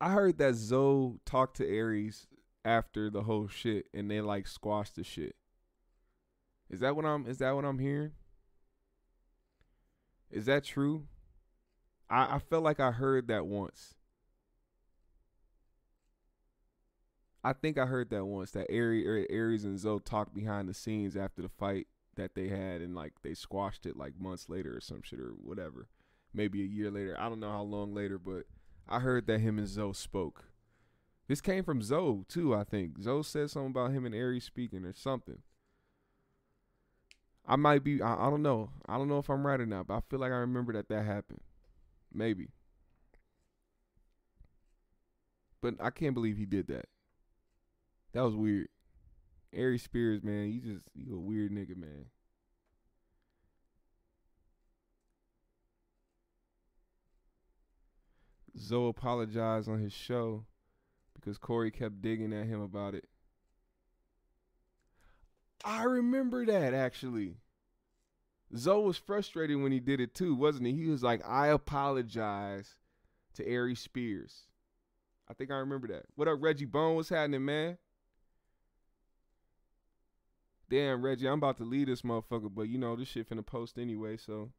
I 0.00 0.10
heard 0.10 0.38
that 0.38 0.54
Zo 0.54 1.18
talked 1.24 1.56
to 1.58 1.68
Aries 1.68 2.26
after 2.64 3.10
the 3.10 3.22
whole 3.22 3.48
shit 3.48 3.86
and 3.94 4.10
they 4.10 4.20
like 4.20 4.46
squashed 4.46 4.96
the 4.96 5.04
shit. 5.04 5.34
Is 6.70 6.80
that 6.80 6.94
what 6.96 7.04
I'm 7.04 7.26
is 7.26 7.38
that 7.38 7.54
what 7.54 7.64
I'm 7.64 7.78
hearing? 7.78 8.12
Is 10.32 10.46
that 10.46 10.64
true? 10.64 11.04
I, 12.08 12.36
I 12.36 12.38
felt 12.38 12.64
like 12.64 12.80
I 12.80 12.90
heard 12.90 13.28
that 13.28 13.46
once. 13.46 13.94
I 17.44 17.52
think 17.52 17.76
I 17.76 17.86
heard 17.86 18.10
that 18.10 18.24
once 18.24 18.52
that 18.52 18.70
Aries, 18.70 19.26
Aries 19.28 19.64
and 19.64 19.78
Zo 19.78 19.98
talked 19.98 20.34
behind 20.34 20.68
the 20.68 20.74
scenes 20.74 21.16
after 21.16 21.42
the 21.42 21.48
fight 21.48 21.86
that 22.14 22.34
they 22.34 22.48
had 22.48 22.80
and 22.80 22.94
like 22.94 23.14
they 23.22 23.34
squashed 23.34 23.84
it 23.84 23.96
like 23.96 24.18
months 24.18 24.48
later 24.48 24.76
or 24.76 24.80
some 24.80 25.02
shit 25.02 25.18
or 25.20 25.32
whatever. 25.42 25.88
Maybe 26.32 26.62
a 26.62 26.66
year 26.66 26.90
later. 26.90 27.16
I 27.18 27.28
don't 27.28 27.40
know 27.40 27.50
how 27.50 27.62
long 27.62 27.94
later, 27.94 28.18
but 28.18 28.44
I 28.88 29.00
heard 29.00 29.26
that 29.26 29.40
him 29.40 29.58
and 29.58 29.68
Zo 29.68 29.92
spoke. 29.92 30.44
This 31.28 31.40
came 31.40 31.64
from 31.64 31.82
Zo 31.82 32.24
too, 32.28 32.54
I 32.54 32.64
think. 32.64 33.02
Zo 33.02 33.22
said 33.22 33.50
something 33.50 33.70
about 33.70 33.92
him 33.92 34.06
and 34.06 34.14
Aries 34.14 34.44
speaking 34.44 34.84
or 34.84 34.94
something. 34.94 35.38
I 37.46 37.56
might 37.56 37.84
be 37.84 38.00
I, 38.02 38.26
I 38.26 38.30
don't 38.30 38.42
know. 38.42 38.70
I 38.86 38.98
don't 38.98 39.08
know 39.08 39.18
if 39.18 39.28
I'm 39.30 39.46
right 39.46 39.60
or 39.60 39.66
not, 39.66 39.86
but 39.86 39.94
I 39.94 40.00
feel 40.08 40.20
like 40.20 40.32
I 40.32 40.36
remember 40.36 40.72
that 40.74 40.88
that 40.88 41.04
happened. 41.04 41.40
Maybe. 42.12 42.48
But 45.62 45.76
I 45.80 45.90
can't 45.90 46.14
believe 46.14 46.36
he 46.36 46.44
did 46.46 46.66
that. 46.68 46.88
That 48.12 48.22
was 48.22 48.34
weird. 48.34 48.68
Aries 49.52 49.82
Spears, 49.82 50.22
man, 50.22 50.50
you 50.50 50.60
just 50.60 50.84
you 50.94 51.14
a 51.14 51.18
weird 51.18 51.52
nigga, 51.52 51.76
man. 51.76 52.06
Zo 58.58 58.86
apologized 58.86 59.68
on 59.68 59.80
his 59.80 59.92
show 59.92 60.44
because 61.14 61.38
Corey 61.38 61.70
kept 61.70 62.02
digging 62.02 62.32
at 62.32 62.46
him 62.46 62.60
about 62.60 62.94
it. 62.94 63.08
I 65.64 65.84
remember 65.84 66.44
that 66.46 66.74
actually. 66.74 67.36
Zo 68.56 68.80
was 68.80 68.96
frustrated 68.96 69.60
when 69.60 69.72
he 69.72 69.80
did 69.80 70.00
it 70.00 70.14
too, 70.14 70.34
wasn't 70.34 70.66
he? 70.66 70.72
He 70.74 70.86
was 70.88 71.02
like, 71.02 71.26
I 71.26 71.48
apologize 71.48 72.74
to 73.34 73.46
Aries 73.46 73.80
Spears. 73.80 74.42
I 75.28 75.34
think 75.34 75.50
I 75.50 75.54
remember 75.54 75.88
that. 75.88 76.04
What 76.16 76.28
up, 76.28 76.38
Reggie 76.40 76.66
Bone? 76.66 76.96
What's 76.96 77.08
happening, 77.08 77.44
man? 77.44 77.78
Damn, 80.68 81.04
Reggie, 81.04 81.26
I'm 81.28 81.34
about 81.34 81.58
to 81.58 81.64
leave 81.64 81.86
this 81.86 82.02
motherfucker, 82.02 82.50
but 82.54 82.62
you 82.62 82.78
know 82.78 82.96
this 82.96 83.08
shit 83.08 83.28
finna 83.28 83.44
post 83.44 83.78
anyway, 83.78 84.16
so 84.16 84.50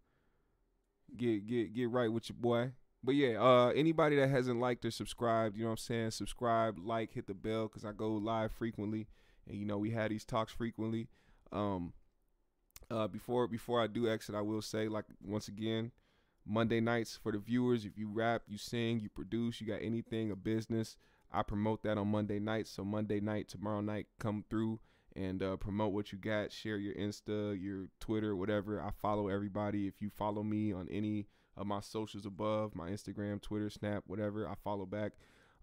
get 1.16 1.46
get 1.46 1.74
get 1.74 1.90
right 1.90 2.12
with 2.12 2.30
your 2.30 2.38
boy. 2.40 2.72
But 3.04 3.16
yeah, 3.16 3.42
uh 3.42 3.70
anybody 3.76 4.16
that 4.16 4.30
hasn't 4.30 4.60
liked 4.60 4.86
or 4.86 4.92
subscribed, 4.92 5.56
you 5.58 5.64
know 5.64 5.70
what 5.70 5.74
I'm 5.74 5.78
saying? 5.78 6.12
Subscribe, 6.12 6.78
like, 6.80 7.14
hit 7.14 7.28
the 7.28 7.34
bell 7.34 7.68
cuz 7.68 7.84
I 7.84 7.92
go 7.92 8.10
live 8.10 8.52
frequently 8.52 9.08
and 9.48 9.58
you 9.58 9.66
know 9.66 9.78
we 9.78 9.92
had 9.92 10.12
these 10.12 10.26
talks 10.26 10.54
frequently. 10.54 11.08
Um 11.52 11.94
uh 12.90 13.08
before 13.08 13.48
before 13.48 13.82
I 13.82 13.88
do 13.88 14.10
exit, 14.10 14.36
I 14.36 14.42
will 14.42 14.62
say 14.62 14.88
like 14.88 15.06
once 15.24 15.48
again, 15.48 15.92
Monday 16.46 16.80
nights 16.80 17.18
for 17.22 17.32
the 17.32 17.38
viewers, 17.38 17.86
if 17.86 17.98
you 17.98 18.10
rap, 18.10 18.44
you 18.48 18.58
sing, 18.58 19.00
you 19.00 19.10
produce, 19.10 19.62
you 19.62 19.68
got 19.68 19.82
anything, 19.82 20.32
a 20.32 20.36
business, 20.36 20.98
I 21.34 21.42
promote 21.42 21.84
that 21.84 21.98
on 21.98 22.10
Monday 22.10 22.40
nights. 22.40 22.70
So 22.70 22.86
Monday 22.86 23.20
night, 23.20 23.48
tomorrow 23.48 23.82
night, 23.82 24.06
come 24.20 24.46
through 24.50 24.80
and 25.16 25.42
uh, 25.42 25.58
promote 25.58 25.92
what 25.92 26.12
you 26.12 26.18
got. 26.20 26.52
Share 26.52 26.78
your 26.78 26.94
Insta, 26.94 27.60
your 27.60 27.88
Twitter, 28.00 28.36
whatever. 28.36 28.82
I 28.82 28.92
follow 29.02 29.28
everybody. 29.30 29.88
If 29.88 29.96
you 30.00 30.10
follow 30.10 30.44
me 30.44 30.72
on 30.72 30.88
any 30.92 31.28
of 31.58 31.66
my 31.66 31.82
socials 31.82 32.26
above, 32.26 32.76
my 32.76 32.90
Instagram, 32.90 33.42
Twitter, 33.42 33.70
Snap, 33.70 34.04
whatever, 34.06 34.48
I 34.48 34.54
follow 34.64 34.86
back. 34.86 35.14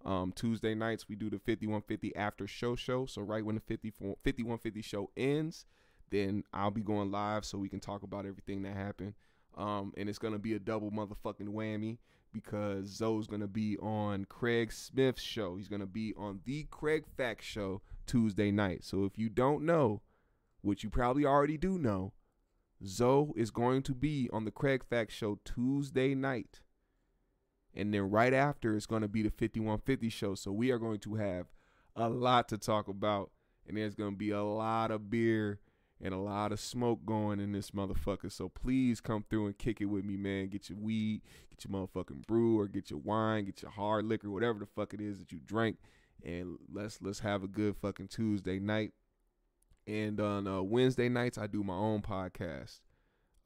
Um, 0.05 0.33
Tuesday 0.33 0.75
nights 0.75 1.09
we 1.09 1.17
do 1.17 1.29
the 1.29 1.39
5150 1.39 2.17
after 2.17 2.47
show 2.47 2.75
show. 2.77 3.07
So 3.07 3.23
right 3.23 3.45
when 3.45 3.57
the 3.57 3.61
50, 3.61 3.91
5150 3.91 4.83
show 4.83 5.11
ends, 5.17 5.67
then 6.11 6.45
I'll 6.53 6.71
be 6.71 6.83
going 6.83 7.11
live 7.11 7.45
so 7.45 7.59
we 7.59 7.69
can 7.69 7.81
talk 7.81 8.03
about 8.03 8.27
everything 8.27 8.63
that 8.63 8.77
happened. 8.77 9.15
Um, 9.57 9.93
and 9.97 10.09
it's 10.09 10.19
gonna 10.19 10.39
be 10.39 10.55
a 10.55 10.59
double 10.59 10.91
motherfucking 10.91 11.49
whammy 11.49 11.99
because 12.33 12.87
Zo's 12.89 13.27
gonna 13.27 13.49
be 13.49 13.77
on 13.79 14.25
Kraig 14.25 14.73
Smith's 14.73 15.23
show. 15.23 15.57
He's 15.57 15.69
gonna 15.69 15.87
be 15.87 16.15
on 16.17 16.41
the 16.45 16.67
Kraig 16.71 17.05
Fact 17.17 17.43
Show 17.43 17.83
Tuesday 18.07 18.51
night. 18.51 18.85
So 18.85 19.05
if 19.05 19.19
you 19.19 19.29
don't 19.29 19.65
know, 19.65 20.01
which 20.63 20.83
you 20.83 20.91
probably 20.91 21.25
already 21.25 21.57
do 21.57 21.79
know, 21.79 22.13
Zo 22.85 23.33
is 23.37 23.51
going 23.51 23.83
to 23.83 23.95
be 23.95 24.29
on 24.33 24.45
the 24.45 24.51
Kraig 24.51 24.85
Fact 24.85 25.13
Show 25.13 25.39
Tuesday 25.45 26.15
night. 26.15 26.61
And 27.75 27.95
then 27.95 28.11
right 28.11 28.35
after 28.35 28.77
it's 28.77 28.87
going 28.87 29.03
to 29.03 29.09
be 29.09 29.23
the 29.23 29.31
5150 29.31 30.09
show. 30.09 30.35
So 30.35 30.51
we 30.53 30.71
are 30.71 30.79
going 30.79 30.99
to 31.01 31.15
have 31.15 31.47
a 31.95 32.09
lot 32.09 32.49
to 32.49 32.59
talk 32.59 32.89
about. 32.89 33.31
And 33.67 33.77
there's 33.77 33.95
going 33.95 34.13
to 34.13 34.17
be 34.17 34.31
a 34.31 34.43
lot 34.43 34.91
of 34.91 35.11
beer 35.11 35.61
and 36.03 36.15
a 36.15 36.19
lot 36.19 36.53
of 36.53 36.61
smoke 36.61 37.05
going 37.05 37.41
in 37.41 37.53
this 37.53 37.73
motherfucker. 37.73 38.33
So 38.33 38.49
please 38.49 39.01
come 39.01 39.25
through 39.29 39.47
and 39.47 39.59
kick 39.59 39.81
it 39.81 39.87
with 39.87 40.05
me, 40.05 40.17
man. 40.17 40.49
Get 40.49 40.71
your 40.71 40.79
weed, 40.79 41.23
get 41.51 41.65
your 41.65 41.79
motherfucking 41.79 42.27
brew, 42.27 42.59
or 42.59 42.69
get 42.69 42.91
your 42.91 43.01
wine, 43.01 43.45
get 43.45 43.63
your 43.63 43.71
hard 43.71 44.07
liquor, 44.07 44.31
whatever 44.31 44.59
the 44.59 44.67
fuck 44.67 44.95
it 44.95 45.01
is 45.01 45.19
that 45.19 45.31
you 45.31 45.41
drink, 45.45 45.77
and 46.25 46.59
let's 46.73 47.01
let's 47.03 47.21
have 47.21 47.43
a 47.43 47.49
good 47.49 47.77
fucking 47.77 48.09
Tuesday 48.09 48.59
night. 48.59 48.93
And 49.87 50.21
on 50.21 50.47
uh, 50.47 50.63
Wednesday 50.63 51.09
nights, 51.09 51.37
I 51.37 51.47
do 51.47 51.63
my 51.63 51.75
own 51.75 52.03
podcast. 52.03 52.81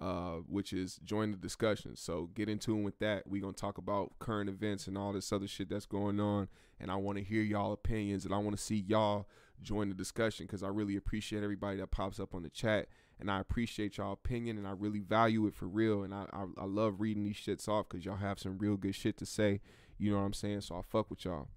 Uh, 0.00 0.36
which 0.48 0.72
is 0.72 0.96
join 1.04 1.30
the 1.30 1.36
discussion. 1.36 1.96
So 1.96 2.30
get 2.34 2.48
in 2.48 2.58
tune 2.58 2.82
with 2.82 2.98
that. 2.98 3.26
We're 3.26 3.42
gonna 3.42 3.52
talk 3.52 3.78
about 3.78 4.18
current 4.18 4.48
events 4.48 4.86
and 4.86 4.98
all 4.98 5.12
this 5.12 5.32
other 5.32 5.46
shit 5.46 5.68
that's 5.68 5.86
going 5.86 6.20
on, 6.20 6.48
and 6.80 6.90
I 6.90 6.96
want 6.96 7.18
to 7.18 7.24
hear 7.24 7.42
y'all 7.42 7.72
opinions, 7.72 8.24
and 8.24 8.34
I 8.34 8.38
want 8.38 8.56
to 8.56 8.62
see 8.62 8.84
y'all 8.86 9.28
join 9.62 9.88
the 9.88 9.94
discussion 9.94 10.46
because 10.46 10.62
I 10.62 10.68
really 10.68 10.96
appreciate 10.96 11.42
everybody 11.42 11.78
that 11.78 11.90
pops 11.90 12.18
up 12.18 12.34
on 12.34 12.42
the 12.42 12.50
chat, 12.50 12.88
and 13.20 13.30
I 13.30 13.40
appreciate 13.40 13.96
y'all 13.96 14.12
opinion, 14.12 14.58
and 14.58 14.66
I 14.66 14.72
really 14.72 15.00
value 15.00 15.46
it 15.46 15.54
for 15.54 15.66
real, 15.66 16.02
and 16.02 16.14
I 16.14 16.26
I, 16.32 16.44
I 16.58 16.64
love 16.64 17.00
reading 17.00 17.24
these 17.24 17.36
shits 17.36 17.68
off 17.68 17.88
because 17.88 18.04
y'all 18.04 18.16
have 18.16 18.38
some 18.38 18.58
real 18.58 18.76
good 18.76 18.94
shit 18.94 19.16
to 19.18 19.26
say. 19.26 19.60
You 19.96 20.10
know 20.10 20.18
what 20.18 20.24
I'm 20.24 20.32
saying? 20.32 20.62
So 20.62 20.76
I 20.76 20.82
fuck 20.82 21.08
with 21.08 21.24
y'all. 21.24 21.48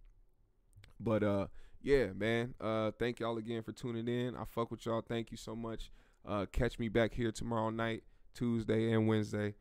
But 1.00 1.24
uh, 1.24 1.48
yeah, 1.82 2.08
man. 2.16 2.54
Uh, 2.60 2.92
thank 3.00 3.20
y'all 3.20 3.38
again 3.38 3.64
for 3.64 3.72
tuning 3.72 4.08
in. 4.08 4.36
I 4.36 4.44
fuck 4.46 4.72
with 4.72 4.86
y'all. 4.86 5.02
Thank 5.02 5.32
you 5.32 5.38
so 5.38 5.56
much. 5.56 5.92
Uh, 6.26 6.46
catch 6.52 6.80
me 6.80 6.90
back 6.90 7.14
here 7.14 7.32
tomorrow 7.32 7.70
night, 7.70 8.04
Tuesday 8.38 8.92
and 8.92 9.08
Wednesday. 9.08 9.56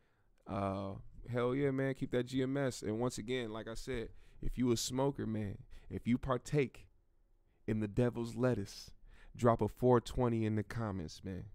Uh, 0.47 0.91
hell 1.31 1.55
yeah, 1.55 1.71
man. 1.71 1.95
Keep 1.95 2.11
that 2.11 2.27
GMS. 2.27 2.83
And 2.83 2.99
once 2.99 3.17
again, 3.17 3.51
like 3.51 3.67
I 3.67 3.73
said, 3.73 4.09
if 4.41 4.57
you 4.57 4.71
a 4.71 4.77
smoker, 4.77 5.25
man, 5.25 5.57
if 5.89 6.07
you 6.07 6.17
partake 6.17 6.87
in 7.65 7.79
the 7.79 7.87
devil's 7.87 8.35
lettuce, 8.35 8.91
drop 9.35 9.61
a 9.61 9.67
420 9.67 10.45
in 10.45 10.55
the 10.55 10.63
comments, 10.63 11.21
man. 11.23 11.45